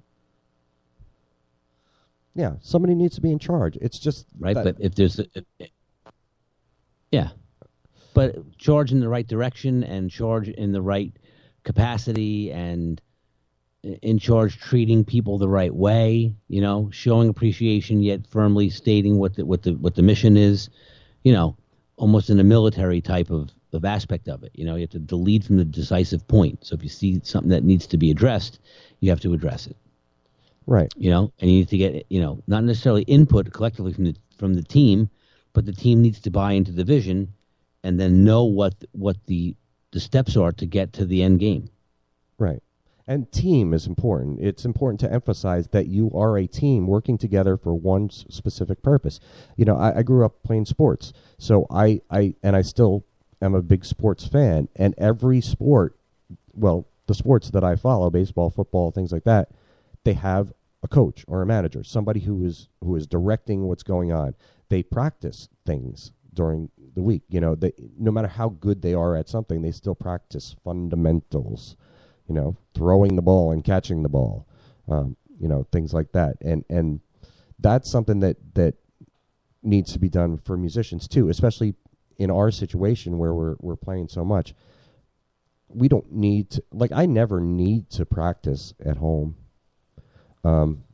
Yeah, 2.34 2.54
somebody 2.60 2.94
needs 2.94 3.16
to 3.16 3.20
be 3.20 3.32
in 3.32 3.38
charge. 3.38 3.76
It's 3.80 3.98
just 3.98 4.26
right. 4.38 4.54
that- 4.54 4.64
but 4.64 4.76
if 4.78 4.94
there's, 4.94 5.18
a, 5.18 5.26
yeah, 7.10 7.30
but 8.14 8.56
charge 8.58 8.92
in 8.92 9.00
the 9.00 9.08
right 9.08 9.26
direction 9.26 9.82
and 9.84 10.10
charge 10.10 10.48
in 10.48 10.72
the 10.72 10.82
right 10.82 11.12
capacity 11.64 12.52
and 12.52 13.00
in 13.82 14.18
charge 14.18 14.58
treating 14.58 15.04
people 15.04 15.38
the 15.38 15.48
right 15.48 15.74
way. 15.74 16.34
You 16.48 16.60
know, 16.60 16.88
showing 16.92 17.28
appreciation 17.28 18.02
yet 18.02 18.26
firmly 18.26 18.70
stating 18.70 19.18
what 19.18 19.36
the 19.36 19.44
what 19.44 19.62
the 19.62 19.72
what 19.72 19.94
the 19.94 20.02
mission 20.02 20.36
is. 20.36 20.68
You 21.24 21.32
know, 21.32 21.56
almost 21.96 22.30
in 22.30 22.40
a 22.40 22.44
military 22.44 23.00
type 23.00 23.30
of 23.30 23.50
of 23.72 23.84
aspect 23.84 24.28
of 24.28 24.42
it. 24.42 24.52
You 24.54 24.64
know, 24.64 24.76
you 24.76 24.88
have 24.90 25.08
to 25.08 25.16
lead 25.16 25.44
from 25.44 25.58
the 25.58 25.64
decisive 25.64 26.26
point. 26.26 26.64
So 26.64 26.74
if 26.74 26.82
you 26.82 26.88
see 26.88 27.20
something 27.22 27.50
that 27.50 27.64
needs 27.64 27.86
to 27.88 27.98
be 27.98 28.10
addressed, 28.10 28.60
you 29.00 29.10
have 29.10 29.20
to 29.20 29.34
address 29.34 29.66
it 29.66 29.76
right. 30.68 30.92
you 30.96 31.10
know, 31.10 31.32
and 31.40 31.50
you 31.50 31.58
need 31.58 31.68
to 31.68 31.78
get, 31.78 32.06
you 32.08 32.20
know, 32.20 32.42
not 32.46 32.62
necessarily 32.62 33.02
input 33.02 33.52
collectively 33.52 33.92
from 33.92 34.04
the 34.04 34.14
from 34.38 34.54
the 34.54 34.62
team, 34.62 35.10
but 35.52 35.66
the 35.66 35.72
team 35.72 36.00
needs 36.02 36.20
to 36.20 36.30
buy 36.30 36.52
into 36.52 36.70
the 36.70 36.84
vision 36.84 37.32
and 37.82 37.98
then 37.98 38.22
know 38.22 38.44
what 38.44 38.74
what 38.92 39.16
the 39.26 39.56
the 39.90 40.00
steps 40.00 40.36
are 40.36 40.52
to 40.52 40.66
get 40.66 40.92
to 40.92 41.06
the 41.06 41.22
end 41.22 41.40
game. 41.40 41.68
Right. 42.38 42.62
And 43.08 43.32
team 43.32 43.72
is 43.72 43.86
important. 43.86 44.38
It's 44.38 44.66
important 44.66 45.00
to 45.00 45.10
emphasize 45.10 45.68
that 45.68 45.86
you 45.86 46.10
are 46.14 46.36
a 46.36 46.46
team 46.46 46.86
working 46.86 47.16
together 47.16 47.56
for 47.56 47.72
one 47.72 48.10
specific 48.10 48.82
purpose. 48.82 49.18
You 49.56 49.64
know, 49.64 49.78
I, 49.78 50.00
I 50.00 50.02
grew 50.02 50.26
up 50.26 50.42
playing 50.42 50.66
sports, 50.66 51.14
so 51.38 51.66
I, 51.70 52.02
I 52.10 52.34
and 52.42 52.54
I 52.54 52.60
still 52.60 53.06
am 53.40 53.54
a 53.54 53.62
big 53.62 53.86
sports 53.86 54.26
fan. 54.26 54.68
And 54.76 54.94
every 54.98 55.40
sport, 55.40 55.96
well, 56.52 56.86
the 57.06 57.14
sports 57.14 57.50
that 57.52 57.64
I 57.64 57.76
follow, 57.76 58.10
baseball, 58.10 58.50
football, 58.50 58.90
things 58.90 59.10
like 59.10 59.24
that, 59.24 59.52
they 60.04 60.12
have 60.12 60.52
a 60.82 60.88
coach 60.88 61.24
or 61.26 61.40
a 61.40 61.46
manager, 61.46 61.82
somebody 61.82 62.20
who 62.20 62.44
is 62.44 62.68
who 62.84 62.94
is 62.94 63.06
directing 63.06 63.62
what's 63.62 63.82
going 63.82 64.12
on. 64.12 64.34
They 64.68 64.82
practice 64.82 65.48
things 65.64 66.12
during 66.34 66.68
the 66.94 67.02
week. 67.02 67.22
You 67.30 67.40
know, 67.40 67.54
they 67.54 67.72
no 67.98 68.10
matter 68.10 68.28
how 68.28 68.50
good 68.50 68.82
they 68.82 68.92
are 68.92 69.16
at 69.16 69.30
something, 69.30 69.62
they 69.62 69.72
still 69.72 69.94
practice 69.94 70.54
fundamentals. 70.62 71.74
You 72.28 72.34
know, 72.34 72.56
throwing 72.74 73.16
the 73.16 73.22
ball 73.22 73.52
and 73.52 73.64
catching 73.64 74.02
the 74.02 74.08
ball. 74.08 74.46
Um, 74.88 75.16
you 75.40 75.48
know, 75.48 75.66
things 75.72 75.92
like 75.94 76.12
that. 76.12 76.36
And 76.40 76.64
and 76.68 77.00
that's 77.58 77.90
something 77.90 78.20
that 78.20 78.36
that 78.54 78.74
needs 79.62 79.92
to 79.92 79.98
be 79.98 80.08
done 80.08 80.38
for 80.38 80.56
musicians 80.56 81.08
too, 81.08 81.28
especially 81.28 81.74
in 82.18 82.30
our 82.30 82.50
situation 82.50 83.18
where 83.18 83.34
we're 83.34 83.56
we're 83.60 83.76
playing 83.76 84.08
so 84.08 84.24
much. 84.24 84.54
We 85.68 85.88
don't 85.88 86.10
need 86.12 86.50
to 86.50 86.62
like 86.72 86.92
I 86.92 87.06
never 87.06 87.40
need 87.40 87.90
to 87.90 88.06
practice 88.06 88.74
at 88.84 88.96
home. 88.96 89.36
Um, 90.44 90.84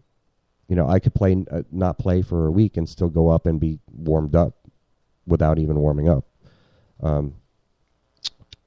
you 0.68 0.76
know, 0.76 0.89
I 0.89 0.99
could 0.99 1.14
play 1.14 1.45
uh, 1.51 1.62
not 1.70 1.99
play 1.99 2.22
for 2.22 2.47
a 2.47 2.51
week 2.51 2.76
and 2.76 2.89
still 2.89 3.09
go 3.09 3.28
up 3.28 3.47
and 3.47 3.61
be 3.61 3.78
warmed 3.93 4.35
up 4.35 4.55
without 5.26 5.59
even 5.59 5.76
warming 5.76 6.09
up. 6.09 6.24
Um, 7.03 7.35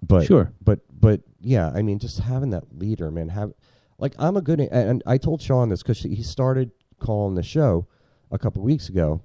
but 0.01 0.26
Sure. 0.26 0.51
but 0.63 0.80
but 1.00 1.22
yeah, 1.41 1.72
I 1.74 1.82
mean, 1.82 2.00
just 2.00 2.20
having 2.20 2.50
that 2.52 2.78
leader, 2.78 3.12
man. 3.12 3.30
Have 3.30 3.54
like 3.98 4.14
I'm 4.20 4.38
a 4.38 4.41
good 4.41 4.60
and 4.60 5.04
I 5.06 5.18
told 5.18 5.41
Sean 5.41 5.70
this 5.70 5.84
because 5.84 6.00
he 6.00 6.24
started 6.24 6.72
calling 7.00 7.36
the 7.36 7.43
show 7.43 7.88
a 8.32 8.38
couple 8.38 8.62
weeks 8.64 8.89
ago, 8.89 9.22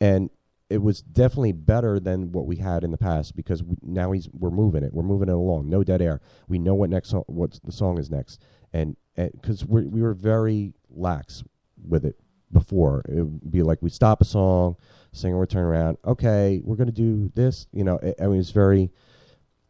and 0.00 0.30
it 0.68 0.82
was 0.82 1.00
definitely 1.00 1.52
better 1.52 2.00
than 2.00 2.32
what 2.32 2.46
we 2.46 2.56
had 2.56 2.82
in 2.82 2.90
the 2.90 2.98
past 2.98 3.36
because 3.36 3.62
we, 3.62 3.76
now 3.82 4.12
he's 4.12 4.28
we're 4.32 4.50
moving 4.50 4.82
it, 4.82 4.92
we're 4.92 5.02
moving 5.02 5.28
it 5.28 5.34
along, 5.34 5.68
no 5.68 5.84
dead 5.84 6.02
air. 6.02 6.20
We 6.48 6.58
know 6.58 6.74
what 6.74 6.90
next, 6.90 7.12
what 7.26 7.58
the 7.64 7.72
song 7.72 7.98
is 7.98 8.10
next, 8.10 8.42
and 8.72 8.96
because 9.16 9.64
we 9.64 9.86
we 9.86 10.02
were 10.02 10.14
very 10.14 10.74
lax 10.90 11.42
with 11.86 12.04
it 12.04 12.18
before. 12.52 13.02
It 13.08 13.22
would 13.22 13.50
be 13.50 13.62
like 13.62 13.78
we 13.80 13.90
stop 13.90 14.20
a 14.20 14.24
song, 14.24 14.76
singer 15.12 15.38
would 15.38 15.50
turn 15.50 15.64
around, 15.64 15.98
okay, 16.04 16.60
we're 16.64 16.76
gonna 16.76 16.92
do 16.92 17.30
this. 17.34 17.66
You 17.72 17.84
know, 17.84 17.98
I 18.20 18.26
mean, 18.26 18.40
it's 18.40 18.50
very 18.50 18.90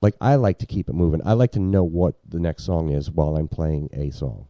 like 0.01 0.15
I 0.21 0.35
like 0.37 0.59
to 0.59 0.67
keep 0.67 0.89
it 0.89 0.95
moving. 0.95 1.21
I 1.25 1.33
like 1.33 1.53
to 1.53 1.61
know 1.61 1.85
what 1.85 2.17
the 2.29 2.41
next 2.41 2.65
song 2.65 2.91
is 2.91 3.11
while 3.11 3.37
I'm 3.37 3.49
playing 3.49 3.89
a 3.93 4.11
song. 4.11 4.47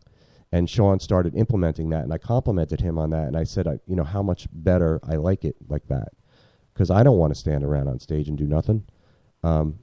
And 0.53 0.71
Sean 0.71 1.01
started 1.01 1.35
implementing 1.35 1.91
that, 1.91 2.05
and 2.05 2.13
I 2.13 2.19
complimented 2.19 2.81
him 2.81 2.99
on 2.99 3.11
that, 3.11 3.27
and 3.27 3.37
I 3.37 3.45
said, 3.45 3.67
I, 3.67 3.79
you 3.87 3.97
know, 3.97 4.05
how 4.05 4.23
much 4.23 4.47
better 4.53 5.01
I 5.03 5.17
like 5.17 5.45
it 5.45 5.57
like 5.69 5.87
that, 5.89 6.09
because 6.73 6.91
I 6.91 7.03
don't 7.03 7.19
want 7.19 7.35
to 7.35 7.39
stand 7.39 7.65
around 7.65 7.89
on 7.89 7.99
stage 7.99 8.29
and 8.29 8.39
do 8.39 8.47
nothing. 8.47 8.85
Um, 9.43 9.81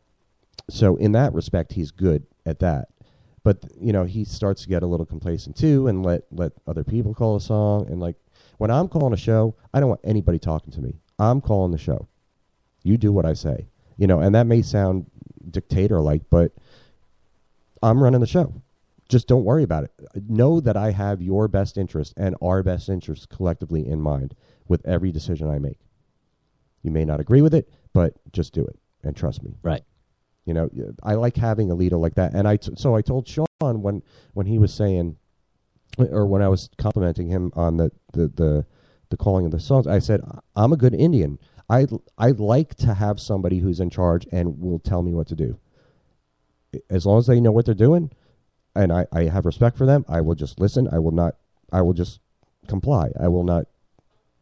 so 0.69 0.95
in 0.95 1.11
that 1.13 1.33
respect, 1.33 1.73
he's 1.73 1.91
good 1.91 2.25
at 2.45 2.59
that. 2.59 2.87
But 3.43 3.65
you 3.79 3.91
know, 3.91 4.05
he 4.05 4.23
starts 4.23 4.61
to 4.63 4.69
get 4.69 4.83
a 4.83 4.87
little 4.87 5.05
complacent 5.05 5.57
too, 5.57 5.87
and 5.87 6.05
let 6.05 6.23
let 6.31 6.53
other 6.65 6.83
people 6.83 7.13
call 7.13 7.35
a 7.35 7.41
song. 7.41 7.87
And 7.89 7.99
like 7.99 8.15
when 8.57 8.71
I'm 8.71 8.87
calling 8.87 9.13
a 9.13 9.17
show, 9.17 9.55
I 9.73 9.79
don't 9.81 9.89
want 9.89 10.01
anybody 10.05 10.39
talking 10.39 10.71
to 10.71 10.81
me. 10.81 10.95
I'm 11.19 11.41
calling 11.41 11.71
the 11.71 11.77
show. 11.77 12.07
You 12.83 12.97
do 12.97 13.11
what 13.11 13.25
I 13.25 13.33
say, 13.33 13.67
you 13.97 14.07
know. 14.07 14.21
And 14.21 14.33
that 14.33 14.47
may 14.47 14.61
sound 14.61 15.05
dictator 15.49 16.01
like, 16.01 16.23
but 16.29 16.51
I'm 17.81 18.01
running 18.01 18.21
the 18.21 18.27
show. 18.27 18.53
Just 19.09 19.27
don't 19.27 19.43
worry 19.43 19.63
about 19.63 19.83
it. 19.83 19.91
Know 20.29 20.59
that 20.61 20.77
I 20.77 20.91
have 20.91 21.21
your 21.21 21.47
best 21.47 21.77
interest 21.77 22.13
and 22.17 22.35
our 22.41 22.63
best 22.63 22.89
interest 22.89 23.29
collectively 23.29 23.85
in 23.85 24.01
mind 24.01 24.33
with 24.67 24.85
every 24.85 25.11
decision 25.11 25.49
I 25.49 25.59
make. 25.59 25.79
You 26.81 26.91
may 26.91 27.05
not 27.05 27.19
agree 27.19 27.41
with 27.41 27.53
it, 27.53 27.69
but 27.93 28.13
just 28.31 28.53
do 28.53 28.65
it 28.65 28.77
and 29.03 29.15
trust 29.15 29.43
me. 29.43 29.55
Right. 29.61 29.83
You 30.45 30.53
know, 30.53 30.69
I 31.03 31.13
like 31.15 31.35
having 31.35 31.71
a 31.71 31.75
leader 31.75 31.97
like 31.97 32.15
that. 32.15 32.33
And 32.33 32.47
I 32.47 32.57
t- 32.57 32.73
so 32.75 32.95
I 32.95 33.01
told 33.01 33.27
Sean 33.27 33.45
when 33.59 34.01
when 34.33 34.45
he 34.45 34.57
was 34.57 34.73
saying, 34.73 35.17
or 35.97 36.25
when 36.25 36.41
I 36.41 36.49
was 36.49 36.69
complimenting 36.77 37.27
him 37.27 37.51
on 37.55 37.77
the 37.77 37.91
the 38.13 38.27
the, 38.27 38.65
the 39.09 39.17
calling 39.17 39.45
of 39.45 39.51
the 39.51 39.59
songs, 39.59 39.87
I 39.87 39.99
said 39.99 40.21
I'm 40.55 40.73
a 40.73 40.77
good 40.77 40.93
Indian. 40.93 41.39
I 41.69 41.87
I 42.17 42.31
like 42.31 42.75
to 42.75 42.93
have 42.93 43.19
somebody 43.19 43.59
who's 43.59 43.79
in 43.79 43.89
charge 43.89 44.27
and 44.31 44.59
will 44.59 44.79
tell 44.79 45.01
me 45.01 45.13
what 45.13 45.27
to 45.27 45.35
do. 45.35 45.59
As 46.89 47.05
long 47.05 47.19
as 47.19 47.27
they 47.27 47.39
know 47.39 47.51
what 47.51 47.65
they're 47.65 47.75
doing, 47.75 48.11
and 48.75 48.91
I, 48.91 49.05
I 49.11 49.23
have 49.23 49.45
respect 49.45 49.77
for 49.77 49.85
them, 49.85 50.05
I 50.07 50.21
will 50.21 50.35
just 50.35 50.59
listen. 50.59 50.87
I 50.91 50.99
will 50.99 51.11
not. 51.11 51.35
I 51.71 51.81
will 51.81 51.93
just 51.93 52.19
comply. 52.67 53.11
I 53.19 53.27
will 53.27 53.43
not 53.43 53.65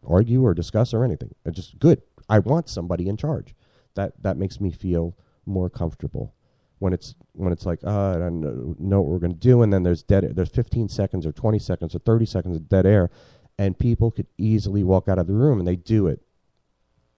argue 0.07 0.43
or 0.43 0.53
discuss 0.53 0.93
or 0.93 1.03
anything. 1.03 1.35
It's 1.45 1.55
just 1.55 1.79
good. 1.79 2.01
I 2.29 2.39
want 2.39 2.69
somebody 2.69 3.07
in 3.07 3.17
charge. 3.17 3.53
That 3.95 4.13
that 4.23 4.37
makes 4.37 4.59
me 4.59 4.71
feel 4.71 5.17
more 5.45 5.69
comfortable. 5.69 6.33
When 6.79 6.93
it's 6.93 7.13
when 7.33 7.51
it's 7.53 7.65
like, 7.65 7.83
uh, 7.83 8.15
I 8.15 8.19
don't 8.19 8.41
know, 8.41 8.75
know 8.79 9.01
what 9.01 9.11
we're 9.11 9.19
going 9.19 9.33
to 9.33 9.37
do, 9.37 9.61
and 9.61 9.71
then 9.71 9.83
there's 9.83 10.01
dead. 10.01 10.35
There's 10.35 10.49
15 10.49 10.89
seconds 10.89 11.25
or 11.25 11.31
20 11.31 11.59
seconds 11.59 11.93
or 11.93 11.99
30 11.99 12.25
seconds 12.25 12.55
of 12.55 12.69
dead 12.69 12.85
air, 12.85 13.11
and 13.59 13.77
people 13.77 14.09
could 14.09 14.27
easily 14.37 14.83
walk 14.83 15.07
out 15.07 15.19
of 15.19 15.27
the 15.27 15.33
room, 15.33 15.59
and 15.59 15.67
they 15.67 15.75
do 15.75 16.07
it. 16.07 16.21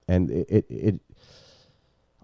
And 0.08 0.30
it, 0.30 0.48
it, 0.50 0.66
it 0.70 1.00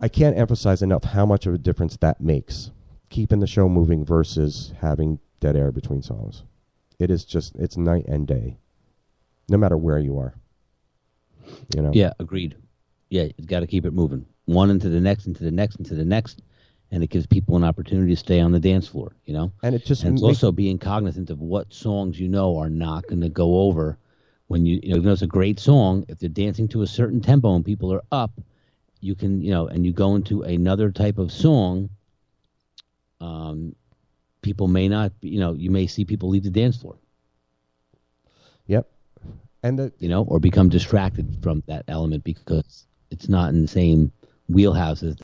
I 0.01 0.07
can't 0.07 0.37
emphasize 0.37 0.81
enough 0.81 1.03
how 1.03 1.25
much 1.25 1.45
of 1.45 1.53
a 1.53 1.57
difference 1.57 1.97
that 1.97 2.21
makes 2.21 2.71
keeping 3.09 3.39
the 3.39 3.47
show 3.47 3.67
moving 3.67 4.05
versus 4.05 4.73
having 4.79 5.19
dead 5.39 5.55
air 5.55 5.71
between 5.71 6.01
songs. 6.01 6.43
It 6.99 7.09
is 7.09 7.25
just 7.25 7.55
it's 7.55 7.77
night 7.77 8.05
and 8.07 8.27
day, 8.27 8.57
no 9.49 9.57
matter 9.57 9.77
where 9.77 9.99
you 9.99 10.17
are. 10.19 10.35
You 11.75 11.81
know. 11.81 11.91
Yeah, 11.93 12.13
agreed. 12.19 12.55
Yeah, 13.09 13.23
you 13.37 13.45
got 13.45 13.61
to 13.61 13.67
keep 13.67 13.85
it 13.85 13.93
moving. 13.93 14.25
one 14.45 14.69
into 14.69 14.89
the 14.89 14.99
next, 14.99 15.25
into 15.25 15.43
the 15.43 15.51
next, 15.51 15.77
into 15.77 15.95
the 15.95 16.05
next, 16.05 16.41
and 16.91 17.03
it 17.03 17.09
gives 17.09 17.25
people 17.25 17.55
an 17.55 17.63
opportunity 17.63 18.13
to 18.13 18.19
stay 18.19 18.39
on 18.39 18.51
the 18.51 18.59
dance 18.59 18.87
floor. 18.87 19.15
You 19.25 19.33
know, 19.33 19.51
and 19.63 19.73
it 19.73 19.85
just 19.85 20.03
and 20.03 20.13
it's 20.13 20.23
also 20.23 20.51
being 20.51 20.77
cognizant 20.77 21.29
of 21.29 21.39
what 21.39 21.73
songs 21.73 22.19
you 22.19 22.27
know 22.27 22.57
are 22.57 22.69
not 22.69 23.07
going 23.07 23.21
to 23.21 23.29
go 23.29 23.61
over 23.61 23.97
when 24.49 24.65
you 24.65 24.79
you 24.83 24.89
know 24.89 24.95
even 24.97 25.05
though 25.05 25.13
it's 25.13 25.21
a 25.21 25.27
great 25.27 25.59
song. 25.59 26.03
If 26.09 26.19
they're 26.19 26.27
dancing 26.27 26.67
to 26.69 26.81
a 26.81 26.87
certain 26.87 27.21
tempo 27.21 27.55
and 27.55 27.63
people 27.63 27.93
are 27.93 28.03
up, 28.11 28.31
you 28.99 29.15
can 29.15 29.41
you 29.41 29.51
know, 29.51 29.67
and 29.67 29.85
you 29.85 29.93
go 29.93 30.15
into 30.15 30.41
another 30.41 30.91
type 30.91 31.17
of 31.17 31.31
song. 31.31 31.89
Um, 33.21 33.75
people 34.41 34.67
may 34.67 34.87
not, 34.87 35.19
be- 35.21 35.29
you 35.29 35.39
know, 35.39 35.53
you 35.53 35.69
may 35.69 35.87
see 35.87 36.03
people 36.03 36.29
leave 36.29 36.43
the 36.43 36.49
dance 36.49 36.77
floor. 36.77 36.97
Yep. 38.67 38.89
And 39.61 39.77
the, 39.77 39.91
you 39.99 40.09
know, 40.09 40.23
or 40.23 40.39
become 40.39 40.69
distracted 40.69 41.37
from 41.43 41.63
that 41.67 41.83
element 41.87 42.23
because 42.23 42.87
it's 43.11 43.29
not 43.29 43.49
in 43.49 43.61
the 43.61 43.67
same 43.67 44.11
wheelhouse 44.47 45.03
as 45.03 45.17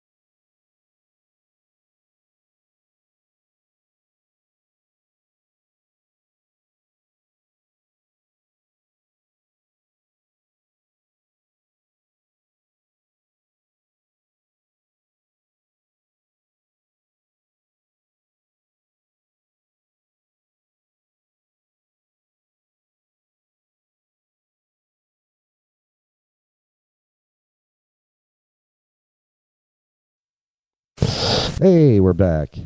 hey, 31.62 32.00
we're 32.00 32.14
back. 32.14 32.58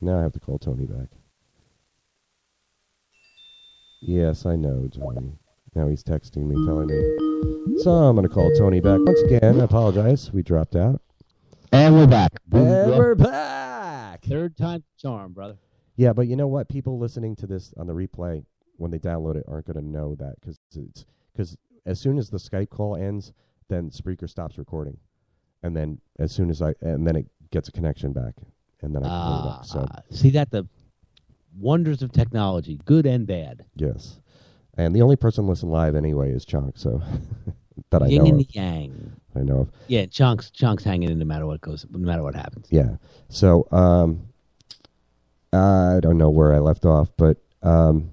Now 0.00 0.18
I 0.18 0.22
have 0.22 0.32
to 0.32 0.40
call 0.40 0.58
Tony 0.58 0.86
back. 0.86 1.08
Yes, 4.00 4.46
I 4.46 4.56
know, 4.56 4.88
Tony. 4.88 5.38
Now 5.74 5.88
he's 5.88 6.02
texting 6.02 6.46
me, 6.46 6.54
telling 6.66 6.86
me. 6.86 7.82
So 7.82 7.90
I'm 7.90 8.16
going 8.16 8.26
to 8.26 8.32
call 8.32 8.50
Tony 8.56 8.80
back 8.80 9.00
once 9.00 9.20
again. 9.22 9.60
I 9.60 9.64
apologize. 9.64 10.32
We 10.32 10.42
dropped 10.42 10.76
out. 10.76 11.02
And 11.72 11.94
we're 11.94 12.06
back. 12.06 12.32
And 12.52 12.96
we're 12.96 13.14
back. 13.14 14.24
Third 14.24 14.56
time 14.56 14.82
charm, 14.98 15.32
brother. 15.32 15.56
Yeah, 15.96 16.12
but 16.12 16.26
you 16.26 16.36
know 16.36 16.46
what? 16.46 16.68
People 16.68 16.98
listening 16.98 17.36
to 17.36 17.46
this 17.46 17.74
on 17.76 17.86
the 17.86 17.92
replay 17.92 18.44
when 18.76 18.90
they 18.90 18.98
download 18.98 19.36
it 19.36 19.44
aren't 19.48 19.66
going 19.66 19.76
to 19.76 19.86
know 19.86 20.14
that 20.14 20.36
because 20.40 20.58
it's 20.74 21.04
because 21.32 21.56
as 21.84 22.00
soon 22.00 22.18
as 22.18 22.30
the 22.30 22.38
Skype 22.38 22.70
call 22.70 22.96
ends, 22.96 23.32
then 23.68 23.90
Spreaker 23.90 24.28
stops 24.28 24.58
recording, 24.58 24.96
and 25.62 25.76
then 25.76 25.98
as 26.18 26.32
soon 26.32 26.50
as 26.50 26.62
I 26.62 26.74
and 26.80 27.06
then 27.06 27.16
it 27.16 27.26
gets 27.50 27.68
a 27.68 27.72
connection 27.72 28.12
back, 28.12 28.34
and 28.82 28.94
then 28.94 29.02
I 29.02 29.06
can 29.08 29.12
Ah, 29.16 29.58
up. 29.60 29.66
So 29.66 29.86
see 30.10 30.30
that 30.30 30.50
the 30.50 30.66
wonders 31.58 32.02
of 32.02 32.12
technology, 32.12 32.78
good 32.84 33.06
and 33.06 33.26
bad. 33.26 33.64
yes, 33.76 34.20
and 34.76 34.94
the 34.94 35.02
only 35.02 35.16
person 35.16 35.46
listen 35.46 35.70
live 35.70 35.94
anyway 35.96 36.30
is 36.32 36.44
Chunk. 36.44 36.76
So 36.78 37.02
that 37.90 38.02
I 38.02 38.06
Yin 38.08 38.24
know 38.24 38.30
and 38.30 38.40
of. 38.40 38.54
yang. 38.54 39.12
I 39.34 39.40
know 39.40 39.60
of. 39.60 39.70
Yeah, 39.88 40.06
chunks 40.06 40.50
chunks 40.50 40.82
hanging 40.84 41.10
in 41.10 41.18
no 41.18 41.24
matter 41.24 41.46
what 41.46 41.60
goes, 41.60 41.86
no 41.90 41.98
matter 41.98 42.22
what 42.22 42.34
happens. 42.34 42.66
Yeah. 42.70 42.96
So 43.28 43.66
um, 43.72 44.26
I 45.52 45.98
don't 46.00 46.18
know 46.18 46.30
where 46.30 46.52
I 46.54 46.58
left 46.58 46.84
off, 46.84 47.10
but 47.16 47.38
um, 47.62 48.10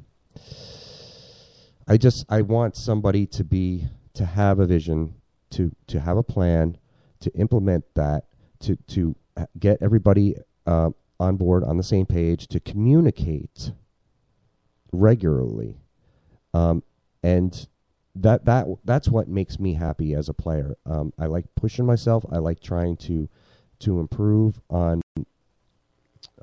I 1.88 1.98
just 1.98 2.26
I 2.30 2.42
want 2.42 2.76
somebody 2.76 3.26
to 3.28 3.44
be 3.44 3.86
to 4.14 4.26
have 4.26 4.60
a 4.60 4.66
vision, 4.66 5.16
to 5.52 5.72
to 5.88 6.00
have 6.00 6.18
a 6.18 6.24
plan, 6.24 6.78
to 7.22 7.32
implement 7.36 7.84
that, 7.96 8.26
to 8.62 8.76
to 8.88 9.16
get 9.60 9.78
everybody 9.82 10.36
uh, 10.66 10.92
on 11.20 11.38
board 11.38 11.64
on 11.64 11.78
the 11.78 11.84
same 11.84 12.06
page, 12.06 12.48
to 12.48 12.60
communicate 12.60 13.72
regularly, 14.92 15.78
um, 16.54 16.84
and 17.24 17.68
that 18.16 18.46
that 18.46 18.68
that's 18.86 19.10
what 19.10 19.28
makes 19.28 19.60
me 19.60 19.74
happy 19.74 20.14
as 20.14 20.30
a 20.30 20.34
player. 20.34 20.76
Um, 20.86 21.14
I 21.18 21.26
like 21.26 21.46
pushing 21.56 21.86
myself. 21.86 22.26
I 22.32 22.38
like 22.38 22.60
trying 22.60 22.98
to 22.98 23.28
to 23.80 24.00
improve 24.00 24.60
on 24.70 25.02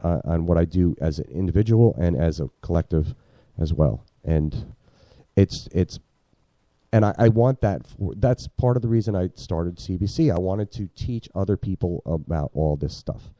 uh, 0.03 0.20
on 0.24 0.47
what 0.47 0.59
I 0.59 0.64
do 0.64 0.97
as 1.01 1.18
an 1.18 1.26
individual 1.30 1.95
and 1.99 2.16
as 2.16 2.41
a 2.41 2.51
collective 2.61 3.14
as 3.59 3.72
well. 3.72 4.05
And 4.24 4.74
it's 5.36 5.68
it's 5.72 5.99
and 6.93 7.05
I, 7.05 7.14
I 7.18 7.28
want 7.28 7.61
that. 7.61 7.86
For, 7.86 8.14
that's 8.16 8.49
part 8.49 8.76
of 8.76 8.82
the 8.82 8.88
reason 8.88 9.14
I 9.14 9.30
started 9.34 9.76
CBC. 9.76 10.34
I 10.34 10.38
wanted 10.38 10.70
to 10.72 10.88
teach 10.97 11.28
other 11.34 11.57
people 11.57 12.03
about 12.05 12.51
all 12.55 12.76
this 12.76 12.97
stuff 12.97 13.30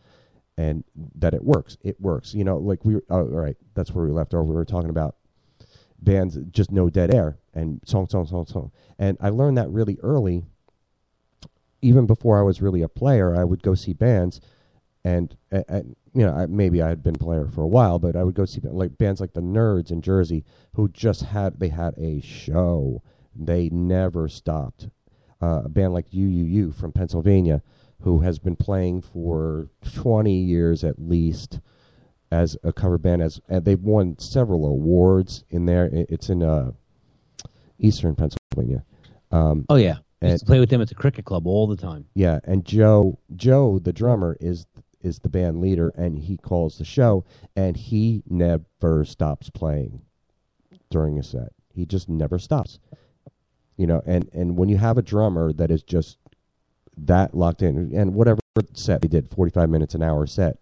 and 0.57 0.85
that 1.17 1.35
it 1.35 1.43
works. 1.43 1.77
It 1.83 2.01
works. 2.01 2.35
You 2.35 2.45
know, 2.45 2.59
like 2.59 2.85
we. 2.85 2.97
Oh, 2.97 3.03
all 3.11 3.25
right, 3.25 3.57
that's 3.75 3.93
where 3.93 4.05
we 4.05 4.11
left 4.11 4.35
off. 4.35 4.47
We 4.47 4.55
were 4.55 4.65
talking 4.65 4.91
about 4.91 5.17
bands 6.03 6.39
just 6.51 6.71
no 6.71 6.89
dead 6.91 7.15
air 7.15 7.39
and 7.55 7.81
song, 7.85 8.09
song, 8.09 8.27
song, 8.27 8.47
song. 8.47 8.73
And 8.99 9.17
I 9.21 9.31
learned 9.31 9.59
that 9.59 9.71
really 9.71 9.99
early. 10.03 10.45
Even 11.83 12.07
before 12.07 12.39
I 12.39 12.43
was 12.43 12.61
really 12.61 12.83
a 12.83 12.89
player, 12.89 13.35
I 13.35 13.45
would 13.45 13.63
go 13.63 13.75
see 13.75 13.95
bands, 13.95 14.39
and, 15.03 15.35
and, 15.51 15.97
you 16.13 16.27
know, 16.27 16.35
I, 16.35 16.45
maybe 16.45 16.83
I 16.83 16.89
had 16.89 17.03
been 17.03 17.15
player 17.15 17.47
for 17.47 17.63
a 17.63 17.69
while, 17.69 17.99
but 17.99 18.17
I 18.17 18.23
would 18.23 18.35
go 18.35 18.45
see 18.45 18.61
like 18.63 18.99
bands 18.99 19.19
like 19.19 19.33
the 19.33 19.41
Nerds 19.41 19.91
in 19.91 20.03
Jersey, 20.03 20.45
who 20.75 20.89
just 20.89 21.23
had 21.23 21.59
they 21.59 21.69
had 21.69 21.95
a 21.97 22.21
show. 22.21 23.03
They 23.47 23.69
never 23.71 24.29
stopped. 24.29 24.89
Uh, 25.43 25.63
a 25.65 25.69
band 25.69 25.95
like 25.95 26.11
UUU 26.11 26.75
from 26.75 26.93
Pennsylvania, 26.93 27.63
who 28.03 28.21
has 28.21 28.39
been 28.39 28.57
playing 28.57 29.01
for 29.01 29.69
20 29.95 30.33
years 30.35 30.85
at 30.85 30.99
least 30.99 31.61
as 32.31 32.57
a 32.63 32.73
cover 32.73 32.99
band 32.99 33.23
as 33.23 33.41
and 33.49 33.65
they've 33.65 33.83
won 33.83 34.19
several 34.19 34.67
awards 34.67 35.43
in 35.49 35.65
there. 35.67 35.89
It's 35.93 36.29
in 36.29 36.43
uh 36.43 36.73
eastern 37.79 38.15
pennsylvania. 38.15 38.85
Um 39.33 39.65
Oh 39.69 39.77
yeah, 39.77 39.97
And- 40.21 40.33
used 40.33 40.45
to 40.45 40.47
play 40.47 40.61
with 40.61 40.71
them 40.71 40.81
at 40.81 40.89
the 40.89 40.95
cricket 40.95 41.25
club 41.25 41.47
all 41.47 41.67
the 41.67 41.77
time. 41.77 42.05
yeah 42.15 42.39
and 42.45 42.65
joe 42.65 43.19
joe 43.37 43.79
the 43.79 43.93
drummer 43.93 44.37
is 44.41 44.67
is 45.01 45.19
the 45.21 45.29
band 45.31 45.61
leader 45.61 45.89
and 45.97 46.19
he 46.19 46.37
calls 46.37 46.77
the 46.79 46.85
show 46.85 47.25
and 47.57 47.77
he 47.77 48.23
never 48.29 49.05
stops 49.05 49.49
playing 49.51 50.03
during 50.91 51.19
a 51.19 51.23
set. 51.23 51.53
He 51.73 51.87
just 51.87 52.09
never 52.09 52.39
stops 52.39 52.79
you 53.81 53.87
know 53.87 54.03
and 54.05 54.29
and 54.35 54.59
when 54.59 54.69
you 54.69 54.77
have 54.77 54.99
a 54.99 55.03
drummer 55.03 55.55
that 55.55 55.71
is 55.71 55.83
just 55.83 56.19
that 56.99 57.35
locked 57.35 57.63
in 57.63 57.93
and 57.97 58.15
whatever 58.15 58.39
set 58.75 59.01
they 59.01 59.09
did 59.09 59.31
45 59.31 59.71
minutes 59.71 59.95
an 59.95 60.03
hour 60.03 60.27
set 60.27 60.59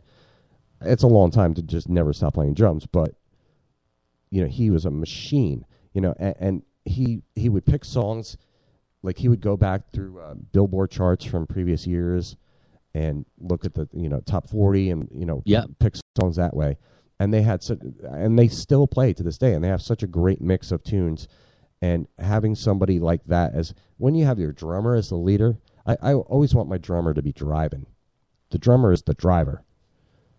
it's 0.82 1.02
a 1.02 1.08
long 1.08 1.32
time 1.32 1.52
to 1.54 1.62
just 1.62 1.88
never 1.88 2.12
stop 2.12 2.34
playing 2.34 2.54
drums 2.54 2.86
but 2.86 3.14
you 4.30 4.40
know 4.40 4.46
he 4.46 4.70
was 4.70 4.84
a 4.84 4.90
machine 4.90 5.64
you 5.94 6.00
know 6.00 6.14
and, 6.18 6.34
and 6.38 6.62
he 6.84 7.22
he 7.34 7.48
would 7.48 7.66
pick 7.66 7.84
songs 7.84 8.36
like 9.02 9.18
he 9.18 9.28
would 9.28 9.40
go 9.40 9.56
back 9.56 9.90
through 9.92 10.20
uh, 10.20 10.34
billboard 10.52 10.90
charts 10.90 11.24
from 11.24 11.44
previous 11.44 11.88
years 11.88 12.36
and 12.94 13.26
look 13.40 13.64
at 13.64 13.74
the 13.74 13.88
you 13.92 14.08
know 14.08 14.20
top 14.20 14.48
40 14.48 14.90
and 14.90 15.08
you 15.12 15.26
know 15.26 15.42
Yeah. 15.44 15.64
pick 15.80 15.96
songs 16.20 16.36
that 16.36 16.54
way 16.54 16.78
and 17.18 17.34
they 17.34 17.42
had 17.42 17.64
such 17.64 17.80
and 18.04 18.38
they 18.38 18.46
still 18.46 18.86
play 18.86 19.12
to 19.12 19.24
this 19.24 19.38
day 19.38 19.54
and 19.54 19.64
they 19.64 19.68
have 19.68 19.82
such 19.82 20.04
a 20.04 20.06
great 20.06 20.40
mix 20.40 20.70
of 20.70 20.84
tunes 20.84 21.26
and 21.80 22.06
having 22.18 22.54
somebody 22.54 22.98
like 22.98 23.24
that 23.26 23.54
as 23.54 23.74
when 23.98 24.14
you 24.14 24.24
have 24.24 24.38
your 24.38 24.52
drummer 24.52 24.94
as 24.94 25.08
the 25.08 25.16
leader 25.16 25.56
I, 25.86 25.96
I 26.02 26.14
always 26.14 26.54
want 26.54 26.68
my 26.68 26.78
drummer 26.78 27.14
to 27.14 27.22
be 27.22 27.32
driving 27.32 27.86
the 28.50 28.58
drummer 28.58 28.92
is 28.92 29.02
the 29.02 29.14
driver 29.14 29.62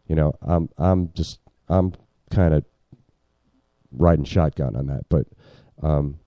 you 0.08 0.16
know 0.16 0.34
i'm 0.42 0.70
i'm 0.78 1.12
just 1.14 1.40
i'm 1.70 1.94
kind 2.30 2.54
of 2.54 2.66
riding 3.92 4.26
shotgun 4.26 4.76
on 4.76 4.88
that 4.88 5.08
but 5.10 5.26
um 5.82 6.20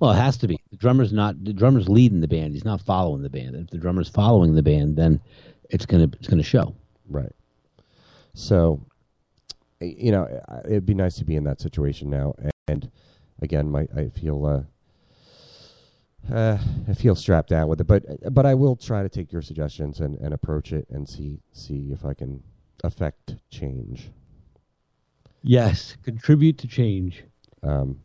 Well, 0.00 0.10
it 0.10 0.16
has 0.16 0.36
to 0.38 0.48
be. 0.48 0.58
The 0.70 0.76
drummer's 0.76 1.12
not 1.12 1.42
the 1.44 1.52
drummer's 1.52 1.88
leading 1.88 2.20
the 2.20 2.28
band. 2.28 2.52
He's 2.52 2.64
not 2.64 2.80
following 2.80 3.22
the 3.22 3.30
band. 3.30 3.54
If 3.56 3.70
the 3.70 3.78
drummer's 3.78 4.08
following 4.08 4.54
the 4.54 4.62
band, 4.62 4.96
then 4.96 5.20
it's 5.70 5.86
gonna 5.86 6.10
it's 6.18 6.28
gonna 6.28 6.42
show. 6.42 6.74
Right. 7.08 7.32
So, 8.34 8.84
you 9.80 10.10
know, 10.12 10.28
it'd 10.64 10.84
be 10.86 10.94
nice 10.94 11.16
to 11.16 11.24
be 11.24 11.36
in 11.36 11.44
that 11.44 11.60
situation 11.60 12.10
now. 12.10 12.34
And 12.68 12.90
again, 13.42 13.70
my 13.70 13.86
I 13.96 14.08
feel 14.08 14.46
uh, 14.46 14.62
uh, 16.32 16.58
I 16.88 16.94
feel 16.94 17.14
strapped 17.14 17.50
down 17.50 17.68
with 17.68 17.80
it, 17.80 17.86
but 17.86 18.04
but 18.32 18.46
I 18.46 18.54
will 18.54 18.76
try 18.76 19.02
to 19.02 19.08
take 19.08 19.32
your 19.32 19.42
suggestions 19.42 20.00
and, 20.00 20.18
and 20.18 20.32
approach 20.32 20.72
it 20.72 20.86
and 20.90 21.08
see 21.08 21.40
see 21.52 21.90
if 21.92 22.04
I 22.04 22.14
can 22.14 22.42
affect 22.82 23.36
change. 23.50 24.10
Yes, 25.42 25.96
contribute 26.02 26.58
to 26.58 26.66
change. 26.66 27.24
Um, 27.62 28.00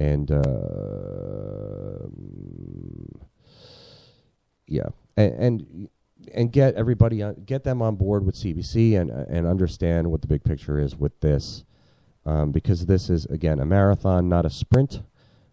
and 0.00 0.30
uh, 0.30 2.08
yeah, 4.66 4.88
and, 5.16 5.32
and 5.34 5.88
and 6.34 6.52
get 6.52 6.74
everybody 6.74 7.22
on, 7.22 7.34
get 7.44 7.64
them 7.64 7.82
on 7.82 7.96
board 7.96 8.24
with 8.24 8.34
CBC 8.34 9.00
and 9.00 9.10
and 9.10 9.46
understand 9.46 10.10
what 10.10 10.22
the 10.22 10.26
big 10.26 10.42
picture 10.42 10.78
is 10.78 10.96
with 10.96 11.18
this, 11.20 11.64
um, 12.26 12.52
because 12.52 12.86
this 12.86 13.10
is 13.10 13.26
again 13.26 13.60
a 13.60 13.64
marathon, 13.64 14.28
not 14.28 14.46
a 14.46 14.50
sprint. 14.50 15.02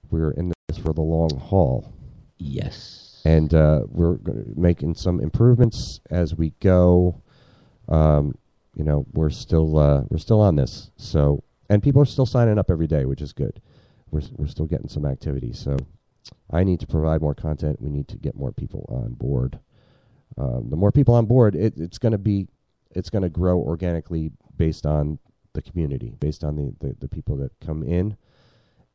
We're 0.10 0.32
in 0.32 0.52
this 0.70 0.78
for 0.78 0.94
the 0.94 1.02
long 1.02 1.38
haul. 1.38 1.94
Yes. 2.40 3.22
and 3.26 3.54
uh, 3.54 3.82
we're 3.88 4.20
making 4.56 4.94
some 4.96 5.20
improvements 5.20 6.00
as 6.10 6.36
we 6.36 6.52
go. 6.62 7.22
Um, 7.90 8.38
you 8.76 8.84
know, 8.84 9.06
we're 9.14 9.32
still 9.32 9.78
uh, 9.78 10.04
we're 10.10 10.20
still 10.20 10.40
on 10.40 10.56
this. 10.56 10.92
So, 10.98 11.44
and 11.70 11.82
people 11.82 12.02
are 12.02 12.06
still 12.06 12.26
signing 12.28 12.60
up 12.60 12.70
every 12.70 12.88
day, 12.88 13.06
which 13.06 13.22
is 13.22 13.34
good. 13.34 13.62
We're 14.12 14.22
we're 14.38 14.48
still 14.48 14.66
getting 14.68 14.88
some 14.88 15.06
activity. 15.06 15.52
So, 15.52 15.78
I 16.52 16.64
need 16.64 16.80
to 16.82 16.88
provide 16.88 17.22
more 17.22 17.36
content. 17.36 17.82
We 17.82 17.90
need 17.90 18.08
to 18.10 18.18
get 18.18 18.36
more 18.36 18.52
people 18.52 18.86
on 18.90 19.14
board. 19.14 19.60
Um, 20.38 20.68
the 20.70 20.76
more 20.76 20.92
people 20.92 21.16
on 21.16 21.26
board, 21.26 21.56
it, 21.56 21.74
it's 21.78 21.98
going 21.98 22.12
to 22.12 22.18
be 22.18 22.48
it's 22.92 23.10
going 23.10 23.24
to 23.24 23.30
grow 23.30 23.58
organically 23.60 24.32
based 24.56 24.86
on 24.86 25.20
the 25.58 25.70
community, 25.70 26.14
based 26.20 26.44
on 26.44 26.56
the, 26.56 26.88
the, 26.88 26.96
the 27.00 27.08
people 27.08 27.36
that 27.38 27.52
come 27.66 27.84
in, 27.84 28.16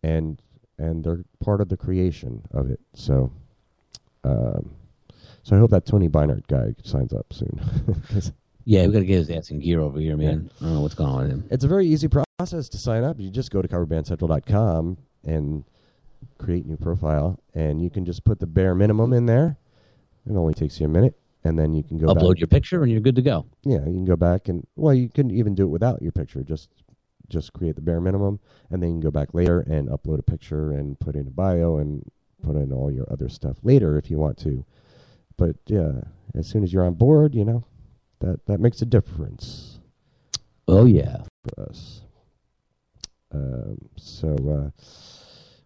and 0.02 0.40
and 0.78 1.04
they're 1.04 1.24
part 1.40 1.60
of 1.60 1.68
the 1.68 1.76
creation 1.76 2.42
of 2.52 2.70
it. 2.70 2.80
So, 2.94 3.30
um, 4.24 4.74
so 5.42 5.54
I 5.54 5.58
hope 5.58 5.70
that 5.70 5.86
Tony 5.86 6.08
Beinart 6.08 6.46
guy 6.48 6.74
signs 6.82 7.12
up 7.12 7.26
soon. 7.32 7.60
Yeah, 8.64 8.86
we 8.86 8.92
got 8.92 9.00
to 9.00 9.06
get 9.06 9.16
his 9.16 9.30
ass 9.30 9.50
in 9.50 9.58
gear 9.58 9.80
over 9.80 9.98
here, 9.98 10.16
man. 10.16 10.50
I 10.60 10.64
don't 10.64 10.74
know 10.74 10.80
what's 10.82 10.94
going 10.94 11.10
on 11.10 11.22
with 11.22 11.30
him. 11.30 11.48
it's 11.50 11.64
a 11.64 11.68
very 11.68 11.86
easy 11.86 12.08
process 12.08 12.68
to 12.68 12.78
sign 12.78 13.02
up. 13.02 13.18
You 13.18 13.30
just 13.30 13.50
go 13.50 13.60
to 13.60 13.66
coverbandcentral.com 13.68 14.98
and 15.24 15.64
create 16.38 16.64
a 16.64 16.68
new 16.68 16.76
profile, 16.76 17.40
and 17.54 17.82
you 17.82 17.90
can 17.90 18.04
just 18.04 18.24
put 18.24 18.38
the 18.38 18.46
bare 18.46 18.74
minimum 18.74 19.12
in 19.12 19.26
there. 19.26 19.56
It 20.28 20.36
only 20.36 20.54
takes 20.54 20.78
you 20.78 20.86
a 20.86 20.88
minute, 20.88 21.18
and 21.44 21.58
then 21.58 21.72
you 21.74 21.82
can 21.82 21.98
go 21.98 22.06
Upload 22.06 22.32
back. 22.34 22.40
your 22.40 22.46
picture 22.48 22.82
and 22.82 22.90
you're 22.92 23.00
good 23.00 23.16
to 23.16 23.22
go. 23.22 23.46
yeah, 23.64 23.78
you 23.78 23.92
can 23.92 24.04
go 24.04 24.16
back 24.16 24.48
and 24.48 24.66
well, 24.76 24.94
you 24.94 25.08
can 25.08 25.30
even 25.30 25.54
do 25.54 25.64
it 25.64 25.68
without 25.70 26.00
your 26.02 26.12
picture. 26.12 26.42
Just 26.42 26.68
just 27.28 27.52
create 27.52 27.76
the 27.76 27.80
bare 27.82 28.00
minimum, 28.00 28.38
and 28.70 28.82
then 28.82 28.90
you 28.90 28.94
can 28.94 29.00
go 29.00 29.10
back 29.10 29.32
later 29.34 29.60
and 29.60 29.88
upload 29.88 30.18
a 30.18 30.22
picture 30.22 30.72
and 30.72 30.98
put 31.00 31.14
in 31.16 31.26
a 31.26 31.30
bio 31.30 31.78
and 31.78 32.04
put 32.42 32.56
in 32.56 32.72
all 32.72 32.90
your 32.90 33.06
other 33.10 33.28
stuff 33.28 33.56
later 33.62 33.96
if 33.96 34.10
you 34.10 34.18
want 34.18 34.36
to. 34.38 34.64
But 35.36 35.56
yeah, 35.66 35.92
as 36.34 36.46
soon 36.46 36.62
as 36.62 36.72
you're 36.72 36.84
on 36.84 36.94
board, 36.94 37.34
you 37.34 37.44
know 37.44 37.64
that 38.20 38.44
that 38.46 38.60
makes 38.60 38.82
a 38.82 38.86
difference 38.86 39.78
Oh 40.68 40.84
yeah. 40.84 41.22
for 41.56 41.62
us. 41.68 42.02
Um, 43.32 43.78
so, 43.96 44.28
uh, 44.34 44.70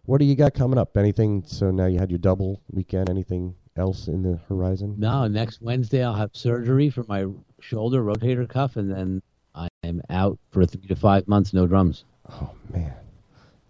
what 0.05 0.19
do 0.19 0.25
you 0.25 0.35
got 0.35 0.53
coming 0.53 0.79
up? 0.79 0.95
Anything? 0.97 1.43
So 1.45 1.69
now 1.69 1.85
you 1.85 1.99
had 1.99 2.09
your 2.09 2.17
double 2.19 2.61
weekend. 2.71 3.09
Anything 3.09 3.55
else 3.77 4.07
in 4.07 4.23
the 4.23 4.39
horizon? 4.49 4.95
No, 4.97 5.27
next 5.27 5.61
Wednesday 5.61 6.03
I'll 6.03 6.13
have 6.13 6.31
surgery 6.33 6.89
for 6.89 7.03
my 7.07 7.25
shoulder 7.59 8.03
rotator 8.03 8.47
cuff, 8.47 8.75
and 8.75 8.91
then 8.91 9.21
I 9.55 9.67
am 9.83 10.01
out 10.09 10.39
for 10.51 10.65
three 10.65 10.87
to 10.87 10.95
five 10.95 11.27
months, 11.27 11.53
no 11.53 11.67
drums. 11.67 12.03
Oh 12.29 12.51
man, 12.73 12.93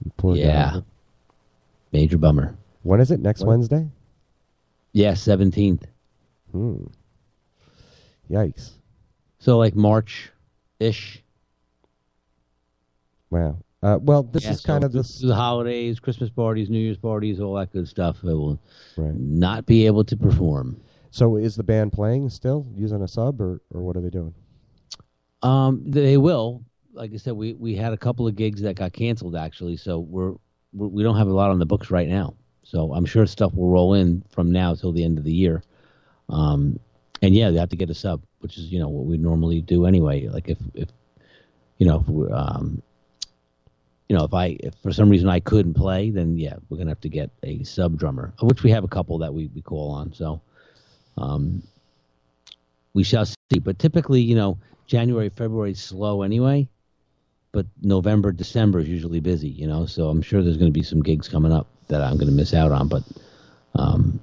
you 0.04 0.12
poor 0.18 0.36
yeah, 0.36 0.72
guy. 0.76 0.82
major 1.92 2.18
bummer. 2.18 2.56
When 2.84 3.00
is 3.00 3.12
it? 3.12 3.20
Next 3.20 3.42
What? 3.42 3.50
Wednesday? 3.50 3.88
Yeah, 4.94 5.14
seventeenth. 5.14 5.86
Hmm. 6.52 6.86
Yikes! 8.30 8.72
So 9.40 9.58
like 9.58 9.76
March 9.76 10.32
ish. 10.80 11.24
Wow. 13.30 13.58
Uh, 13.88 13.98
well, 14.00 14.24
this 14.24 14.44
Yeah, 14.44 14.52
is 14.52 14.62
kind 14.62 14.84
so 14.84 14.88
of 14.88 14.92
this. 14.92 15.22
the 15.22 15.34
holidays, 15.34 15.98
Christmas 15.98 16.30
parties, 16.30 16.70
New 16.70 16.78
Year's 16.80 16.98
parties, 16.98 17.40
all 17.40 17.54
that 17.56 17.72
good 17.72 17.88
stuff. 17.88 18.18
I 18.24 18.34
will 18.34 18.60
Right. 18.98 19.16
not 19.16 19.66
be 19.66 19.86
able 19.86 20.04
to 20.04 20.18
perform. 20.18 20.82
So, 21.12 21.38
is 21.38 21.56
the 21.56 21.64
band 21.64 21.94
playing 21.94 22.30
still 22.30 22.68
using 22.76 23.02
a 23.02 23.08
sub, 23.08 23.40
or 23.40 23.62
or 23.74 23.82
what 23.82 23.96
are 23.96 24.02
they 24.02 24.10
doing? 24.10 24.34
Um, 25.42 25.84
they 25.86 26.18
will. 26.18 26.64
Like 26.92 27.14
I 27.14 27.18
said, 27.18 27.34
we 27.34 27.54
we 27.54 27.76
had 27.76 27.94
a 27.94 27.98
couple 27.98 28.28
of 28.28 28.36
gigs 28.36 28.62
that 28.62 28.76
got 28.76 28.92
canceled 28.92 29.38
actually, 29.38 29.78
so 29.78 30.00
we're, 30.00 30.34
we're 30.74 30.88
we 30.88 31.02
don't 31.04 31.16
have 31.16 31.28
a 31.28 31.34
lot 31.34 31.50
on 31.50 31.60
the 31.60 31.66
books 31.66 31.90
right 31.90 32.10
now. 32.10 32.34
So 32.64 32.94
I'm 32.94 33.06
sure 33.06 33.26
stuff 33.26 33.54
will 33.54 33.70
roll 33.70 33.94
in 33.94 34.22
from 34.30 34.52
now 34.52 34.76
till 34.76 34.92
the 34.92 35.04
end 35.06 35.18
of 35.18 35.24
the 35.24 35.34
year. 35.34 35.64
Um, 36.28 36.78
and 37.22 37.34
yeah, 37.34 37.52
they 37.52 37.58
have 37.58 37.70
to 37.70 37.78
get 37.78 37.90
a 37.90 37.94
sub, 37.96 38.22
which 38.40 38.58
is 38.58 38.66
you 38.66 38.80
know 38.80 38.90
what 38.90 39.06
we 39.06 39.18
normally 39.18 39.62
do 39.62 39.86
anyway. 39.86 40.28
Like 40.28 40.50
if 40.50 40.58
if 40.74 40.90
you 41.78 41.88
know 41.88 42.02
if 42.02 42.10
we 42.10 42.30
um, 42.32 42.82
you 44.10 44.18
know 44.18 44.24
if 44.24 44.34
I 44.34 44.58
if 44.60 44.74
for 44.84 44.92
some 44.92 45.10
reason 45.10 45.30
I 45.30 45.40
couldn't 45.40 45.74
play, 45.74 46.10
then 46.12 46.38
yeah, 46.38 46.56
we're 46.70 46.78
gonna 46.78 46.92
have 46.92 47.02
to 47.02 47.10
get 47.10 47.32
a 47.44 47.64
sub 47.64 47.98
drummer, 47.98 48.34
which 48.42 48.64
we 48.64 48.72
have 48.72 48.84
a 48.84 48.88
couple 48.88 49.18
that 49.20 49.34
we 49.34 49.48
we 49.48 49.62
call 49.62 49.92
on. 49.92 50.14
So. 50.14 50.42
Um, 51.18 51.64
we 52.98 53.04
shall 53.04 53.26
see. 53.26 53.60
But 53.62 53.78
typically, 53.78 54.22
you 54.22 54.36
know, 54.36 54.58
January, 54.88 55.30
February 55.30 55.72
is 55.72 55.80
slow 55.80 56.24
anyway. 56.24 56.68
But 57.52 57.68
November, 57.82 58.32
December 58.32 58.80
is 58.80 58.90
usually 58.90 59.20
busy, 59.20 59.50
you 59.50 59.68
know. 59.68 59.86
So 59.86 60.10
I'm 60.10 60.24
sure 60.24 60.42
there's 60.42 60.58
to 60.72 60.72
be 60.72 60.84
some 60.84 61.04
gigs 61.04 61.30
coming 61.30 61.52
up 61.52 61.68
that 61.88 62.02
I'm 62.02 62.18
to 62.18 62.26
miss 62.26 62.56
out 62.56 62.72
on. 62.72 62.88
But 62.88 63.04
um, 63.76 64.20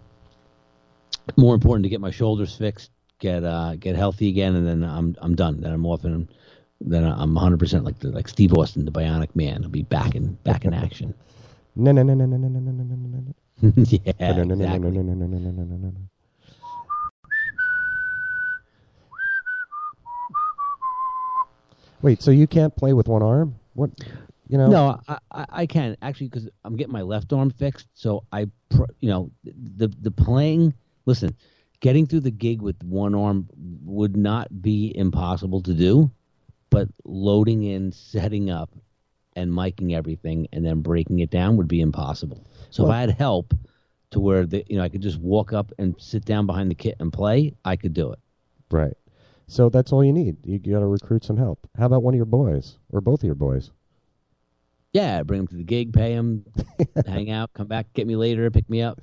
more 1.37 1.55
important 1.55 1.85
to 1.85 1.89
get 1.89 2.01
my 2.01 2.11
shoulders 2.11 2.55
fixed, 2.55 2.91
get 3.21 3.45
uh, 3.45 3.77
get 3.77 3.95
healthy 3.95 4.29
again, 4.29 4.57
and 4.57 4.67
then 4.67 4.83
I'm 4.83 5.17
I'm 5.21 5.37
done. 5.37 5.61
Then 5.61 5.73
I'm 5.73 5.87
off 5.87 6.05
and 6.05 6.29
then 6.81 7.05
I'm 7.05 7.35
100 7.35 7.59
percent 7.59 7.85
like 7.85 7.99
the, 8.01 8.09
like 8.11 8.29
Steve 8.29 8.53
Austin, 8.55 8.85
the 8.85 8.93
Bionic 8.93 9.35
Man. 9.35 9.65
I'll 9.65 9.71
be 9.71 9.83
back 9.83 10.15
in 10.15 10.35
back 10.45 10.65
in 10.65 10.75
action. 10.75 11.15
No, 11.77 11.93
no, 11.93 12.03
no, 12.03 12.15
no, 12.15 12.27
no, 12.27 12.37
no, 12.37 12.49
no, 12.49 12.61
no, 12.61 12.71
no, 12.71 12.85
no, 12.85 12.95
no, 12.95 13.19
no. 13.19 13.35
yeah, 13.85 14.13
no, 14.21 14.43
no, 14.43 14.45
no, 14.45 14.55
no, 14.55 14.65
exactly. 14.65 14.91
no, 14.91 15.03
no, 15.03 15.13
no, 15.15 15.27
no, 15.27 15.27
no, 15.27 15.51
no, 15.51 15.51
no, 15.51 15.77
no, 15.77 15.89
no. 15.89 16.01
Wait, 22.03 22.21
so 22.21 22.31
you 22.31 22.47
can't 22.47 22.77
play 22.77 22.93
with 22.93 23.09
one 23.09 23.23
arm? 23.23 23.55
What? 23.73 23.91
You 24.49 24.59
know? 24.59 24.67
No, 24.67 25.01
I, 25.09 25.19
I, 25.31 25.47
I 25.49 25.67
can 25.67 25.97
actually 26.03 26.29
because 26.29 26.49
I'm 26.63 26.77
getting 26.77 26.93
my 26.93 27.01
left 27.01 27.33
arm 27.33 27.51
fixed. 27.51 27.89
So 27.95 28.25
I, 28.31 28.47
pr- 28.69 28.93
you 29.01 29.09
know, 29.09 29.31
the 29.45 29.89
the 30.03 30.11
playing. 30.11 30.75
Listen, 31.07 31.35
getting 31.81 32.07
through 32.07 32.21
the 32.21 32.31
gig 32.31 32.61
with 32.61 32.77
one 32.85 33.15
arm 33.15 33.49
would 33.85 34.17
not 34.17 34.63
be 34.63 34.93
impossible 34.95 35.63
to 35.63 35.73
do, 35.73 36.11
but 36.75 36.89
loading 37.05 37.63
in, 37.65 37.93
setting 37.93 38.51
up, 38.51 38.71
and 39.37 39.51
miking 39.51 39.93
everything, 39.95 40.47
and 40.53 40.65
then 40.65 40.81
breaking 40.81 41.19
it 41.21 41.31
down 41.31 41.57
would 41.57 41.69
be 41.69 41.81
impossible. 41.81 42.47
So 42.71 42.83
Well- 42.85 42.93
if 42.93 42.97
I 42.97 43.01
had 43.01 43.11
help 43.11 43.55
to 44.11 44.21
where 44.21 44.47
the 44.47 44.65
you 44.69 44.77
know 44.77 44.83
I 44.85 44.89
could 44.89 45.01
just 45.03 45.19
walk 45.19 45.53
up 45.53 45.73
and 45.79 45.95
sit 45.99 46.25
down 46.25 46.47
behind 46.47 46.71
the 46.71 46.75
kit 46.77 46.97
and 47.01 47.13
play, 47.13 47.55
I 47.65 47.77
could 47.77 47.95
do 47.95 48.13
it. 48.13 48.19
Right. 48.71 48.95
So 49.47 49.69
that's 49.69 49.93
all 49.93 50.05
you 50.05 50.13
need. 50.13 50.37
You 50.45 50.59
got 50.59 50.81
to 50.81 50.87
recruit 50.87 51.25
some 51.25 51.37
help. 51.37 51.67
How 51.77 51.87
about 51.87 52.03
one 52.03 52.15
of 52.15 52.17
your 52.17 52.25
boys 52.27 52.79
or 52.91 53.01
both 53.01 53.21
of 53.21 53.25
your 53.27 53.35
boys? 53.35 53.71
Yeah, 54.93 55.23
bring 55.25 55.41
them 55.41 55.49
to 55.49 55.57
the 55.57 55.65
gig, 55.65 55.93
pay 55.93 56.15
them, 56.15 56.45
hang 57.07 57.31
out, 57.31 57.53
come 57.53 57.67
back, 57.67 57.93
get 57.95 58.07
me 58.07 58.15
later, 58.17 58.51
pick 58.51 58.71
me 58.71 58.81
up. 58.81 59.01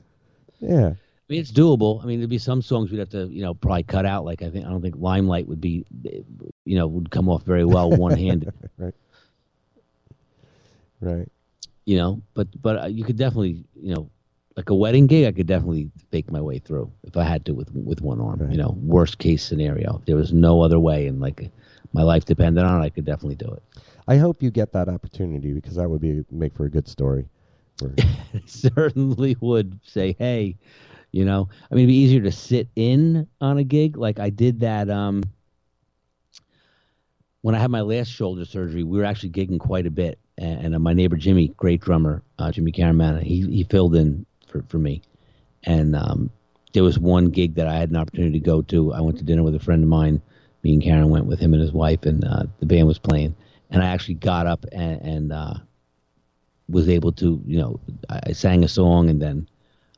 Yeah. 0.60 0.94
I 1.32 1.34
mean, 1.34 1.40
it's 1.40 1.52
doable. 1.54 2.04
I 2.04 2.08
mean, 2.08 2.20
there'd 2.20 2.30
be 2.30 2.38
some 2.38 2.62
songs 2.62 2.92
we'd 2.92 3.00
have 3.00 3.12
to, 3.12 3.26
you 3.28 3.42
know, 3.42 3.54
probably 3.54 3.84
cut 3.84 4.06
out. 4.06 4.26
Like 4.26 4.42
I 4.42 4.50
think 4.50 4.66
I 4.66 4.70
don't 4.70 4.82
think 4.82 4.96
Limelight 4.98 5.48
would 5.48 5.62
be, 5.62 5.86
you 6.66 6.76
know, 6.76 6.88
would 6.88 7.10
come 7.10 7.30
off 7.30 7.44
very 7.44 7.64
well 7.64 7.90
one 7.90 8.18
handed. 8.18 8.54
Right. 8.78 8.94
Right. 11.00 11.30
you 11.86 11.96
know, 11.96 12.22
but 12.34 12.50
but 12.62 12.84
uh, 12.84 12.88
you 12.88 13.06
could 13.06 13.16
definitely, 13.16 13.64
you 13.82 13.96
know, 13.96 14.10
like 14.58 14.72
a 14.72 14.76
wedding 14.76 15.08
gig, 15.08 15.26
I 15.26 15.32
could 15.32 15.48
definitely 15.48 15.90
fake 16.12 16.30
my 16.30 16.42
way 16.42 16.60
through 16.60 16.92
if 17.04 17.16
I 17.16 17.24
had 17.24 17.46
to 17.46 17.54
with 17.54 17.72
with 17.74 18.02
one 18.02 18.20
arm. 18.20 18.40
Right. 18.42 18.52
You 18.52 18.58
know, 18.58 18.76
worst 18.82 19.18
case 19.18 19.42
scenario. 19.42 20.00
If 20.00 20.06
there 20.08 20.18
was 20.18 20.34
no 20.34 20.62
other 20.62 20.82
way 20.82 21.08
and 21.08 21.22
like 21.22 21.50
my 21.94 22.04
life 22.04 22.26
depended 22.26 22.66
on 22.66 22.82
it, 22.82 22.84
I 22.84 22.90
could 22.90 23.06
definitely 23.06 23.36
do 23.36 23.48
it. 23.54 23.64
I 24.06 24.18
hope 24.18 24.44
you 24.44 24.52
get 24.52 24.74
that 24.74 24.90
opportunity 24.90 25.54
because 25.54 25.76
that 25.76 25.90
would 25.90 26.02
be 26.02 26.26
make 26.30 26.54
for 26.54 26.66
a 26.66 26.70
good 26.70 26.90
story. 26.90 27.30
I 27.82 28.42
certainly 28.46 29.38
would 29.40 29.80
say, 29.86 30.14
hey, 30.20 30.58
you 31.12 31.26
know, 31.26 31.50
I 31.70 31.76
mean, 31.76 31.84
it'd 31.84 31.94
be 31.94 31.98
easier 31.98 32.22
to 32.22 32.32
sit 32.32 32.70
in 32.76 33.28
on 33.40 33.58
a 33.58 33.64
gig. 33.64 33.98
Like 33.98 34.20
I 34.20 34.30
did 34.30 34.62
that 34.62 34.90
um, 34.90 35.24
when 37.42 37.56
I 37.56 37.60
had 37.60 37.72
my 37.72 37.82
last 37.82 38.10
shoulder 38.10 38.46
surgery. 38.46 38.84
We 38.84 38.98
were 38.98 39.06
actually 39.06 39.32
gigging 39.32 39.60
quite 39.60 39.86
a 39.86 39.92
bit, 39.92 40.20
and, 40.38 40.66
and 40.66 40.76
uh, 40.76 40.80
my 40.80 40.94
neighbor 40.94 41.18
Jimmy, 41.18 41.50
great 41.58 41.82
drummer, 41.82 42.24
uh, 42.40 42.52
Jimmy 42.52 42.72
Caramana, 42.72 43.22
he 43.22 43.42
he 43.42 43.64
filled 43.66 43.96
in 43.96 44.26
for 44.48 44.64
for 44.70 44.78
me, 44.78 45.02
and 45.64 45.96
um, 45.96 46.30
there 46.74 46.84
was 46.84 46.98
one 46.98 47.30
gig 47.30 47.56
that 47.56 47.68
I 47.68 47.76
had 47.76 47.90
an 47.90 47.98
opportunity 47.98 48.40
to 48.40 48.46
go 48.46 48.62
to. 48.64 48.94
I 48.94 49.02
went 49.02 49.18
to 49.18 49.24
dinner 49.24 49.44
with 49.44 49.56
a 49.56 49.60
friend 49.60 49.84
of 49.84 49.90
mine. 49.90 50.22
Me 50.64 50.74
and 50.74 50.84
Karen 50.84 51.10
went 51.10 51.26
with 51.26 51.40
him 51.40 51.54
and 51.54 51.62
his 51.62 51.74
wife, 51.74 52.06
and 52.06 52.24
uh, 52.24 52.44
the 52.60 52.66
band 52.66 52.88
was 52.88 53.00
playing. 53.00 53.36
And 53.72 53.82
I 53.82 53.88
actually 53.88 54.16
got 54.16 54.48
up 54.48 54.66
and, 54.72 55.02
and 55.02 55.34
uh, 55.34 55.54
was 56.70 56.88
able 56.88 57.12
to, 57.14 57.42
you 57.46 57.58
know, 57.58 57.80
I, 58.10 58.20
I 58.28 58.32
sang 58.34 58.64
a 58.64 58.68
song 58.68 59.10
and 59.10 59.22
then 59.22 59.48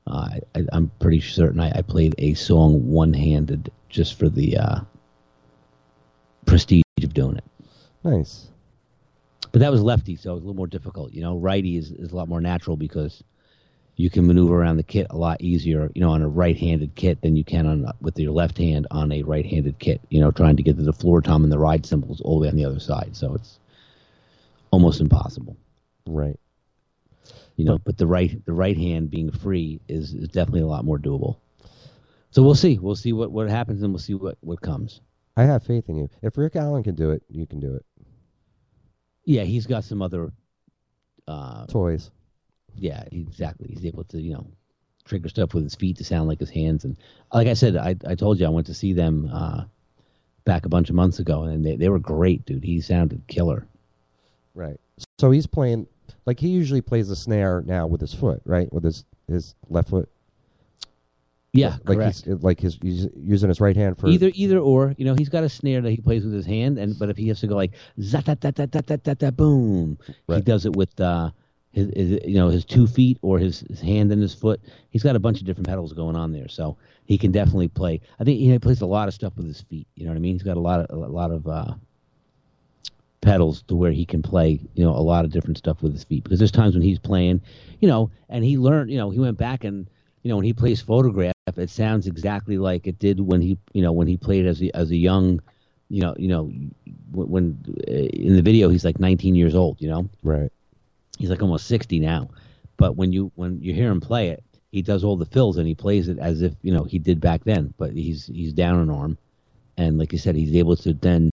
I, 0.08 0.42
I'm 0.72 0.92
pretty 1.00 1.22
certain 1.22 1.60
I, 1.60 1.72
I 1.76 1.82
played 1.82 2.16
a 2.18 2.34
song 2.34 2.90
one 2.90 3.14
handed 3.14 3.72
just 3.90 4.18
for 4.18 4.30
the 4.30 4.58
uh, 4.58 4.80
prestige 6.46 6.84
of 7.02 7.14
doing 7.14 7.38
it. 7.38 7.44
nice. 8.04 8.48
But 9.52 9.60
that 9.60 9.72
was 9.72 9.82
lefty, 9.82 10.16
so 10.16 10.32
it 10.32 10.34
was 10.34 10.44
a 10.44 10.48
little 10.48 10.58
more 10.58 10.68
difficult. 10.68 11.14
You 11.14 11.22
know, 11.22 11.38
righty 11.38 11.78
is, 11.78 11.92
is 11.92 12.12
a 12.12 12.16
lot 12.16 12.28
more 12.28 12.42
natural 12.42 12.76
because 12.76 13.24
you 13.96 14.10
can 14.10 14.26
maneuver 14.26 14.60
around 14.60 14.78
the 14.78 14.84
kit 14.84 15.08
a 15.12 15.18
lot 15.18 15.40
easier, 15.42 15.92
you 15.94 16.02
know, 16.02 16.10
on 16.10 16.24
a 16.24 16.28
right-handed 16.28 16.96
kit 16.96 17.22
than 17.22 17.36
you 17.36 17.44
can 17.44 17.68
on 17.68 17.86
with 18.02 18.18
your 18.18 18.32
left 18.32 18.58
hand 18.58 18.88
on 18.90 19.12
a 19.12 19.22
right-handed 19.22 19.78
kit. 19.78 20.02
You 20.10 20.22
know, 20.22 20.32
trying 20.32 20.58
to 20.58 20.64
get 20.64 20.78
to 20.78 20.84
the 20.84 20.92
floor 20.92 21.22
tom 21.22 21.44
and 21.44 21.52
the 21.52 21.60
ride 21.60 21.86
cymbals 21.86 22.20
all 22.22 22.40
the 22.40 22.44
way 22.44 22.50
on 22.50 22.56
the 22.56 22.66
other 22.66 22.80
side, 22.80 23.12
so 23.16 23.36
it's 23.36 23.60
almost 24.72 25.00
impossible. 25.00 25.56
Right. 26.08 26.40
You 27.56 27.66
know, 27.66 27.78
but 27.78 27.98
the 27.98 28.08
right 28.08 28.44
the 28.46 28.54
right 28.54 28.78
hand 28.78 29.12
being 29.12 29.32
free 29.32 29.80
is, 29.88 30.14
is 30.14 30.28
definitely 30.30 30.62
a 30.62 30.68
lot 30.68 30.86
more 30.86 30.98
doable. 30.98 31.38
So 32.32 32.42
we'll 32.42 32.56
see. 32.56 32.80
We'll 32.80 32.96
see 32.96 33.14
what, 33.14 33.32
what 33.32 33.48
happens, 33.48 33.84
and 33.84 33.94
we'll 33.94 34.00
see 34.00 34.16
what, 34.16 34.38
what 34.42 34.60
comes. 34.60 35.02
I 35.38 35.44
have 35.44 35.64
faith 35.64 35.88
in 35.88 35.98
you. 35.98 36.10
If 36.24 36.38
Rick 36.38 36.56
Allen 36.56 36.84
can 36.84 36.96
do 36.96 37.12
it, 37.12 37.22
you 37.30 37.46
can 37.46 37.60
do 37.60 37.76
it. 37.76 37.86
Yeah, 39.26 39.44
he's 39.44 39.68
got 39.68 39.84
some 39.84 40.02
other. 40.02 40.32
Uh, 41.28 41.66
Toys. 41.68 42.12
yeah, 42.76 43.04
exactly. 43.12 43.70
He's 43.70 43.86
able 43.86 44.04
to, 44.06 44.20
you 44.20 44.34
know, 44.34 44.48
trigger 45.06 45.30
stuff 45.30 45.54
with 45.54 45.64
his 45.64 45.76
feet 45.76 45.98
to 45.98 46.04
sound 46.04 46.28
like 46.28 46.40
his 46.40 46.50
hands. 46.50 46.86
And 46.86 46.98
like 47.32 47.48
I 47.48 47.54
said, 47.54 47.78
I, 47.78 47.96
I 48.08 48.16
told 48.16 48.40
you 48.40 48.46
I 48.46 48.50
went 48.50 48.68
to 48.68 48.74
see 48.74 48.94
them 48.94 49.30
uh, 49.32 49.66
back 50.44 50.66
a 50.66 50.70
bunch 50.70 50.90
of 50.90 50.96
months 50.96 51.20
ago, 51.20 51.44
and 51.44 51.66
they, 51.66 51.76
they 51.76 51.90
were 51.90 52.00
great, 52.00 52.46
dude. 52.46 52.64
He 52.64 52.82
sounded 52.82 53.22
killer. 53.28 53.68
Right. 54.56 54.80
So 55.20 55.32
he's 55.32 55.48
playing 55.48 55.88
like 56.26 56.40
he 56.40 56.50
usually 56.50 56.82
plays 56.82 57.10
the 57.10 57.16
snare 57.16 57.64
now 57.66 57.88
with 57.88 58.02
his 58.02 58.14
foot, 58.14 58.42
right? 58.46 58.72
With 58.72 58.84
his 58.84 59.06
his 59.28 59.56
left 59.70 59.90
foot. 59.90 60.10
Yeah, 61.54 61.78
like 61.86 61.98
correct. 61.98 62.26
he's 62.26 62.44
like 62.44 62.60
his 62.60 62.80
he's 62.82 63.08
using 63.16 63.50
his 63.50 63.62
right 63.62 63.76
hand 63.76 64.00
for 64.00 64.08
either 64.08 64.32
either 64.34 64.58
or. 64.58 64.96
You 64.98 65.06
know, 65.06 65.14
he's 65.14 65.30
got 65.30 65.44
a 65.44 65.50
snare 65.50 65.82
that 65.82 65.92
he 65.92 65.98
plays 65.98 66.24
with 66.24 66.34
his 66.34 66.48
hand, 66.48 66.80
and 66.80 66.98
but 66.98 67.10
if 67.10 67.18
he 67.18 67.28
has 67.28 67.40
to 67.42 67.48
go 67.48 67.56
like 67.56 67.74
zat 68.02 68.26
that 68.26 68.42
that 68.42 68.56
that 68.56 68.72
that 68.72 68.88
that 68.88 69.04
that 69.04 69.20
that 69.20 69.38
boom, 69.38 70.00
he 70.28 70.42
does 70.42 70.66
it 70.66 70.76
with 70.76 71.00
uh 71.00 71.30
his, 71.74 71.92
his 71.96 72.20
you 72.26 72.36
know 72.36 72.50
his 72.50 72.66
two 72.66 72.88
feet 72.88 73.20
or 73.22 73.38
his, 73.38 73.62
his 73.62 73.82
hand 73.82 74.12
and 74.12 74.22
his 74.22 74.34
foot. 74.34 74.62
He's 74.90 75.04
got 75.04 75.16
a 75.16 75.20
bunch 75.20 75.40
of 75.40 75.46
different 75.46 75.68
pedals 75.68 75.94
going 75.94 76.16
on 76.16 76.32
there, 76.32 76.48
so 76.48 76.78
he 77.06 77.20
can 77.20 77.32
definitely 77.32 77.68
play. 77.68 78.02
I 78.20 78.24
think 78.24 78.40
he 78.40 78.58
plays 78.60 78.82
a 78.82 78.86
lot 78.86 79.08
of 79.08 79.14
stuff 79.14 79.34
with 79.36 79.46
his 79.46 79.62
feet. 79.62 79.88
You 79.96 80.06
know 80.06 80.12
what 80.12 80.18
I 80.18 80.22
mean? 80.22 80.34
He's 80.34 80.44
got 80.44 80.58
a 80.58 80.62
lot 80.62 80.80
of 80.80 80.98
a 80.98 81.08
lot 81.08 81.32
of 81.32 81.48
uh 81.48 81.74
pedals 83.24 83.64
to 83.64 83.76
where 83.76 83.92
he 83.92 84.06
can 84.06 84.22
play, 84.22 84.60
you 84.76 84.84
know, 84.84 84.92
a 84.92 85.02
lot 85.02 85.26
of 85.26 85.32
different 85.32 85.58
stuff 85.58 85.82
with 85.82 85.94
his 85.94 86.04
feet. 86.04 86.24
Because 86.24 86.40
there's 86.40 86.52
times 86.52 86.76
when 86.76 86.84
he's 86.84 87.00
playing, 87.00 87.42
you 87.80 87.88
know, 87.88 88.12
and 88.30 88.44
he 88.44 88.58
learned, 88.58 88.92
you 88.92 88.98
know, 88.98 89.10
he 89.10 89.20
went 89.20 89.38
back 89.38 89.64
and, 89.64 89.90
you 90.22 90.30
know, 90.30 90.36
when 90.36 90.46
he 90.46 90.54
plays 90.54 90.82
photograph, 90.82 91.34
it 91.56 91.70
sounds 91.70 92.06
exactly 92.06 92.58
like 92.58 92.86
it 92.86 93.00
did 93.00 93.20
when 93.20 93.42
he, 93.42 93.58
you 93.74 93.82
know, 93.82 93.92
when 93.92 94.08
he 94.08 94.18
played 94.18 94.46
as 94.46 94.62
a, 94.62 94.76
as 94.76 94.92
a 94.92 94.96
young, 94.96 95.42
you 95.90 96.02
know, 96.02 96.14
you 96.18 96.28
know, 96.28 96.52
when, 97.12 97.30
when 97.30 97.76
uh, 97.88 97.92
in 97.92 98.36
the 98.36 98.42
video 98.42 98.70
he's 98.70 98.86
like 98.86 99.00
19 99.00 99.36
years 99.36 99.56
old, 99.56 99.82
you 99.82 99.90
know, 99.90 100.10
right. 100.22 100.52
he's 101.18 101.30
like 101.30 101.42
almost 101.42 101.68
60 101.68 102.00
now. 102.00 102.30
But 102.78 102.98
when 102.98 103.14
you 103.14 103.32
when 103.36 103.62
you 103.62 103.74
hear 103.74 103.92
him 103.92 104.02
play 104.02 104.30
it, 104.30 104.44
he 104.72 104.82
does 104.82 105.04
all 105.04 105.16
the 105.16 105.26
fills 105.26 105.58
and 105.58 105.68
he 105.68 105.76
plays 105.76 106.10
it 106.10 106.18
as 106.18 106.42
if 106.42 106.54
you 106.64 106.74
know 106.74 106.84
he 106.84 106.98
did 106.98 107.22
back 107.22 107.44
then. 107.44 107.74
But 107.78 107.94
he's 107.94 108.26
he's 108.26 108.52
down 108.52 108.80
an 108.80 108.90
arm, 108.90 109.18
and 109.78 110.00
like 110.00 110.12
you 110.12 110.18
said, 110.18 110.36
he's 110.36 110.56
able 110.56 110.76
to 110.78 110.94
then 110.94 111.30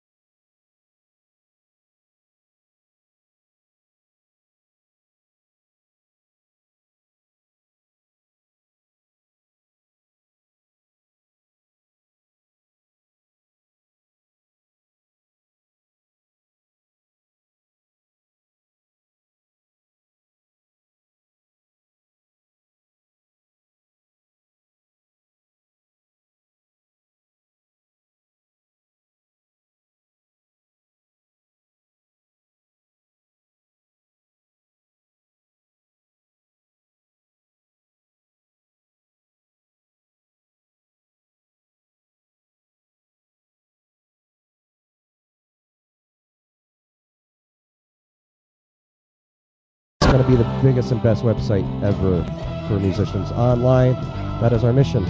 going 50.11 50.23
to 50.23 50.29
be 50.29 50.35
the 50.35 50.59
biggest 50.63 50.91
and 50.91 51.01
best 51.03 51.23
website 51.23 51.63
ever 51.83 52.23
for 52.67 52.79
musicians 52.79 53.31
online. 53.31 53.93
That 54.41 54.53
is 54.53 54.63
our 54.63 54.73
mission. 54.73 55.03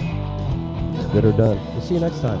Good 1.12 1.24
or 1.24 1.32
done. 1.32 1.56
We'll 1.72 1.80
see 1.80 1.94
you 1.94 2.00
next 2.00 2.20
time. 2.20 2.38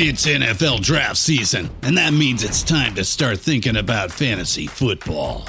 It's 0.00 0.24
NFL 0.24 0.82
draft 0.82 1.16
season, 1.16 1.70
and 1.82 1.98
that 1.98 2.12
means 2.12 2.44
it's 2.44 2.62
time 2.62 2.94
to 2.94 3.04
start 3.04 3.40
thinking 3.40 3.76
about 3.76 4.12
fantasy 4.12 4.68
football. 4.68 5.48